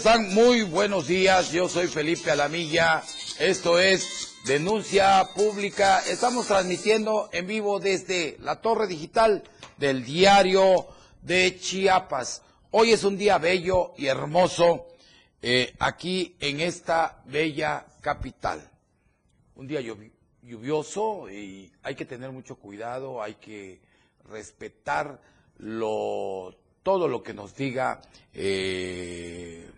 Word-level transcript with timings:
están? 0.00 0.32
Muy 0.32 0.62
buenos 0.62 1.08
días. 1.08 1.52
Yo 1.52 1.68
soy 1.68 1.86
Felipe 1.86 2.30
Alamilla. 2.30 3.02
Esto 3.38 3.78
es 3.78 4.34
Denuncia 4.46 5.28
Pública. 5.36 6.00
Estamos 6.08 6.46
transmitiendo 6.46 7.28
en 7.34 7.46
vivo 7.46 7.80
desde 7.80 8.38
la 8.40 8.62
torre 8.62 8.86
digital 8.86 9.42
del 9.76 10.02
diario 10.02 10.86
de 11.20 11.58
Chiapas. 11.60 12.40
Hoy 12.70 12.92
es 12.92 13.04
un 13.04 13.18
día 13.18 13.36
bello 13.36 13.92
y 13.98 14.06
hermoso 14.06 14.86
eh, 15.42 15.74
aquí 15.78 16.34
en 16.40 16.60
esta 16.60 17.20
bella 17.26 17.84
capital. 18.00 18.70
Un 19.54 19.66
día 19.66 19.82
lluvioso 20.42 21.28
y 21.28 21.70
hay 21.82 21.94
que 21.94 22.06
tener 22.06 22.30
mucho 22.32 22.56
cuidado, 22.56 23.22
hay 23.22 23.34
que 23.34 23.82
respetar 24.30 25.20
todo 25.58 27.06
lo 27.06 27.22
que 27.22 27.34
nos 27.34 27.54
diga 27.54 28.00
eh, 28.32 29.68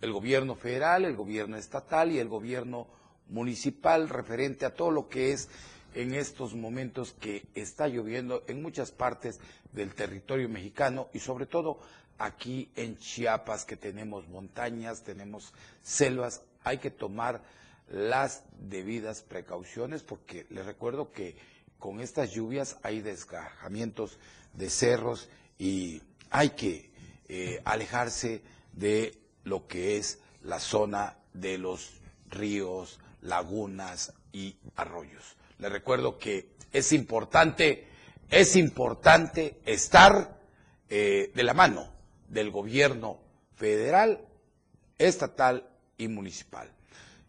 el 0.00 0.12
gobierno 0.12 0.54
federal, 0.54 1.04
el 1.04 1.16
gobierno 1.16 1.56
estatal 1.56 2.12
y 2.12 2.18
el 2.18 2.28
gobierno 2.28 2.86
municipal 3.28 4.08
referente 4.08 4.66
a 4.66 4.74
todo 4.74 4.90
lo 4.90 5.08
que 5.08 5.32
es 5.32 5.48
en 5.94 6.14
estos 6.14 6.54
momentos 6.54 7.14
que 7.20 7.46
está 7.54 7.88
lloviendo 7.88 8.42
en 8.48 8.60
muchas 8.62 8.90
partes 8.90 9.40
del 9.72 9.94
territorio 9.94 10.48
mexicano 10.48 11.08
y 11.12 11.20
sobre 11.20 11.46
todo 11.46 11.78
aquí 12.18 12.70
en 12.76 12.96
Chiapas 12.98 13.64
que 13.64 13.76
tenemos 13.76 14.28
montañas, 14.28 15.02
tenemos 15.02 15.52
selvas, 15.82 16.42
hay 16.64 16.78
que 16.78 16.90
tomar 16.90 17.42
las 17.88 18.42
debidas 18.58 19.22
precauciones 19.22 20.02
porque 20.02 20.46
les 20.50 20.66
recuerdo 20.66 21.12
que 21.12 21.36
con 21.78 22.00
estas 22.00 22.32
lluvias 22.32 22.78
hay 22.82 23.00
desgajamientos 23.00 24.18
de 24.54 24.70
cerros 24.70 25.28
y 25.58 26.02
hay 26.30 26.50
que 26.50 26.90
eh, 27.28 27.60
alejarse 27.64 28.42
de 28.72 29.18
lo 29.44 29.66
que 29.66 29.96
es 29.96 30.18
la 30.42 30.60
zona 30.60 31.16
de 31.32 31.58
los 31.58 31.90
ríos, 32.30 32.98
lagunas 33.22 34.12
y 34.32 34.56
arroyos. 34.76 35.36
Les 35.58 35.70
recuerdo 35.70 36.18
que 36.18 36.48
es 36.72 36.92
importante, 36.92 37.86
es 38.30 38.56
importante 38.56 39.60
estar 39.64 40.38
eh, 40.88 41.30
de 41.34 41.42
la 41.42 41.54
mano 41.54 41.88
del 42.28 42.50
gobierno 42.50 43.18
federal, 43.56 44.20
estatal 44.98 45.68
y 45.96 46.08
municipal. 46.08 46.70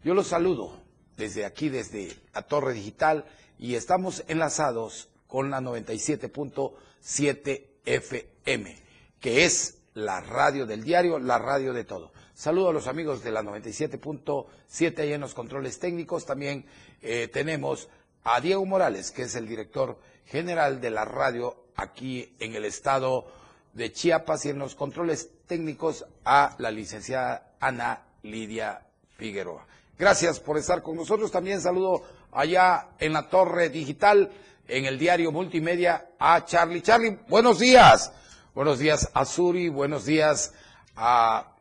Yo 0.04 0.14
los 0.14 0.28
saludo 0.28 0.76
desde 1.16 1.44
aquí, 1.44 1.68
desde 1.68 2.14
la 2.34 2.42
Torre 2.42 2.74
Digital, 2.74 3.24
y 3.58 3.74
estamos 3.74 4.22
enlazados 4.28 5.08
con 5.26 5.50
la 5.50 5.60
97.7 5.60 7.64
FM 7.84 8.86
que 9.20 9.44
es 9.44 9.78
la 9.96 10.20
radio 10.20 10.66
del 10.66 10.84
diario, 10.84 11.18
la 11.18 11.38
radio 11.38 11.72
de 11.72 11.84
todo. 11.84 12.12
Saludo 12.34 12.68
a 12.68 12.72
los 12.72 12.86
amigos 12.86 13.24
de 13.24 13.30
la 13.30 13.42
97.7 13.42 14.98
ahí 14.98 15.14
en 15.14 15.22
los 15.22 15.32
controles 15.32 15.78
técnicos. 15.78 16.26
También 16.26 16.66
eh, 17.00 17.28
tenemos 17.28 17.88
a 18.22 18.40
Diego 18.42 18.66
Morales, 18.66 19.10
que 19.10 19.22
es 19.22 19.34
el 19.36 19.48
director 19.48 19.98
general 20.26 20.82
de 20.82 20.90
la 20.90 21.06
radio 21.06 21.64
aquí 21.76 22.36
en 22.40 22.54
el 22.54 22.66
estado 22.66 23.26
de 23.72 23.90
Chiapas 23.90 24.44
y 24.44 24.50
en 24.50 24.58
los 24.58 24.74
controles 24.74 25.30
técnicos 25.46 26.04
a 26.26 26.54
la 26.58 26.70
licenciada 26.70 27.54
Ana 27.58 28.02
Lidia 28.22 28.82
Figueroa. 29.16 29.66
Gracias 29.98 30.40
por 30.40 30.58
estar 30.58 30.82
con 30.82 30.96
nosotros. 30.96 31.30
También 31.30 31.62
saludo 31.62 32.02
allá 32.32 32.88
en 32.98 33.14
la 33.14 33.30
torre 33.30 33.70
digital, 33.70 34.30
en 34.68 34.84
el 34.84 34.98
diario 34.98 35.32
multimedia, 35.32 36.10
a 36.18 36.44
Charlie. 36.44 36.82
Charlie, 36.82 37.18
buenos 37.28 37.60
días. 37.60 38.12
Buenos 38.56 38.78
días 38.78 39.10
a 39.12 39.26
Suri, 39.26 39.68
buenos 39.68 40.06
días 40.06 40.54
a, 40.96 41.52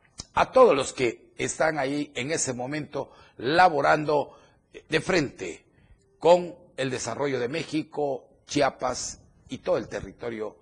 todos 0.53 0.73
los 0.73 0.94
que 0.94 1.33
están 1.38 1.78
ahí 1.78 2.09
en 2.16 2.31
ese 2.31 2.53
momento 2.53 3.11
laborando 3.35 4.38
de 4.88 5.01
frente 5.01 5.66
con 6.19 6.55
el 6.78 6.89
desarrollo 6.89 7.38
de 7.38 7.50
México, 7.50 8.29
Chiapas 8.47 9.19
y 9.50 9.57
todo 9.57 9.75
el 9.75 9.89
territorio 9.89 10.55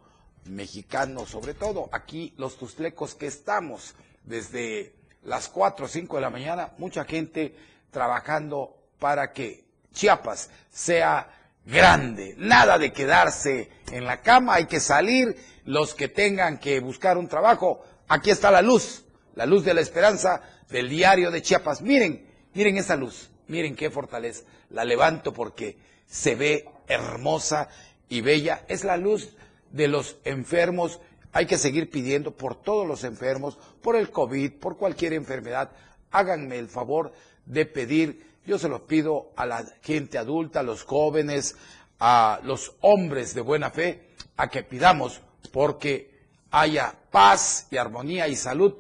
mexicano, 0.46 1.28
sobre 1.28 1.54
todo 1.54 1.88
aquí 1.92 2.34
los 2.38 2.58
tustlecos 2.58 3.14
que 3.14 3.28
estamos 3.28 3.94
desde 4.24 4.96
las 5.26 5.50
4 5.50 5.86
o 5.86 5.88
5 5.88 6.16
de 6.16 6.22
la 6.24 6.32
mañana, 6.32 6.74
mucha 6.80 7.06
gente 7.06 7.56
trabajando 7.92 8.76
para 8.98 9.34
que 9.34 9.66
Chiapas 9.94 10.50
sea 10.72 11.43
grande, 11.66 12.36
nada 12.38 12.78
de 12.78 12.92
quedarse 12.92 13.70
en 13.92 14.06
la 14.06 14.22
cama, 14.22 14.56
hay 14.56 14.66
que 14.66 14.80
salir, 14.80 15.36
los 15.66 15.96
que 15.96 16.08
tengan 16.08 16.60
que 16.60 16.80
buscar 16.80 17.18
un 17.18 17.28
trabajo, 17.28 17.84
aquí 18.08 18.30
está 18.30 18.52
la 18.52 18.62
luz, 18.62 19.06
la 19.36 19.46
luz 19.46 19.64
de 19.64 19.74
la 19.74 19.82
esperanza 19.82 20.42
del 20.70 20.90
diario 20.90 21.32
de 21.32 21.42
Chiapas. 21.42 21.82
Miren, 21.82 22.28
miren 22.54 22.78
esa 22.78 22.96
luz, 22.96 23.32
miren 23.48 23.76
qué 23.76 23.90
fortaleza, 23.90 24.44
la 24.70 24.84
levanto 24.84 25.34
porque 25.34 25.78
se 26.06 26.36
ve 26.36 26.70
hermosa 26.88 27.70
y 28.10 28.22
bella, 28.22 28.66
es 28.68 28.84
la 28.84 28.98
luz 28.98 29.36
de 29.72 29.88
los 29.88 30.18
enfermos, 30.26 31.00
hay 31.32 31.46
que 31.46 31.58
seguir 31.58 31.90
pidiendo 31.90 32.36
por 32.36 32.62
todos 32.62 32.88
los 32.88 33.04
enfermos, 33.04 33.58
por 33.82 33.96
el 33.96 34.12
COVID, 34.12 34.54
por 34.60 34.78
cualquier 34.78 35.14
enfermedad, 35.14 35.72
háganme 36.12 36.60
el 36.60 36.68
favor 36.68 37.14
de 37.46 37.66
pedir 37.66 38.33
yo 38.46 38.60
se 38.60 38.70
los 38.70 38.82
pido 38.82 39.32
a 39.36 39.46
la 39.46 39.64
gente 39.82 40.18
adulta, 40.18 40.60
a 40.60 40.64
los 40.64 40.84
jóvenes, 40.84 41.56
a 42.00 42.40
los 42.44 42.76
hombres 42.82 43.34
de 43.34 43.42
buena 43.42 43.72
fe, 43.72 44.10
a 44.36 44.50
que 44.50 44.64
pidamos 44.64 45.22
porque 45.52 46.14
haya 46.52 46.96
paz 47.12 47.68
y 47.72 47.78
armonía 47.78 48.28
y 48.28 48.36
salud 48.36 48.76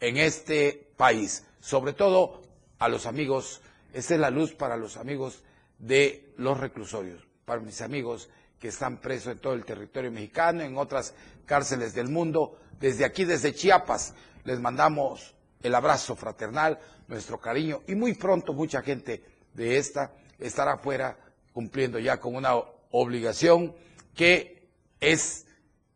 en 0.00 0.16
este 0.16 0.92
país. 0.96 1.44
Sobre 1.60 1.92
todo 1.92 2.42
a 2.78 2.88
los 2.88 3.06
amigos, 3.06 3.60
esta 3.92 4.14
es 4.14 4.20
la 4.20 4.30
luz 4.30 4.54
para 4.54 4.76
los 4.76 4.96
amigos 4.96 5.42
de 5.78 6.32
los 6.36 6.58
reclusorios, 6.58 7.26
para 7.44 7.60
mis 7.60 7.80
amigos 7.80 8.28
que 8.58 8.68
están 8.68 9.00
presos 9.00 9.32
en 9.32 9.38
todo 9.38 9.54
el 9.54 9.64
territorio 9.64 10.10
mexicano, 10.10 10.62
en 10.62 10.76
otras 10.76 11.14
cárceles 11.46 11.94
del 11.94 12.08
mundo. 12.08 12.58
Desde 12.80 13.04
aquí, 13.04 13.24
desde 13.24 13.54
Chiapas, 13.54 14.14
les 14.44 14.60
mandamos 14.60 15.34
el 15.62 15.74
abrazo 15.74 16.14
fraternal, 16.16 16.78
nuestro 17.08 17.40
cariño 17.40 17.82
y 17.86 17.94
muy 17.94 18.14
pronto 18.14 18.52
mucha 18.52 18.82
gente 18.82 19.22
de 19.54 19.78
esta 19.78 20.12
estará 20.38 20.74
afuera 20.74 21.16
cumpliendo 21.52 21.98
ya 21.98 22.20
con 22.20 22.36
una 22.36 22.54
obligación 22.90 23.74
que 24.14 24.68
es 25.00 25.46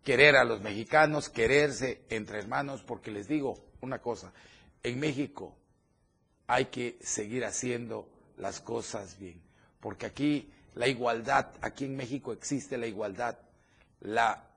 querer 0.03 0.37
a 0.37 0.45
los 0.45 0.61
mexicanos, 0.61 1.29
quererse 1.29 2.03
entre 2.11 2.39
hermanos, 2.39 2.83
porque 2.83 3.11
les 3.11 3.29
digo 3.29 3.59
una 3.81 4.01
cosa, 4.01 4.33
en 4.83 4.99
México 4.99 5.57
hay 6.47 6.67
que 6.67 6.99
seguir 7.03 7.45
haciendo 7.45 8.09
las 8.37 8.61
cosas 8.61 9.19
bien, 9.19 9.41
porque 9.81 10.07
aquí 10.07 10.53
la 10.75 10.89
igualdad, 10.89 11.49
aquí 11.61 11.85
en 11.85 11.97
México 11.97 12.33
existe 12.33 12.79
la 12.79 12.87
igualdad, 12.87 13.39
la, 14.01 14.49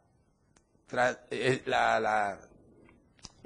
eh, 1.30 1.62
la, 1.66 2.00
la 2.00 2.40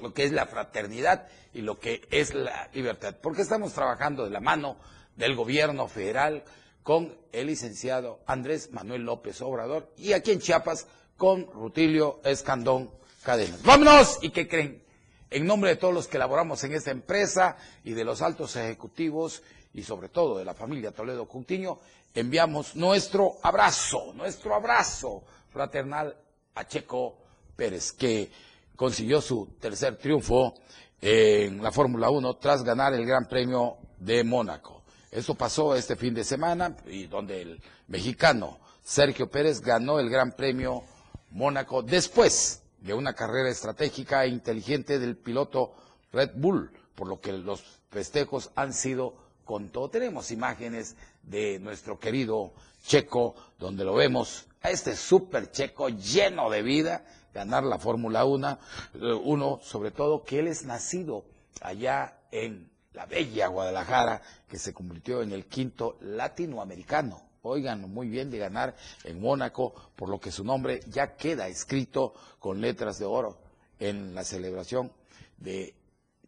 lo 0.01 0.13
que 0.13 0.23
es 0.23 0.31
la 0.31 0.45
fraternidad 0.45 1.27
y 1.53 1.61
lo 1.61 1.79
que 1.79 2.07
es 2.11 2.33
la 2.33 2.69
libertad. 2.73 3.15
Porque 3.21 3.41
estamos 3.41 3.73
trabajando 3.73 4.23
de 4.23 4.31
la 4.31 4.39
mano 4.39 4.77
del 5.15 5.35
gobierno 5.35 5.87
federal 5.87 6.43
con 6.83 7.15
el 7.31 7.47
licenciado 7.47 8.19
Andrés 8.25 8.71
Manuel 8.71 9.03
López 9.03 9.41
Obrador 9.41 9.91
y 9.97 10.13
aquí 10.13 10.31
en 10.31 10.39
Chiapas 10.39 10.87
con 11.17 11.51
Rutilio 11.51 12.21
Escandón 12.23 12.89
Cadenas. 13.23 13.61
¡Vámonos! 13.63 14.19
¿Y 14.21 14.29
qué 14.29 14.47
creen? 14.47 14.81
En 15.29 15.45
nombre 15.45 15.71
de 15.71 15.75
todos 15.75 15.93
los 15.93 16.07
que 16.07 16.17
laboramos 16.17 16.63
en 16.63 16.73
esta 16.73 16.89
empresa 16.91 17.57
y 17.83 17.93
de 17.93 18.03
los 18.03 18.21
altos 18.21 18.55
ejecutivos 18.55 19.43
y 19.73 19.83
sobre 19.83 20.09
todo 20.09 20.37
de 20.37 20.45
la 20.45 20.55
familia 20.55 20.91
Toledo 20.91 21.25
Juntiño, 21.25 21.79
enviamos 22.15 22.75
nuestro 22.75 23.37
abrazo, 23.43 24.13
nuestro 24.15 24.55
abrazo 24.55 25.23
fraternal 25.51 26.15
a 26.55 26.67
Checo 26.67 27.17
Pérez, 27.55 27.91
que 27.91 28.31
consiguió 28.79 29.19
su 29.19 29.45
tercer 29.59 29.97
triunfo 29.97 30.53
en 31.01 31.61
la 31.61 31.69
Fórmula 31.69 32.09
1 32.09 32.37
tras 32.37 32.63
ganar 32.63 32.93
el 32.93 33.05
Gran 33.05 33.27
Premio 33.27 33.75
de 33.99 34.23
Mónaco. 34.23 34.83
Eso 35.11 35.35
pasó 35.35 35.75
este 35.75 35.97
fin 35.97 36.13
de 36.13 36.23
semana 36.23 36.77
y 36.85 37.07
donde 37.07 37.41
el 37.41 37.61
mexicano 37.89 38.57
Sergio 38.81 39.29
Pérez 39.29 39.59
ganó 39.59 39.99
el 39.99 40.09
Gran 40.09 40.31
Premio 40.31 40.83
Mónaco 41.31 41.83
después 41.83 42.61
de 42.79 42.93
una 42.93 43.11
carrera 43.11 43.49
estratégica 43.49 44.23
e 44.23 44.29
inteligente 44.29 44.97
del 44.97 45.17
piloto 45.17 45.73
Red 46.13 46.31
Bull, 46.35 46.71
por 46.95 47.09
lo 47.09 47.19
que 47.19 47.33
los 47.33 47.61
festejos 47.91 48.49
han 48.55 48.71
sido 48.71 49.13
con 49.43 49.67
todo. 49.67 49.89
Tenemos 49.89 50.31
imágenes 50.31 50.95
de 51.23 51.59
nuestro 51.59 51.99
querido 51.99 52.53
Checo, 52.85 53.35
donde 53.59 53.83
lo 53.83 53.95
vemos 53.95 54.47
a 54.61 54.69
este 54.69 54.95
súper 54.95 55.51
Checo 55.51 55.89
lleno 55.89 56.49
de 56.49 56.61
vida, 56.61 57.03
ganar 57.33 57.63
la 57.63 57.77
Fórmula 57.77 58.25
1, 58.25 58.49
eh, 58.95 59.13
uno, 59.23 59.59
sobre 59.61 59.91
todo 59.91 60.23
que 60.23 60.39
él 60.39 60.47
es 60.47 60.65
nacido 60.65 61.25
allá 61.61 62.19
en 62.31 62.69
la 62.93 63.05
bella 63.05 63.47
Guadalajara, 63.47 64.21
que 64.47 64.57
se 64.57 64.73
convirtió 64.73 65.21
en 65.21 65.31
el 65.31 65.45
quinto 65.45 65.97
latinoamericano. 66.01 67.21
Oigan, 67.41 67.89
muy 67.89 68.09
bien 68.09 68.29
de 68.29 68.37
ganar 68.37 68.75
en 69.03 69.21
Mónaco, 69.21 69.73
por 69.95 70.09
lo 70.09 70.19
que 70.19 70.31
su 70.31 70.43
nombre 70.43 70.81
ya 70.87 71.15
queda 71.15 71.47
escrito 71.47 72.13
con 72.39 72.59
letras 72.59 72.99
de 72.99 73.05
oro 73.05 73.37
en 73.79 74.13
la 74.13 74.23
celebración 74.23 74.91
de 75.37 75.73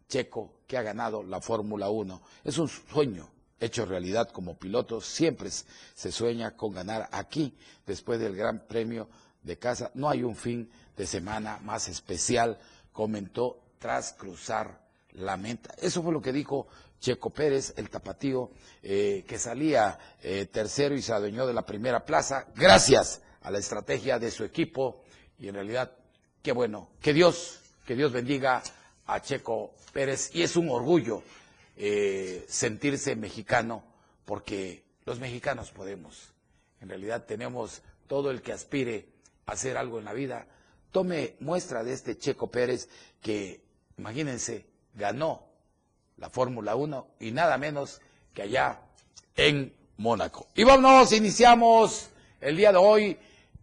Checo 0.08 0.54
que 0.66 0.78
ha 0.78 0.82
ganado 0.82 1.22
la 1.22 1.40
Fórmula 1.40 1.90
1. 1.90 2.22
Es 2.44 2.58
un 2.58 2.68
sueño 2.68 3.28
hecho 3.60 3.84
realidad 3.84 4.30
como 4.30 4.56
piloto. 4.56 5.00
Siempre 5.00 5.50
se 5.50 6.12
sueña 6.12 6.56
con 6.56 6.72
ganar 6.72 7.08
aquí, 7.12 7.56
después 7.86 8.18
del 8.18 8.34
Gran 8.34 8.66
Premio 8.66 9.08
de 9.42 9.58
casa. 9.58 9.90
No 9.94 10.08
hay 10.08 10.22
un 10.22 10.36
fin 10.36 10.70
de 10.96 11.06
semana 11.06 11.58
más 11.62 11.88
especial, 11.88 12.58
comentó 12.92 13.60
tras 13.78 14.12
cruzar 14.12 14.80
la 15.12 15.36
meta. 15.36 15.74
Eso 15.78 16.02
fue 16.02 16.12
lo 16.12 16.22
que 16.22 16.32
dijo 16.32 16.66
Checo 17.00 17.30
Pérez, 17.30 17.74
el 17.76 17.90
tapatío, 17.90 18.50
eh, 18.82 19.24
que 19.26 19.38
salía 19.38 19.98
eh, 20.22 20.46
tercero 20.46 20.94
y 20.94 21.02
se 21.02 21.12
adueñó 21.12 21.46
de 21.46 21.52
la 21.52 21.66
primera 21.66 22.04
plaza, 22.04 22.46
gracias 22.54 23.22
a 23.42 23.50
la 23.50 23.58
estrategia 23.58 24.18
de 24.18 24.30
su 24.30 24.44
equipo. 24.44 25.02
Y 25.38 25.48
en 25.48 25.54
realidad, 25.54 25.92
qué 26.42 26.52
bueno, 26.52 26.90
que 27.00 27.12
Dios, 27.12 27.58
que 27.86 27.96
Dios 27.96 28.12
bendiga 28.12 28.62
a 29.06 29.20
Checo 29.20 29.74
Pérez. 29.92 30.30
Y 30.32 30.42
es 30.42 30.56
un 30.56 30.70
orgullo 30.70 31.22
eh, 31.76 32.44
sentirse 32.48 33.16
mexicano, 33.16 33.82
porque 34.24 34.84
los 35.04 35.18
mexicanos 35.18 35.72
podemos. 35.72 36.32
En 36.80 36.88
realidad 36.88 37.24
tenemos 37.26 37.82
todo 38.06 38.30
el 38.30 38.42
que 38.42 38.52
aspire 38.52 39.08
hacer 39.46 39.76
algo 39.76 39.98
en 39.98 40.04
la 40.04 40.12
vida. 40.12 40.46
Tome 40.90 41.36
muestra 41.40 41.82
de 41.82 41.92
este 41.92 42.18
Checo 42.18 42.50
Pérez 42.50 42.88
que, 43.20 43.62
imagínense, 43.96 44.66
ganó 44.94 45.46
la 46.18 46.30
Fórmula 46.30 46.76
1 46.76 47.08
y 47.20 47.32
nada 47.32 47.58
menos 47.58 48.00
que 48.34 48.42
allá 48.42 48.80
en 49.36 49.74
Mónaco. 49.96 50.46
Y 50.54 50.64
vámonos, 50.64 51.12
iniciamos 51.12 52.10
el 52.40 52.56
día 52.56 52.72
de 52.72 52.78
hoy 52.78 53.18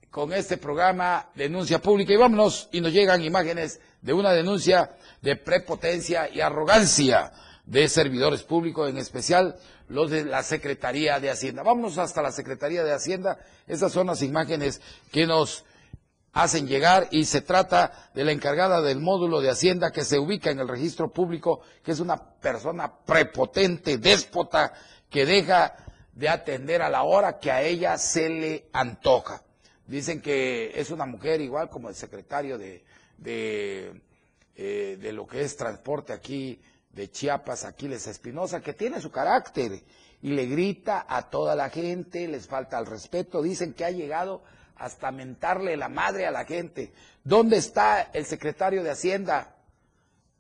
con 0.10 0.34
este 0.34 0.58
programa 0.58 1.30
Denuncia 1.36 1.80
Pública 1.80 2.14
y 2.14 2.18
vámonos 2.18 2.70
y 2.72 2.82
nos 2.82 2.92
llegan 2.92 3.24
imágenes 3.24 3.80
de 4.02 4.14
una 4.14 4.32
denuncia 4.32 4.96
de 5.22 5.36
prepotencia 5.36 6.30
y 6.30 6.42
arrogancia 6.42 7.32
de 7.66 7.88
servidores 7.88 8.42
públicos, 8.44 8.90
en 8.90 8.98
especial 8.98 9.56
los 9.88 10.10
de 10.10 10.26
la 10.26 10.42
Secretaría 10.44 11.20
de 11.20 11.30
Hacienda. 11.30 11.62
Vámonos 11.62 11.98
hasta 11.98 12.22
la 12.22 12.32
Secretaría 12.32 12.84
de 12.84 12.94
Hacienda. 12.94 13.40
Esas 13.68 13.92
son 13.92 14.08
las 14.08 14.22
imágenes 14.24 14.82
que 15.12 15.28
nos 15.28 15.66
hacen 16.34 16.68
llegar 16.68 17.08
y 17.12 17.26
se 17.26 17.42
trata 17.42 18.10
de 18.14 18.24
la 18.24 18.32
encargada 18.32 18.82
del 18.82 19.00
módulo 19.00 19.42
de 19.42 19.50
Hacienda 19.50 19.92
que 19.92 20.04
se 20.04 20.20
ubica 20.20 20.52
en 20.52 20.60
el 20.60 20.68
registro 20.68 21.12
público, 21.12 21.62
que 21.84 21.92
es 21.92 22.00
una 22.00 22.18
persona 22.18 22.92
prepotente, 23.06 23.98
déspota, 23.98 24.74
que 25.10 25.26
deja 25.26 25.76
de 26.14 26.30
atender 26.30 26.82
a 26.82 26.90
la 26.90 27.04
hora 27.04 27.40
que 27.40 27.52
a 27.52 27.62
ella 27.64 27.98
se 27.98 28.30
le 28.30 28.66
antoja. 28.74 29.42
Dicen 29.88 30.22
que 30.22 30.72
es 30.80 30.92
una 30.92 31.06
mujer 31.06 31.42
igual 31.42 31.70
como 31.70 31.90
el 31.90 31.96
secretario 31.96 32.58
de, 32.58 32.84
de, 33.18 34.02
eh, 34.56 35.12
lo 35.14 35.26
que 35.26 35.42
es 35.42 35.56
transporte 35.56 36.14
aquí 36.14 36.62
de 36.92 37.10
Chiapas, 37.10 37.66
Aquiles 37.66 38.06
Espinosa, 38.08 38.62
que 38.62 38.74
tiene 38.74 39.02
su 39.02 39.10
carácter 39.10 39.82
y 40.22 40.30
le 40.32 40.46
grita 40.46 41.06
a 41.08 41.30
toda 41.30 41.56
la 41.56 41.70
gente, 41.70 42.28
les 42.28 42.48
falta 42.48 42.78
el 42.78 42.86
respeto, 42.86 43.42
dicen 43.42 43.74
que 43.74 43.86
ha 43.86 43.92
llegado 43.92 44.44
hasta 44.80 45.12
mentarle 45.12 45.78
la 45.78 45.90
madre 45.90 46.26
a 46.26 46.32
la 46.32 46.46
gente. 46.46 46.94
¿Dónde 47.24 47.58
está 47.58 48.10
el 48.14 48.26
secretario 48.26 48.82
de 48.82 48.92
Hacienda? 48.92 49.58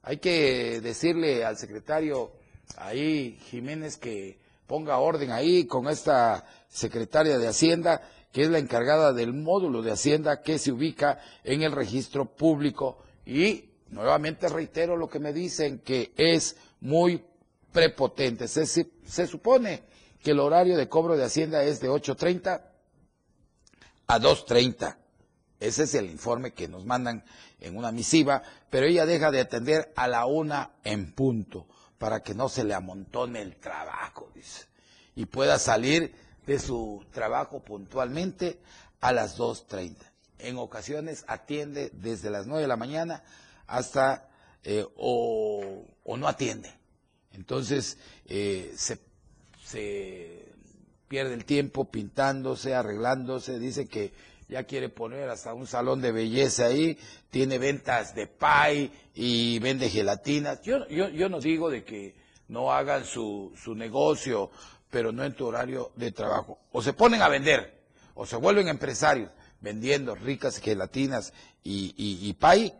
Hay 0.01 0.17
que 0.17 0.79
decirle 0.81 1.43
al 1.45 1.57
secretario 1.57 2.31
ahí, 2.77 3.37
Jiménez, 3.49 3.97
que 3.97 4.39
ponga 4.65 4.97
orden 4.97 5.31
ahí 5.31 5.65
con 5.65 5.87
esta 5.89 6.45
secretaria 6.69 7.37
de 7.37 7.47
Hacienda, 7.47 8.01
que 8.31 8.43
es 8.43 8.49
la 8.49 8.59
encargada 8.59 9.11
del 9.11 9.33
módulo 9.33 9.81
de 9.81 9.91
Hacienda 9.91 10.41
que 10.41 10.57
se 10.57 10.71
ubica 10.71 11.19
en 11.43 11.61
el 11.63 11.73
registro 11.73 12.25
público. 12.25 12.99
Y 13.25 13.65
nuevamente 13.89 14.47
reitero 14.47 14.95
lo 14.95 15.09
que 15.09 15.19
me 15.19 15.33
dicen, 15.33 15.79
que 15.79 16.13
es 16.15 16.55
muy 16.79 17.25
prepotente. 17.73 18.47
Se, 18.47 18.65
se 18.65 19.27
supone 19.27 19.83
que 20.23 20.31
el 20.31 20.39
horario 20.39 20.77
de 20.77 20.87
cobro 20.87 21.17
de 21.17 21.25
Hacienda 21.25 21.63
es 21.63 21.81
de 21.81 21.89
8.30 21.89 22.68
a 24.09 24.19
2.30. 24.19 24.97
Ese 25.59 25.83
es 25.83 25.93
el 25.93 26.09
informe 26.09 26.51
que 26.51 26.67
nos 26.67 26.83
mandan 26.83 27.23
en 27.59 27.77
una 27.77 27.91
misiva, 27.91 28.41
pero 28.69 28.87
ella 28.87 29.05
deja 29.05 29.29
de 29.29 29.39
atender 29.39 29.93
a 29.95 30.07
la 30.07 30.25
una 30.25 30.71
en 30.83 31.13
punto 31.13 31.67
para 31.99 32.23
que 32.23 32.33
no 32.33 32.49
se 32.49 32.63
le 32.63 32.73
amontone 32.73 33.41
el 33.41 33.57
trabajo, 33.57 34.31
dice, 34.33 34.65
y 35.15 35.25
pueda 35.25 35.59
salir 35.59 36.15
de 36.47 36.57
su 36.57 37.05
trabajo 37.11 37.59
puntualmente 37.59 38.59
a 38.99 39.11
las 39.11 39.37
2.30. 39.37 39.97
En 40.39 40.57
ocasiones 40.57 41.23
atiende 41.27 41.91
desde 41.93 42.31
las 42.31 42.47
9 42.47 42.63
de 42.63 42.67
la 42.67 42.77
mañana 42.77 43.23
hasta 43.67 44.27
eh, 44.63 44.87
o, 44.97 45.85
no 46.17 46.27
atiende. 46.27 46.73
Entonces 47.33 47.99
eh, 48.25 48.73
se, 48.75 48.99
se 49.63 50.48
pierde 51.09 51.33
el 51.33 51.43
tiempo 51.43 51.85
pintándose, 51.85 52.75
arreglándose, 52.75 53.59
dice 53.59 53.87
que 53.87 54.13
ya 54.47 54.63
quiere 54.63 54.89
poner 54.89 55.29
hasta 55.29 55.53
un 55.53 55.67
salón 55.67 56.01
de 56.01 56.11
belleza 56.11 56.67
ahí, 56.67 56.97
tiene 57.29 57.57
ventas 57.57 58.15
de 58.15 58.27
pay 58.27 58.91
y 59.15 59.59
vende 59.59 59.89
gelatinas. 59.89 60.61
Yo, 60.61 60.87
yo, 60.87 61.09
yo 61.09 61.27
no 61.27 61.39
digo 61.39 61.69
de 61.69 61.83
que 61.83 62.15
no 62.47 62.71
hagan 62.71 63.05
su, 63.05 63.51
su 63.61 63.75
negocio, 63.75 64.51
pero 64.89 65.11
no 65.11 65.23
en 65.23 65.33
tu 65.33 65.47
horario 65.47 65.91
de 65.95 66.11
trabajo. 66.11 66.59
O 66.71 66.81
se 66.81 66.93
ponen 66.93 67.21
a 67.21 67.29
vender, 67.29 67.81
o 68.13 68.25
se 68.25 68.37
vuelven 68.37 68.67
empresarios 68.67 69.31
vendiendo 69.61 70.15
ricas 70.15 70.57
gelatinas 70.59 71.33
y, 71.63 71.93
y, 71.97 72.27
y 72.27 72.33
pay, 72.33 72.73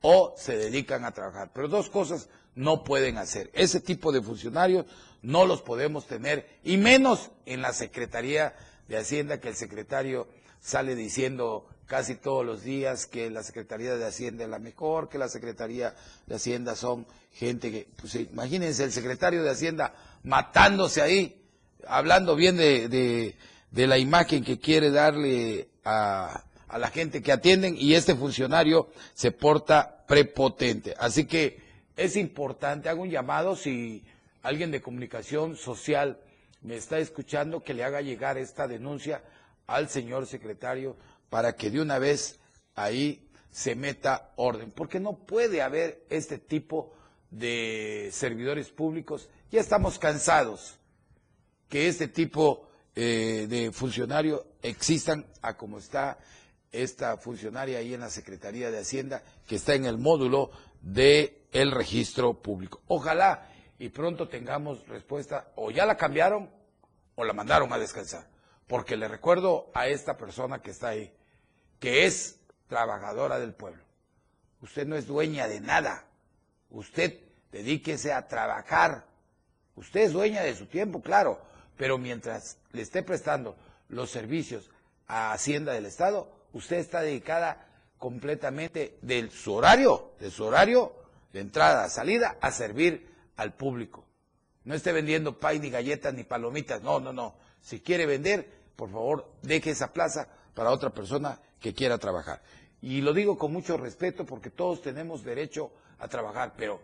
o 0.00 0.34
se 0.36 0.56
dedican 0.56 1.04
a 1.04 1.12
trabajar. 1.12 1.50
Pero 1.52 1.68
dos 1.68 1.90
cosas 1.90 2.28
no 2.54 2.84
pueden 2.84 3.18
hacer. 3.18 3.50
Ese 3.54 3.80
tipo 3.80 4.12
de 4.12 4.22
funcionarios 4.22 4.86
no 5.22 5.46
los 5.46 5.62
podemos 5.62 6.06
tener, 6.06 6.48
y 6.64 6.76
menos 6.76 7.30
en 7.46 7.62
la 7.62 7.72
Secretaría 7.72 8.54
de 8.88 8.98
Hacienda, 8.98 9.40
que 9.40 9.48
el 9.48 9.54
secretario 9.56 10.26
sale 10.60 10.94
diciendo 10.94 11.66
casi 11.86 12.14
todos 12.14 12.44
los 12.44 12.62
días 12.62 13.06
que 13.06 13.30
la 13.30 13.42
Secretaría 13.42 13.96
de 13.96 14.06
Hacienda 14.06 14.44
es 14.44 14.50
la 14.50 14.58
mejor, 14.58 15.08
que 15.08 15.18
la 15.18 15.28
Secretaría 15.28 15.94
de 16.26 16.34
Hacienda 16.34 16.74
son 16.74 17.06
gente 17.32 17.70
que, 17.70 17.88
pues 18.00 18.14
imagínense 18.14 18.84
el 18.84 18.92
secretario 18.92 19.42
de 19.42 19.50
Hacienda 19.50 19.94
matándose 20.24 21.02
ahí, 21.02 21.42
hablando 21.86 22.34
bien 22.34 22.56
de, 22.56 23.36
la 23.72 23.98
imagen 23.98 24.44
que 24.44 24.58
quiere 24.58 24.90
darle 24.90 25.68
a, 25.84 26.44
a 26.68 26.78
la 26.78 26.88
gente 26.88 27.22
que 27.22 27.32
atienden 27.32 27.76
y 27.78 27.94
este 27.94 28.14
funcionario 28.14 28.88
se 29.14 29.30
porta 29.30 30.04
prepotente. 30.06 30.94
Así 30.98 31.26
que 31.26 31.61
es 32.02 32.16
importante, 32.16 32.88
hago 32.88 33.02
un 33.02 33.10
llamado 33.10 33.54
si 33.54 34.04
alguien 34.42 34.72
de 34.72 34.82
comunicación 34.82 35.56
social 35.56 36.18
me 36.60 36.76
está 36.76 36.98
escuchando, 36.98 37.62
que 37.62 37.74
le 37.74 37.84
haga 37.84 38.00
llegar 38.00 38.38
esta 38.38 38.66
denuncia 38.66 39.22
al 39.68 39.88
señor 39.88 40.26
secretario 40.26 40.96
para 41.30 41.54
que 41.54 41.70
de 41.70 41.80
una 41.80 42.00
vez 42.00 42.40
ahí 42.74 43.28
se 43.52 43.76
meta 43.76 44.32
orden, 44.34 44.72
porque 44.72 44.98
no 44.98 45.16
puede 45.16 45.62
haber 45.62 46.04
este 46.10 46.38
tipo 46.38 46.92
de 47.30 48.08
servidores 48.10 48.70
públicos. 48.70 49.28
Ya 49.52 49.60
estamos 49.60 50.00
cansados 50.00 50.80
que 51.68 51.86
este 51.86 52.08
tipo 52.08 52.68
eh, 52.96 53.46
de 53.48 53.70
funcionarios 53.70 54.42
existan 54.60 55.24
a 55.40 55.56
como 55.56 55.78
está 55.78 56.18
esta 56.72 57.16
funcionaria 57.16 57.78
ahí 57.78 57.94
en 57.94 58.00
la 58.00 58.10
Secretaría 58.10 58.72
de 58.72 58.80
Hacienda, 58.80 59.22
que 59.46 59.54
está 59.56 59.74
en 59.74 59.84
el 59.84 59.98
módulo 59.98 60.50
del 60.80 61.41
el 61.52 61.70
registro 61.70 62.34
público. 62.34 62.80
Ojalá 62.88 63.48
y 63.78 63.90
pronto 63.90 64.28
tengamos 64.28 64.86
respuesta, 64.88 65.52
o 65.56 65.70
ya 65.70 65.86
la 65.86 65.96
cambiaron 65.96 66.50
o 67.14 67.24
la 67.24 67.32
mandaron 67.32 67.72
a 67.72 67.78
descansar. 67.78 68.26
Porque 68.66 68.96
le 68.96 69.06
recuerdo 69.06 69.70
a 69.74 69.86
esta 69.88 70.16
persona 70.16 70.62
que 70.62 70.70
está 70.70 70.88
ahí, 70.88 71.12
que 71.78 72.06
es 72.06 72.40
trabajadora 72.68 73.38
del 73.38 73.54
pueblo. 73.54 73.82
Usted 74.62 74.86
no 74.86 74.96
es 74.96 75.06
dueña 75.06 75.46
de 75.46 75.60
nada. 75.60 76.04
Usted 76.70 77.18
dedíquese 77.50 78.12
a 78.12 78.28
trabajar. 78.28 79.04
Usted 79.74 80.02
es 80.02 80.12
dueña 80.12 80.42
de 80.42 80.54
su 80.54 80.66
tiempo, 80.66 81.02
claro, 81.02 81.40
pero 81.76 81.98
mientras 81.98 82.58
le 82.72 82.82
esté 82.82 83.02
prestando 83.02 83.56
los 83.88 84.10
servicios 84.10 84.70
a 85.06 85.32
Hacienda 85.32 85.72
del 85.72 85.86
Estado, 85.86 86.32
usted 86.52 86.76
está 86.76 87.00
dedicada 87.02 87.66
completamente 87.98 88.96
de 89.02 89.28
su 89.30 89.54
horario, 89.54 90.12
de 90.20 90.30
su 90.30 90.44
horario 90.44 91.01
de 91.32 91.40
entrada, 91.40 91.88
salida, 91.88 92.36
a 92.40 92.50
servir 92.50 93.08
al 93.36 93.54
público. 93.54 94.04
No 94.64 94.74
esté 94.74 94.92
vendiendo 94.92 95.38
pay, 95.38 95.58
ni 95.58 95.70
galletas, 95.70 96.14
ni 96.14 96.24
palomitas. 96.24 96.82
No, 96.82 97.00
no, 97.00 97.12
no. 97.12 97.34
Si 97.60 97.80
quiere 97.80 98.06
vender, 98.06 98.48
por 98.76 98.90
favor, 98.90 99.30
deje 99.42 99.70
esa 99.70 99.92
plaza 99.92 100.28
para 100.54 100.70
otra 100.70 100.90
persona 100.90 101.40
que 101.60 101.74
quiera 101.74 101.98
trabajar. 101.98 102.42
Y 102.80 103.00
lo 103.00 103.12
digo 103.12 103.38
con 103.38 103.52
mucho 103.52 103.76
respeto 103.76 104.26
porque 104.26 104.50
todos 104.50 104.82
tenemos 104.82 105.24
derecho 105.24 105.72
a 105.98 106.08
trabajar, 106.08 106.54
pero 106.56 106.80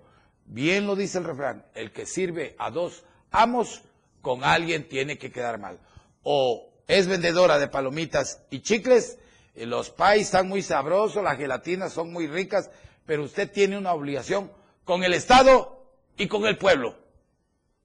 bien 0.46 0.86
lo 0.86 0.94
dice 0.94 1.18
el 1.18 1.24
refrán, 1.24 1.64
el 1.74 1.92
que 1.92 2.06
sirve 2.06 2.54
a 2.58 2.70
dos 2.70 3.04
amos, 3.30 3.82
con 4.22 4.44
alguien 4.44 4.88
tiene 4.88 5.18
que 5.18 5.30
quedar 5.30 5.58
mal. 5.58 5.78
O 6.22 6.70
es 6.86 7.06
vendedora 7.06 7.58
de 7.58 7.68
palomitas 7.68 8.40
y 8.50 8.60
chicles, 8.60 9.18
los 9.56 9.90
pais 9.90 10.22
están 10.22 10.48
muy 10.48 10.62
sabrosos, 10.62 11.22
las 11.22 11.36
gelatinas 11.36 11.92
son 11.92 12.12
muy 12.12 12.28
ricas, 12.28 12.70
pero 13.08 13.24
usted 13.24 13.50
tiene 13.50 13.78
una 13.78 13.94
obligación 13.94 14.52
con 14.84 15.02
el 15.02 15.14
Estado 15.14 15.82
y 16.18 16.28
con 16.28 16.44
el 16.44 16.58
pueblo. 16.58 16.94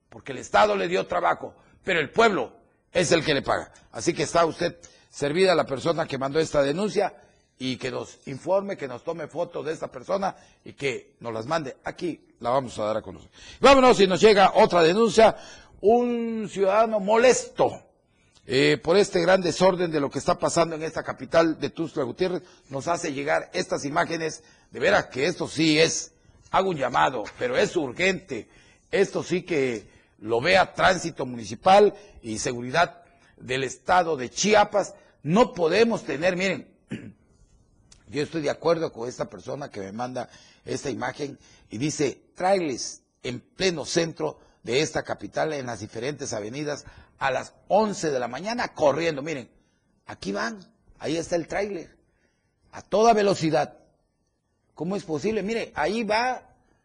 Porque 0.09 0.33
el 0.33 0.39
Estado 0.39 0.75
le 0.75 0.89
dio 0.89 1.07
trabajo, 1.07 1.55
pero 1.81 2.01
el 2.01 2.09
pueblo 2.09 2.51
es 2.91 3.09
el 3.13 3.23
que 3.23 3.33
le 3.33 3.41
paga. 3.41 3.71
Así 3.93 4.13
que 4.13 4.23
está 4.23 4.45
usted 4.45 4.77
servida 5.09 5.55
la 5.55 5.65
persona 5.65 6.05
que 6.05 6.17
mandó 6.17 6.41
esta 6.41 6.61
denuncia 6.61 7.15
y 7.57 7.77
que 7.77 7.89
nos 7.89 8.27
informe, 8.27 8.75
que 8.75 8.89
nos 8.89 9.05
tome 9.05 9.27
fotos 9.27 9.65
de 9.65 9.71
esta 9.71 9.89
persona 9.89 10.35
y 10.65 10.73
que 10.73 11.15
nos 11.21 11.33
las 11.33 11.45
mande. 11.45 11.77
Aquí 11.85 12.27
la 12.41 12.49
vamos 12.49 12.77
a 12.77 12.83
dar 12.83 12.97
a 12.97 13.01
conocer. 13.01 13.29
Vámonos 13.61 13.95
si 13.95 14.07
nos 14.07 14.19
llega 14.19 14.51
otra 14.55 14.83
denuncia. 14.83 15.37
Un 15.79 16.49
ciudadano 16.51 16.99
molesto 16.99 17.71
eh, 18.45 18.77
por 18.83 18.97
este 18.97 19.21
gran 19.21 19.41
desorden 19.41 19.89
de 19.89 20.01
lo 20.01 20.09
que 20.09 20.19
está 20.19 20.37
pasando 20.37 20.75
en 20.75 20.83
esta 20.83 21.01
capital 21.01 21.57
de 21.61 21.69
Tuxtla 21.69 22.03
Gutiérrez 22.03 22.43
nos 22.69 22.89
hace 22.89 23.13
llegar 23.13 23.49
estas 23.53 23.85
imágenes. 23.85 24.43
De 24.73 24.79
veras 24.79 25.05
que 25.05 25.27
esto 25.27 25.47
sí 25.47 25.79
es, 25.79 26.13
hago 26.49 26.71
un 26.71 26.77
llamado, 26.77 27.23
pero 27.37 27.55
es 27.55 27.75
urgente. 27.75 28.49
Esto 28.89 29.21
sí 29.21 29.43
que 29.43 29.87
lo 30.17 30.41
vea 30.41 30.73
tránsito 30.73 31.27
municipal 31.27 31.93
y 32.23 32.39
seguridad 32.39 33.03
del 33.37 33.63
estado 33.63 34.17
de 34.17 34.31
Chiapas. 34.31 34.95
No 35.21 35.53
podemos 35.53 36.05
tener, 36.05 36.35
miren, 36.35 36.67
yo 38.07 38.23
estoy 38.23 38.41
de 38.41 38.49
acuerdo 38.49 38.91
con 38.91 39.07
esta 39.07 39.29
persona 39.29 39.69
que 39.69 39.79
me 39.79 39.91
manda 39.91 40.27
esta 40.65 40.89
imagen 40.89 41.37
y 41.69 41.77
dice, 41.77 42.19
tráiles 42.33 43.03
en 43.21 43.41
pleno 43.41 43.85
centro 43.85 44.39
de 44.63 44.81
esta 44.81 45.03
capital, 45.03 45.53
en 45.53 45.67
las 45.67 45.81
diferentes 45.81 46.33
avenidas, 46.33 46.85
a 47.19 47.29
las 47.29 47.53
11 47.67 48.09
de 48.09 48.19
la 48.19 48.27
mañana 48.27 48.73
corriendo. 48.73 49.21
Miren, 49.21 49.51
aquí 50.07 50.31
van, 50.31 50.65
ahí 50.97 51.15
está 51.15 51.35
el 51.35 51.47
tráiler, 51.47 51.95
a 52.71 52.81
toda 52.81 53.13
velocidad. 53.13 53.82
¿Cómo 54.75 54.95
es 54.95 55.03
posible? 55.03 55.43
Mire, 55.43 55.71
ahí 55.75 56.03
va 56.03 56.41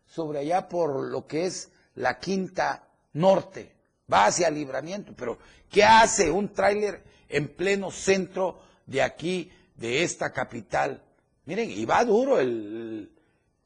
sobre 0.06 0.40
allá 0.40 0.68
por 0.68 1.08
lo 1.08 1.26
que 1.26 1.46
es 1.46 1.70
la 1.94 2.18
quinta 2.18 2.88
norte, 3.14 3.74
va 4.12 4.26
hacia 4.26 4.50
libramiento, 4.50 5.12
pero 5.16 5.38
¿qué 5.70 5.84
hace 5.84 6.30
un 6.30 6.52
tráiler 6.52 7.02
en 7.28 7.48
pleno 7.48 7.90
centro 7.90 8.60
de 8.86 9.02
aquí, 9.02 9.50
de 9.76 10.02
esta 10.02 10.32
capital? 10.32 11.02
Miren, 11.46 11.70
y 11.70 11.84
va 11.84 12.04
duro, 12.04 12.38
el, 12.38 13.10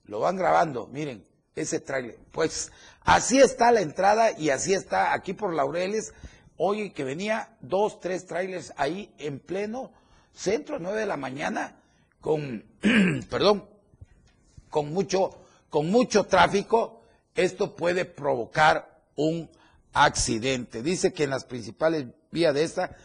lo 0.05 0.21
van 0.21 0.37
grabando, 0.37 0.87
miren, 0.87 1.27
ese 1.55 1.81
tráiler. 1.81 2.19
Pues 2.31 2.71
así 3.01 3.41
está 3.41 3.73
la 3.73 3.81
entrada 3.81 4.39
y 4.39 4.51
así 4.51 4.73
está 4.73 5.13
aquí 5.13 5.33
por 5.33 5.53
Laureles. 5.53 6.15
Hoy 6.57 6.91
que 6.91 7.05
venía 7.05 7.57
dos, 7.61 8.01
tres 8.01 8.27
trailers 8.27 8.73
ahí 8.77 9.13
en 9.19 9.41
pleno 9.41 9.93
centro, 10.33 10.79
nueve 10.79 11.01
de 11.01 11.07
la 11.07 11.17
mañana, 11.17 11.77
con, 12.21 12.65
perdón, 13.31 13.69
con 14.73 14.91
mucho, 14.91 15.39
con 15.69 15.91
mucho 15.91 16.25
tráfico. 16.25 17.03
Esto 17.35 17.77
puede 17.77 18.07
provocar 18.07 19.03
un 19.17 19.51
accidente. 19.93 20.83
Dice 20.83 21.13
que 21.13 21.25
en 21.25 21.31
las 21.31 21.45
principales 21.45 22.07
vías 22.31 22.55
de 22.55 22.65
esta 22.65 22.97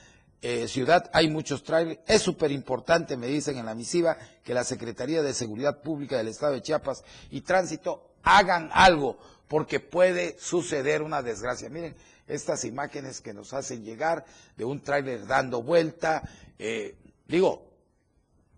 eh, 0.41 0.69
ciudad 0.69 1.09
hay 1.12 1.29
muchos 1.29 1.63
trailers. 1.63 2.00
Es 2.07 2.21
súper 2.21 2.51
importante, 2.53 3.17
me 3.17 3.27
dicen 3.27 3.57
en 3.57 3.65
la 3.65 3.75
misiva, 3.75 4.17
que 4.45 4.53
la 4.53 4.63
Secretaría 4.63 5.21
de 5.21 5.33
Seguridad 5.33 5.81
Pública 5.81 6.15
del 6.15 6.29
Estado 6.29 6.53
de 6.53 6.62
Chiapas 6.62 7.03
y 7.31 7.41
Tránsito 7.41 8.12
hagan 8.24 8.69
algo, 8.71 9.17
porque 9.50 9.81
puede 9.81 10.38
suceder 10.39 11.01
una 11.01 11.21
desgracia. 11.21 11.69
Miren 11.69 11.95
estas 12.27 12.63
imágenes 12.63 13.19
que 13.19 13.33
nos 13.33 13.51
hacen 13.53 13.83
llegar 13.83 14.24
de 14.55 14.63
un 14.63 14.81
tráiler 14.81 15.27
dando 15.27 15.62
vuelta. 15.62 16.24
Eh, 16.59 16.95
digo, 17.27 17.66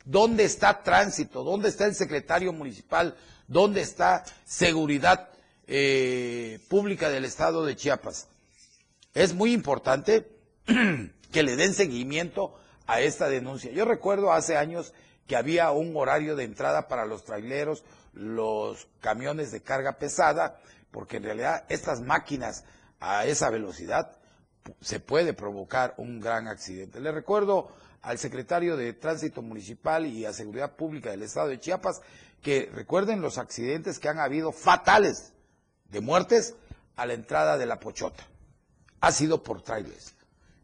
¿dónde 0.10 0.44
está 0.44 0.82
Tránsito? 0.82 1.44
¿Dónde 1.44 1.70
está 1.70 1.86
el 1.86 1.96
secretario 1.96 2.52
municipal? 2.52 3.16
¿Dónde 3.48 3.82
está 3.82 4.24
Seguridad 4.46 5.30
eh, 5.68 6.60
Pública 6.68 7.10
del 7.10 7.26
Estado 7.26 7.66
de 7.66 7.76
Chiapas? 7.76 8.28
Es 9.14 9.34
muy 9.34 9.54
importante 9.54 10.28
que 11.32 11.44
le 11.44 11.56
den 11.56 11.74
seguimiento 11.74 12.56
a 12.88 13.02
esta 13.02 13.30
denuncia. 13.30 13.72
Yo 13.72 13.86
recuerdo 13.86 14.34
hace 14.34 14.58
años 14.58 14.94
que 15.28 15.36
había 15.36 15.72
un 15.72 15.96
horario 15.96 16.36
de 16.36 16.44
entrada 16.44 16.88
para 16.88 17.06
los 17.06 17.24
traileros, 17.24 17.84
los 18.14 18.88
camiones 19.00 19.52
de 19.52 19.62
carga 19.62 20.00
pesada, 20.00 20.60
porque 20.90 21.18
en 21.18 21.24
realidad 21.24 21.66
estas 21.70 22.02
máquinas 22.02 22.64
a 23.00 23.26
esa 23.26 23.52
velocidad 23.52 24.18
se 24.82 25.00
puede 25.00 25.34
provocar 25.34 25.94
un 25.98 26.20
gran 26.20 26.48
accidente. 26.48 27.00
Le 27.00 27.12
recuerdo 27.12 27.70
al 28.02 28.18
secretario 28.18 28.78
de 28.78 28.94
Tránsito 28.94 29.42
Municipal 29.42 30.06
y 30.06 30.26
a 30.26 30.34
Seguridad 30.34 30.76
Pública 30.76 31.12
del 31.12 31.24
Estado 31.24 31.50
de 31.50 31.60
Chiapas 31.60 32.02
que 32.42 32.70
recuerden 32.74 33.22
los 33.22 33.38
accidentes 33.38 34.00
que 34.00 34.10
han 34.10 34.20
habido 34.20 34.52
fatales 34.52 35.34
de 35.90 36.02
muertes 36.02 36.56
a 36.96 37.06
la 37.06 37.14
entrada 37.14 37.58
de 37.58 37.66
la 37.66 37.80
Pochota. 37.80 38.24
Ha 39.02 39.12
sido 39.12 39.44
por 39.44 39.62
trailers. 39.62 40.16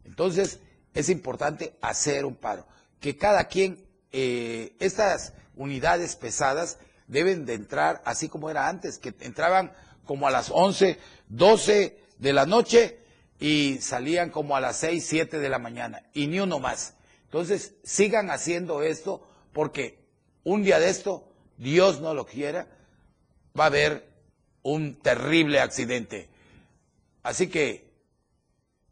Entonces, 0.04 0.60
es 0.94 1.08
importante 1.08 1.76
hacer 1.80 2.24
un 2.24 2.36
paro. 2.36 2.66
Que 3.00 3.16
cada 3.16 3.44
quien, 3.48 3.86
eh, 4.12 4.74
estas 4.78 5.34
unidades 5.56 6.16
pesadas 6.16 6.78
deben 7.06 7.44
de 7.44 7.54
entrar 7.54 8.02
así 8.04 8.28
como 8.28 8.50
era 8.50 8.68
antes, 8.68 8.98
que 8.98 9.14
entraban 9.20 9.72
como 10.04 10.26
a 10.26 10.30
las 10.30 10.50
11, 10.50 10.98
12 11.28 11.98
de 12.18 12.32
la 12.32 12.46
noche 12.46 12.98
y 13.38 13.78
salían 13.80 14.30
como 14.30 14.56
a 14.56 14.60
las 14.60 14.76
6, 14.78 15.04
7 15.06 15.38
de 15.38 15.48
la 15.48 15.58
mañana 15.58 16.02
y 16.14 16.26
ni 16.26 16.40
uno 16.40 16.58
más. 16.58 16.94
Entonces, 17.26 17.74
sigan 17.84 18.30
haciendo 18.30 18.82
esto 18.82 19.26
porque 19.52 19.98
un 20.44 20.62
día 20.62 20.78
de 20.78 20.88
esto, 20.88 21.32
Dios 21.58 22.00
no 22.00 22.14
lo 22.14 22.26
quiera, 22.26 22.68
va 23.58 23.64
a 23.64 23.68
haber 23.68 24.08
un 24.62 24.96
terrible 25.00 25.60
accidente. 25.60 26.28
Así 27.22 27.48
que 27.48 27.90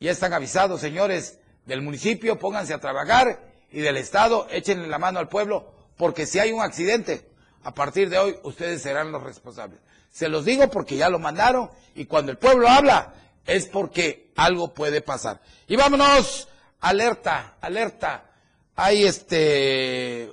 ya 0.00 0.10
están 0.10 0.32
avisados, 0.32 0.80
señores 0.80 1.38
del 1.66 1.82
municipio, 1.82 2.38
pónganse 2.38 2.74
a 2.74 2.80
trabajar 2.80 3.52
y 3.70 3.80
del 3.80 3.96
Estado, 3.96 4.46
échenle 4.50 4.88
la 4.88 4.98
mano 4.98 5.18
al 5.18 5.28
pueblo, 5.28 5.72
porque 5.96 6.26
si 6.26 6.38
hay 6.38 6.52
un 6.52 6.62
accidente, 6.62 7.28
a 7.62 7.72
partir 7.72 8.10
de 8.10 8.18
hoy 8.18 8.36
ustedes 8.42 8.82
serán 8.82 9.12
los 9.12 9.22
responsables. 9.22 9.80
Se 10.10 10.28
los 10.28 10.44
digo 10.44 10.68
porque 10.68 10.96
ya 10.96 11.08
lo 11.08 11.18
mandaron 11.18 11.70
y 11.94 12.04
cuando 12.04 12.32
el 12.32 12.38
pueblo 12.38 12.68
habla 12.68 13.14
es 13.46 13.66
porque 13.66 14.32
algo 14.36 14.74
puede 14.74 15.00
pasar. 15.00 15.40
Y 15.66 15.76
vámonos, 15.76 16.48
alerta, 16.84 17.56
alerta. 17.60 18.30
Hay 18.76 19.04
este 19.04 20.32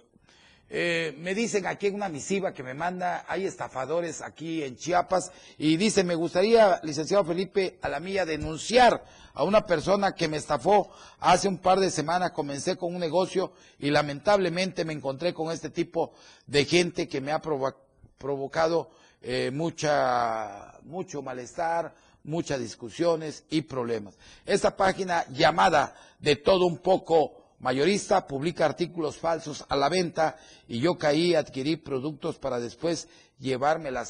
eh, 0.74 1.16
me 1.18 1.36
dicen 1.36 1.66
aquí 1.66 1.88
en 1.88 1.96
una 1.96 2.10
misiva 2.10 2.54
que 2.54 2.64
me 2.64 2.74
manda, 2.74 3.26
hay 3.28 3.46
estafadores 3.46 4.22
aquí 4.22 4.64
en 4.64 4.78
Chiapas 4.78 5.32
y 5.58 5.76
dice, 5.76 6.04
me 6.06 6.16
gustaría, 6.16 6.80
licenciado 6.84 7.26
Felipe 7.26 7.78
Alamilla, 7.82 8.26
denunciar 8.26 9.04
a 9.34 9.44
una 9.44 9.66
persona 9.66 10.14
que 10.14 10.30
me 10.30 10.38
estafó 10.38 10.90
hace 11.20 11.50
un 11.50 11.58
par 11.58 11.80
de 11.80 11.92
semanas, 11.92 12.32
comencé 12.32 12.78
con 12.78 12.96
un 12.96 13.02
negocio 13.02 13.52
y 13.80 13.90
lamentablemente 13.90 14.86
me 14.86 14.94
encontré 14.94 15.34
con 15.34 15.52
este 15.52 15.70
tipo 15.70 16.14
de 16.48 16.64
gente 16.64 17.08
que 17.10 17.20
me 17.20 17.34
ha 17.34 17.42
provocado 17.42 18.92
eh, 19.22 19.52
mucha, 19.54 20.80
mucho 20.84 21.22
malestar, 21.22 21.94
muchas 22.24 22.60
discusiones 22.60 23.44
y 23.50 23.62
problemas. 23.64 24.18
Esta 24.46 24.76
página 24.76 25.26
llamada 25.30 25.96
de 26.20 26.36
todo 26.36 26.66
un 26.66 26.78
poco 26.78 27.42
mayorista 27.60 28.28
publica 28.28 28.66
artículos 28.66 29.18
falsos 29.18 29.66
a 29.70 29.76
la 29.76 29.90
venta 29.90 30.38
y 30.68 30.80
yo 30.80 30.98
caí, 30.98 31.36
adquirí 31.36 31.78
productos 31.78 32.38
para 32.38 32.60
después 32.60 33.08
llevarme 33.40 33.92
la, 33.92 34.06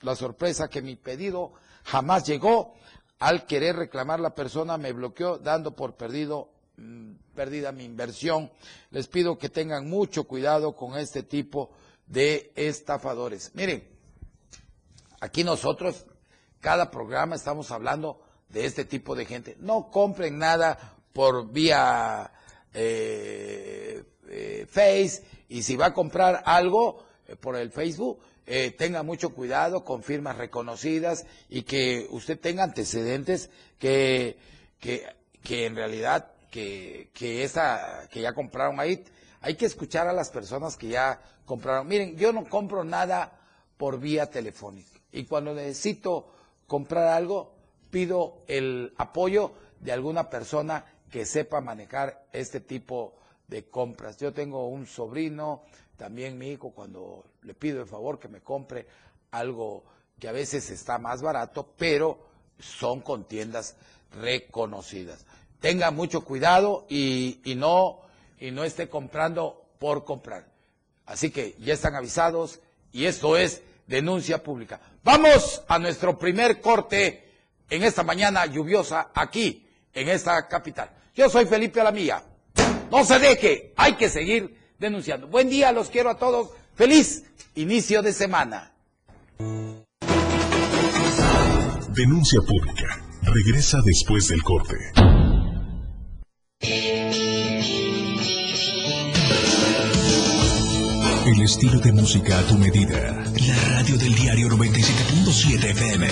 la 0.00 0.16
sorpresa 0.16 0.68
que 0.68 0.82
mi 0.82 0.96
pedido 0.96 1.52
jamás 1.84 2.26
llegó. 2.26 2.74
Al 3.18 3.44
querer 3.44 3.76
reclamar 3.76 4.18
la 4.18 4.34
persona 4.34 4.78
me 4.78 4.92
bloqueó 4.92 5.36
dando 5.36 5.76
por 5.76 5.94
perdido 5.94 6.48
mm, 6.76 7.12
perdida 7.34 7.70
mi 7.70 7.84
inversión. 7.84 8.50
Les 8.90 9.08
pido 9.08 9.36
que 9.36 9.50
tengan 9.50 9.88
mucho 9.88 10.24
cuidado 10.24 10.74
con 10.74 10.96
este 10.98 11.22
tipo 11.22 11.70
de 12.06 12.52
estafadores. 12.56 13.52
Miren, 13.54 13.86
aquí 15.20 15.44
nosotros, 15.44 16.06
cada 16.60 16.90
programa 16.90 17.36
estamos 17.36 17.70
hablando 17.70 18.20
de 18.48 18.66
este 18.66 18.84
tipo 18.84 19.14
de 19.14 19.26
gente. 19.26 19.56
No 19.60 19.90
compren 19.90 20.38
nada 20.38 20.96
por 21.12 21.50
vía 21.50 22.30
eh, 22.72 24.02
eh, 24.28 24.66
Face 24.68 25.22
y 25.48 25.62
si 25.62 25.76
va 25.76 25.86
a 25.86 25.94
comprar 25.94 26.42
algo 26.44 27.04
eh, 27.26 27.36
por 27.36 27.56
el 27.56 27.70
Facebook, 27.70 28.20
tenga 28.78 29.04
mucho 29.04 29.32
cuidado 29.32 29.84
con 29.84 30.02
firmas 30.02 30.36
reconocidas 30.36 31.24
y 31.48 31.62
que 31.62 32.08
usted 32.10 32.36
tenga 32.36 32.64
antecedentes 32.64 33.48
que, 33.78 34.36
que, 34.80 35.06
que 35.44 35.66
en 35.66 35.76
realidad 35.76 36.32
que, 36.50 37.10
que, 37.14 37.44
esa, 37.44 38.08
que 38.10 38.22
ya 38.22 38.32
compraron 38.32 38.80
ahí, 38.80 39.04
hay 39.40 39.54
que 39.54 39.66
escuchar 39.66 40.08
a 40.08 40.12
las 40.12 40.30
personas 40.30 40.76
que 40.76 40.88
ya 40.88 41.22
compraron. 41.44 41.86
Miren, 41.86 42.16
yo 42.16 42.32
no 42.32 42.48
compro 42.48 42.82
nada 42.82 43.38
por 43.76 44.00
vía 44.00 44.28
telefónica 44.28 44.98
y 45.12 45.26
cuando 45.26 45.54
necesito 45.54 46.32
comprar 46.70 47.08
algo, 47.08 47.52
pido 47.90 48.44
el 48.46 48.94
apoyo 48.96 49.50
de 49.80 49.90
alguna 49.90 50.30
persona 50.30 50.84
que 51.10 51.26
sepa 51.26 51.60
manejar 51.60 52.28
este 52.32 52.60
tipo 52.60 53.14
de 53.48 53.64
compras. 53.68 54.18
Yo 54.18 54.32
tengo 54.32 54.68
un 54.68 54.86
sobrino, 54.86 55.64
también 55.96 56.38
mi 56.38 56.50
hijo, 56.50 56.70
cuando 56.70 57.24
le 57.42 57.54
pido 57.54 57.80
el 57.80 57.88
favor 57.88 58.20
que 58.20 58.28
me 58.28 58.40
compre 58.40 58.86
algo 59.32 59.82
que 60.20 60.28
a 60.28 60.32
veces 60.32 60.70
está 60.70 60.98
más 60.98 61.22
barato, 61.22 61.74
pero 61.76 62.24
son 62.60 63.00
con 63.00 63.24
tiendas 63.24 63.74
reconocidas. 64.12 65.26
Tenga 65.58 65.90
mucho 65.90 66.24
cuidado 66.24 66.86
y, 66.88 67.40
y 67.44 67.56
no, 67.56 67.98
y 68.38 68.52
no 68.52 68.62
esté 68.62 68.88
comprando 68.88 69.64
por 69.80 70.04
comprar. 70.04 70.46
Así 71.04 71.32
que 71.32 71.56
ya 71.58 71.74
están 71.74 71.96
avisados 71.96 72.60
y 72.92 73.06
esto 73.06 73.36
es 73.36 73.60
denuncia 73.88 74.44
pública. 74.44 74.80
Vamos 75.02 75.62
a 75.66 75.78
nuestro 75.78 76.18
primer 76.18 76.60
corte 76.60 77.24
en 77.70 77.82
esta 77.82 78.02
mañana 78.02 78.44
lluviosa 78.46 79.10
aquí, 79.14 79.66
en 79.94 80.08
esta 80.08 80.46
capital. 80.46 80.90
Yo 81.14 81.30
soy 81.30 81.46
Felipe 81.46 81.80
Alamilla. 81.80 82.22
No 82.90 83.04
se 83.04 83.18
deje, 83.18 83.72
hay 83.76 83.94
que 83.94 84.08
seguir 84.08 84.58
denunciando. 84.78 85.26
Buen 85.28 85.48
día, 85.48 85.72
los 85.72 85.88
quiero 85.88 86.10
a 86.10 86.18
todos. 86.18 86.50
Feliz 86.74 87.24
inicio 87.54 88.02
de 88.02 88.12
semana. 88.12 88.72
Denuncia 91.94 92.40
pública. 92.40 93.02
Regresa 93.22 93.78
después 93.84 94.28
del 94.28 94.42
corte. 94.42 94.76
El 101.32 101.42
estilo 101.42 101.78
de 101.78 101.92
música 101.92 102.40
a 102.40 102.42
tu 102.42 102.58
medida. 102.58 103.22
La 103.46 103.76
radio 103.76 103.96
del 103.96 104.12
diario 104.16 104.48
97.7 104.48 105.64
FM. 105.70 106.08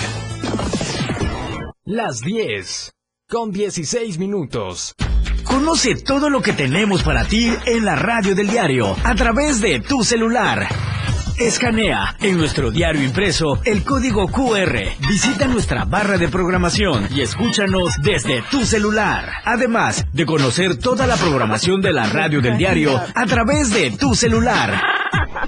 Las 1.83 2.21
10. 2.21 2.93
Con 3.27 3.51
16 3.51 4.17
minutos. 4.17 4.95
Conoce 5.43 5.95
todo 5.95 6.29
lo 6.29 6.41
que 6.41 6.53
tenemos 6.53 7.03
para 7.03 7.25
ti 7.25 7.51
en 7.65 7.83
la 7.83 7.97
radio 7.97 8.33
del 8.33 8.47
diario 8.47 8.95
a 9.03 9.13
través 9.13 9.59
de 9.59 9.81
tu 9.81 10.05
celular. 10.05 10.69
Escanea 11.37 12.15
en 12.21 12.37
nuestro 12.37 12.71
diario 12.71 13.03
impreso 13.03 13.59
el 13.65 13.83
código 13.83 14.25
QR. 14.27 14.77
Visita 15.05 15.47
nuestra 15.47 15.83
barra 15.83 16.17
de 16.17 16.29
programación 16.29 17.09
y 17.13 17.19
escúchanos 17.21 17.95
desde 18.01 18.41
tu 18.49 18.63
celular. 18.65 19.29
Además 19.43 20.05
de 20.13 20.25
conocer 20.25 20.77
toda 20.77 21.05
la 21.07 21.17
programación 21.17 21.81
de 21.81 21.91
la 21.91 22.05
radio 22.07 22.39
del 22.39 22.57
diario 22.57 22.97
a 23.13 23.25
través 23.25 23.73
de 23.73 23.91
tu 23.91 24.15
celular. 24.15 24.98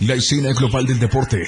La 0.00 0.14
escena 0.14 0.52
global 0.52 0.86
del 0.86 0.98
deporte. 0.98 1.42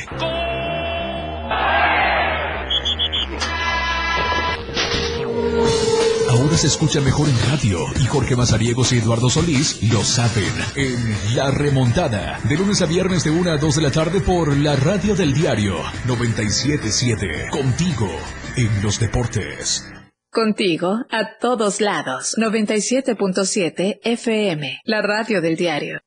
Ahora 6.31 6.57
se 6.57 6.69
escucha 6.69 7.01
mejor 7.01 7.29
en 7.29 7.51
radio 7.51 7.81
y 8.01 8.07
Jorge 8.07 8.37
Mazariegos 8.37 8.93
y 8.93 8.99
Eduardo 8.99 9.31
Solís 9.31 9.83
lo 9.91 10.03
saben 10.05 10.53
en 10.77 11.37
La 11.37 11.51
Remontada, 11.51 12.39
de 12.49 12.57
lunes 12.57 12.81
a 12.83 12.87
viernes 12.87 13.25
de 13.25 13.31
1 13.31 13.51
a 13.51 13.57
2 13.57 13.77
de 13.77 13.83
la 13.83 13.91
tarde 13.91 14.21
por 14.21 14.57
la 14.57 14.77
radio 14.77 15.17
del 15.17 15.35
diario 15.35 15.75
977. 16.07 17.49
Contigo 17.51 18.09
en 18.57 18.83
los 18.83 19.01
deportes. 19.01 19.85
Contigo 20.31 20.99
a 21.11 21.39
todos 21.41 21.81
lados. 21.81 22.37
97.7 22.39 24.01
FM, 24.05 24.81
la 24.85 25.03
radio 25.03 25.41
del 25.41 25.57
diario. 25.57 26.06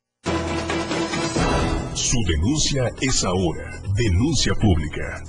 Su 1.94 2.18
denuncia 2.26 2.88
es 3.00 3.24
ahora. 3.24 3.82
Denuncia 3.96 4.54
pública. 4.54 5.22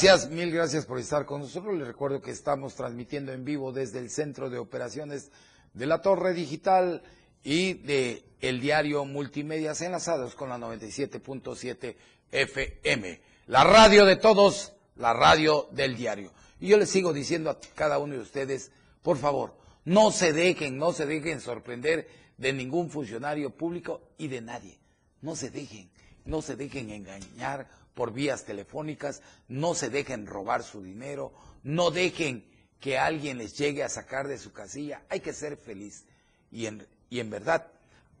Gracias, 0.00 0.30
mil 0.30 0.52
gracias 0.52 0.86
por 0.86 1.00
estar 1.00 1.26
con 1.26 1.40
nosotros. 1.40 1.76
Les 1.76 1.84
recuerdo 1.84 2.22
que 2.22 2.30
estamos 2.30 2.76
transmitiendo 2.76 3.32
en 3.32 3.44
vivo 3.44 3.72
desde 3.72 3.98
el 3.98 4.10
Centro 4.10 4.48
de 4.48 4.56
Operaciones 4.56 5.32
de 5.74 5.86
la 5.86 6.02
Torre 6.02 6.34
Digital 6.34 7.02
y 7.42 7.74
de 7.74 8.22
el 8.40 8.60
diario 8.60 9.04
Multimedias 9.04 9.80
enlazados 9.80 10.36
con 10.36 10.50
la 10.50 10.56
97.7 10.56 11.96
FM. 12.30 13.20
La 13.48 13.64
radio 13.64 14.04
de 14.04 14.14
todos, 14.14 14.72
la 14.94 15.14
radio 15.14 15.66
del 15.72 15.96
diario. 15.96 16.32
Y 16.60 16.68
yo 16.68 16.78
les 16.78 16.90
sigo 16.90 17.12
diciendo 17.12 17.50
a 17.50 17.58
cada 17.74 17.98
uno 17.98 18.14
de 18.14 18.20
ustedes, 18.20 18.70
por 19.02 19.16
favor, 19.16 19.56
no 19.84 20.12
se 20.12 20.32
dejen, 20.32 20.78
no 20.78 20.92
se 20.92 21.06
dejen 21.06 21.40
sorprender 21.40 22.08
de 22.36 22.52
ningún 22.52 22.88
funcionario 22.88 23.50
público 23.50 24.02
y 24.16 24.28
de 24.28 24.42
nadie. 24.42 24.78
No 25.22 25.34
se 25.34 25.50
dejen, 25.50 25.90
no 26.24 26.40
se 26.40 26.54
dejen 26.54 26.90
engañar 26.90 27.68
por 27.98 28.12
vías 28.12 28.44
telefónicas, 28.44 29.22
no 29.48 29.74
se 29.74 29.90
dejen 29.90 30.28
robar 30.28 30.62
su 30.62 30.84
dinero, 30.84 31.32
no 31.64 31.90
dejen 31.90 32.48
que 32.78 32.96
alguien 32.96 33.38
les 33.38 33.58
llegue 33.58 33.82
a 33.82 33.88
sacar 33.88 34.28
de 34.28 34.38
su 34.38 34.52
casilla. 34.52 35.02
Hay 35.08 35.18
que 35.18 35.32
ser 35.32 35.56
feliz 35.56 36.04
y 36.52 36.66
en, 36.66 36.86
y 37.10 37.18
en 37.18 37.28
verdad 37.28 37.66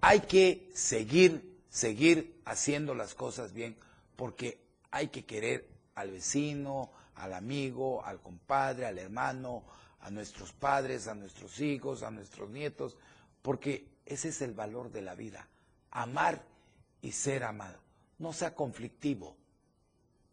hay 0.00 0.22
que 0.22 0.68
seguir, 0.74 1.60
seguir 1.70 2.40
haciendo 2.44 2.92
las 2.96 3.14
cosas 3.14 3.52
bien 3.52 3.76
porque 4.16 4.58
hay 4.90 5.10
que 5.10 5.24
querer 5.24 5.68
al 5.94 6.10
vecino, 6.10 6.90
al 7.14 7.32
amigo, 7.32 8.04
al 8.04 8.20
compadre, 8.20 8.84
al 8.84 8.98
hermano, 8.98 9.62
a 10.00 10.10
nuestros 10.10 10.52
padres, 10.52 11.06
a 11.06 11.14
nuestros 11.14 11.60
hijos, 11.60 12.02
a 12.02 12.10
nuestros 12.10 12.50
nietos, 12.50 12.96
porque 13.42 13.86
ese 14.06 14.30
es 14.30 14.42
el 14.42 14.54
valor 14.54 14.90
de 14.90 15.02
la 15.02 15.14
vida, 15.14 15.46
amar 15.92 16.42
y 17.00 17.12
ser 17.12 17.44
amado. 17.44 17.78
No 18.18 18.32
sea 18.32 18.56
conflictivo, 18.56 19.37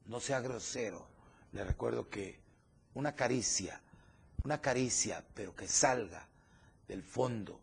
no 0.06 0.20
sea 0.20 0.40
grosero. 0.40 1.08
Le 1.52 1.64
recuerdo 1.64 2.10
que 2.10 2.40
una 2.94 3.16
caricia, 3.16 3.82
una 4.44 4.62
caricia, 4.62 5.24
pero 5.34 5.56
que 5.56 5.68
salga 5.68 6.28
del 6.88 7.04
fondo 7.04 7.60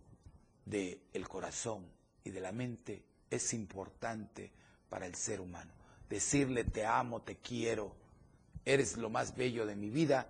del 0.65 1.29
corazón 1.29 1.85
y 2.25 2.31
de 2.31 2.41
la 2.41 2.53
mente, 2.53 3.05
es 3.31 3.53
importante 3.55 4.53
para 4.89 5.07
el 5.07 5.15
ser 5.15 5.41
humano. 5.41 5.73
Decirle 6.09 6.65
te 6.65 6.87
amo, 6.87 7.23
te 7.23 7.37
quiero, 7.37 7.95
eres 8.65 8.97
lo 8.97 9.11
más 9.11 9.35
bello 9.35 9.67
de 9.67 9.75
mi 9.75 9.91
vida, 9.91 10.29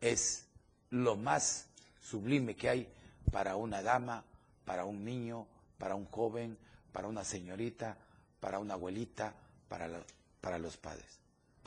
es 0.00 0.46
lo 0.90 1.16
más 1.16 1.68
sublime 2.00 2.56
que 2.56 2.68
hay 2.68 2.92
para 3.30 3.56
una 3.56 3.82
dama, 3.82 4.24
para 4.64 4.84
un 4.84 5.04
niño, 5.04 5.46
para 5.78 5.94
un 5.94 6.06
joven, 6.06 6.58
para 6.92 7.08
una 7.08 7.24
señorita, 7.24 7.96
para 8.40 8.58
una 8.58 8.74
abuelita, 8.74 9.34
para, 9.68 10.58
los 10.58 10.76
padres. 10.76 11.20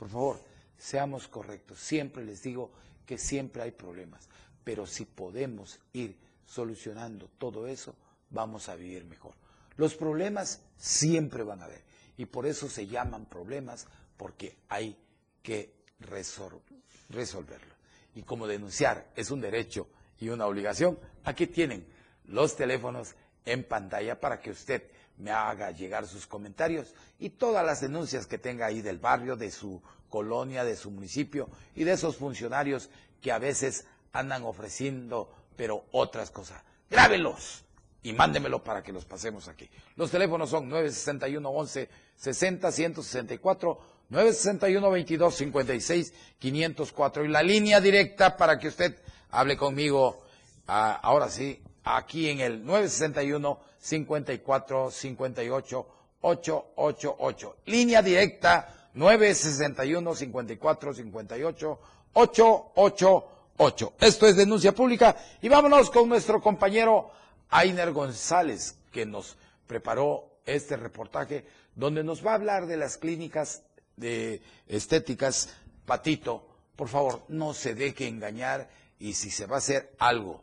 Por 0.04 0.10
favor, 0.10 0.40
seamos 0.76 1.28
correctos. 1.28 1.78
Siempre 1.78 2.22
les 2.26 2.42
digo 2.42 2.70
que 3.06 3.16
siempre 3.16 3.62
hay 3.62 3.70
problemas, 3.70 4.28
pero 4.62 4.86
si 4.86 5.06
podemos 5.06 5.80
ir 5.94 6.18
solucionando 6.44 7.30
todo 7.38 7.66
eso, 7.66 7.94
vamos 8.28 8.68
a 8.68 8.74
vivir 8.74 9.06
mejor. 9.06 9.32
Los 9.78 9.94
problemas 9.94 10.60
siempre 10.76 11.42
van 11.42 11.62
a 11.62 11.64
haber 11.64 11.80
y 12.18 12.26
por 12.26 12.44
eso 12.44 12.68
se 12.68 12.86
llaman 12.86 13.24
problemas 13.24 13.86
porque 14.18 14.58
hay 14.68 14.94
que 15.42 15.72
resolverlo. 16.00 17.74
Y 18.14 18.24
como 18.24 18.46
denunciar 18.46 19.10
es 19.16 19.30
un 19.30 19.40
derecho 19.40 19.88
y 20.20 20.28
una 20.28 20.46
obligación, 20.46 20.98
aquí 21.24 21.46
tienen 21.46 21.86
los 22.26 22.56
teléfonos 22.56 23.14
en 23.46 23.64
pantalla 23.64 24.20
para 24.20 24.38
que 24.38 24.50
usted 24.50 24.82
me 25.18 25.30
haga 25.30 25.70
llegar 25.70 26.06
sus 26.06 26.26
comentarios 26.26 26.94
y 27.18 27.30
todas 27.30 27.64
las 27.64 27.80
denuncias 27.80 28.26
que 28.26 28.38
tenga 28.38 28.66
ahí 28.66 28.82
del 28.82 28.98
barrio, 28.98 29.36
de 29.36 29.50
su 29.50 29.82
colonia, 30.08 30.64
de 30.64 30.76
su 30.76 30.90
municipio 30.90 31.48
y 31.74 31.84
de 31.84 31.92
esos 31.92 32.16
funcionarios 32.16 32.90
que 33.20 33.32
a 33.32 33.38
veces 33.38 33.86
andan 34.12 34.44
ofreciendo, 34.44 35.30
pero 35.56 35.84
otras 35.92 36.30
cosas. 36.30 36.62
Grábenlos 36.90 37.64
y 38.02 38.12
mándemelo 38.12 38.62
para 38.62 38.82
que 38.82 38.92
los 38.92 39.04
pasemos 39.04 39.48
aquí. 39.48 39.68
Los 39.96 40.10
teléfonos 40.10 40.50
son 40.50 40.68
961 40.68 41.48
11 41.48 41.88
60 42.16 42.72
164 42.72 43.80
961 44.10 44.90
22 44.90 45.34
56 45.34 46.12
504 46.38 47.24
y 47.24 47.28
la 47.28 47.42
línea 47.42 47.80
directa 47.80 48.36
para 48.36 48.58
que 48.58 48.68
usted 48.68 48.96
hable 49.30 49.56
conmigo 49.56 50.22
ah, 50.68 51.00
ahora 51.02 51.28
sí 51.30 51.62
aquí 51.82 52.28
en 52.28 52.40
el 52.40 52.64
961 52.64 53.58
54 53.84 54.90
58 54.90 55.86
888. 56.22 57.56
Línea 57.66 58.00
directa 58.00 58.88
961 58.94 60.14
54 60.14 60.94
58 60.94 61.78
888. 62.14 63.92
Esto 64.00 64.26
es 64.26 64.36
denuncia 64.36 64.72
pública 64.72 65.14
y 65.42 65.48
vámonos 65.50 65.90
con 65.90 66.08
nuestro 66.08 66.40
compañero 66.40 67.10
Ainer 67.50 67.92
González 67.92 68.78
que 68.90 69.04
nos 69.04 69.36
preparó 69.66 70.30
este 70.46 70.76
reportaje 70.78 71.44
donde 71.74 72.02
nos 72.02 72.24
va 72.24 72.32
a 72.32 72.34
hablar 72.36 72.66
de 72.66 72.78
las 72.78 72.96
clínicas 72.96 73.64
de 73.96 74.40
estéticas. 74.66 75.50
Patito, 75.84 76.46
por 76.74 76.88
favor, 76.88 77.22
no 77.28 77.52
se 77.52 77.74
deje 77.74 78.08
engañar 78.08 78.70
y 78.98 79.12
si 79.12 79.30
se 79.30 79.44
va 79.44 79.56
a 79.56 79.58
hacer 79.58 79.92
algo 79.98 80.42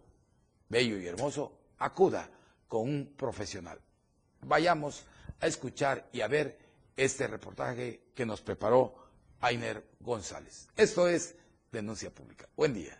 bello 0.69 0.99
y 0.99 1.07
hermoso, 1.07 1.53
acuda 1.79 2.29
con 2.71 2.83
un 2.83 3.13
profesional. 3.17 3.79
Vayamos 4.47 5.03
a 5.41 5.47
escuchar 5.47 6.07
y 6.13 6.21
a 6.21 6.29
ver 6.29 6.57
este 6.95 7.27
reportaje 7.27 7.99
que 8.15 8.25
nos 8.25 8.39
preparó 8.39 8.95
Ainer 9.41 9.83
González. 9.99 10.69
Esto 10.77 11.09
es 11.09 11.35
Denuncia 11.69 12.11
Pública. 12.11 12.47
Buen 12.55 12.73
día. 12.73 12.97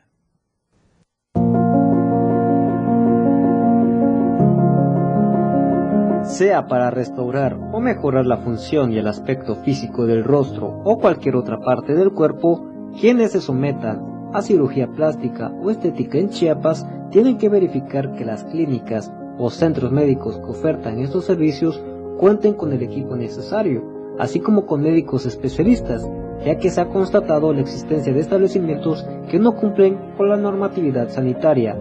sea 6.25 6.67
para 6.67 6.91
restaurar 6.91 7.57
o 7.73 7.79
mejorar 7.79 8.25
la 8.25 8.37
función 8.37 8.91
y 8.91 8.97
el 8.97 9.07
aspecto 9.07 9.63
físico 9.63 10.05
del 10.05 10.23
rostro 10.23 10.81
o 10.83 10.99
cualquier 10.99 11.35
otra 11.35 11.59
parte 11.59 11.93
del 11.93 12.11
cuerpo, 12.11 12.91
quienes 12.99 13.33
se 13.33 13.41
sometan 13.41 14.31
a 14.33 14.41
cirugía 14.41 14.87
plástica 14.87 15.49
o 15.49 15.71
estética 15.71 16.17
en 16.17 16.29
Chiapas 16.29 16.85
tienen 17.11 17.37
que 17.37 17.49
verificar 17.49 18.13
que 18.13 18.23
las 18.23 18.45
clínicas 18.45 19.11
o 19.41 19.49
centros 19.49 19.91
médicos 19.91 20.37
que 20.37 20.51
ofertan 20.51 20.99
estos 20.99 21.25
servicios 21.25 21.81
cuenten 22.19 22.53
con 22.53 22.71
el 22.73 22.83
equipo 22.83 23.15
necesario, 23.15 23.83
así 24.19 24.39
como 24.39 24.67
con 24.67 24.83
médicos 24.83 25.25
especialistas, 25.25 26.07
ya 26.45 26.59
que 26.59 26.69
se 26.69 26.79
ha 26.79 26.89
constatado 26.89 27.51
la 27.51 27.61
existencia 27.61 28.13
de 28.13 28.19
establecimientos 28.19 29.03
que 29.29 29.39
no 29.39 29.55
cumplen 29.55 29.97
con 30.15 30.29
la 30.29 30.37
normatividad 30.37 31.09
sanitaria. 31.09 31.75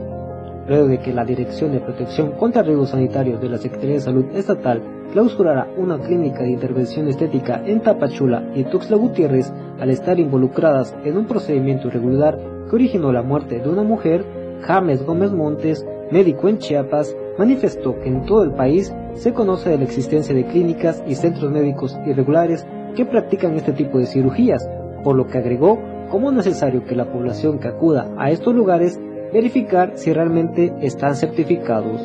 Luego 0.67 0.89
de 0.89 1.01
que 1.01 1.13
la 1.13 1.27
Dirección 1.27 1.73
de 1.73 1.81
Protección 1.81 2.33
contra 2.33 2.63
Riesgos 2.63 2.91
Sanitarios 2.91 3.43
de 3.43 3.51
la 3.51 3.59
Secretaría 3.59 3.97
de 3.97 4.01
Salud 4.01 4.25
Estatal 4.35 4.83
clausurara 5.13 5.69
una 5.77 5.99
clínica 5.99 6.43
de 6.43 6.53
intervención 6.53 7.09
estética 7.09 7.61
en 7.67 7.81
Tapachula 7.81 8.53
y 8.55 8.65
Tuxtla 8.65 8.97
Gutiérrez 8.97 9.53
al 9.79 9.91
estar 9.91 10.19
involucradas 10.19 10.97
en 11.05 11.19
un 11.19 11.27
procedimiento 11.27 11.89
irregular 11.89 12.39
que 12.69 12.77
originó 12.77 13.13
la 13.13 13.23
muerte 13.23 13.61
de 13.61 13.69
una 13.69 13.83
mujer, 13.83 14.25
James 14.63 15.05
Gómez 15.05 15.33
Montes, 15.33 15.85
médico 16.11 16.49
en 16.49 16.59
Chiapas, 16.59 17.17
manifestó 17.39 17.99
que 18.01 18.09
en 18.09 18.25
todo 18.25 18.43
el 18.43 18.53
país 18.53 18.95
se 19.15 19.33
conoce 19.33 19.71
de 19.71 19.79
la 19.79 19.85
existencia 19.85 20.35
de 20.35 20.47
clínicas 20.47 21.03
y 21.07 21.15
centros 21.15 21.51
médicos 21.51 21.99
irregulares 22.07 22.67
que 22.95 23.05
practican 23.05 23.55
este 23.55 23.73
tipo 23.73 23.99
de 23.99 24.07
cirugías, 24.07 24.69
por 25.05 25.17
lo 25.17 25.27
que 25.27 25.39
agregó 25.39 25.79
como 26.11 26.33
necesario 26.33 26.85
que 26.85 26.97
la 26.97 27.11
población 27.11 27.59
que 27.59 27.69
acuda 27.69 28.13
a 28.19 28.31
estos 28.31 28.55
lugares 28.55 29.01
verificar 29.33 29.93
si 29.95 30.13
realmente 30.13 30.73
están 30.81 31.15
certificados. 31.15 32.01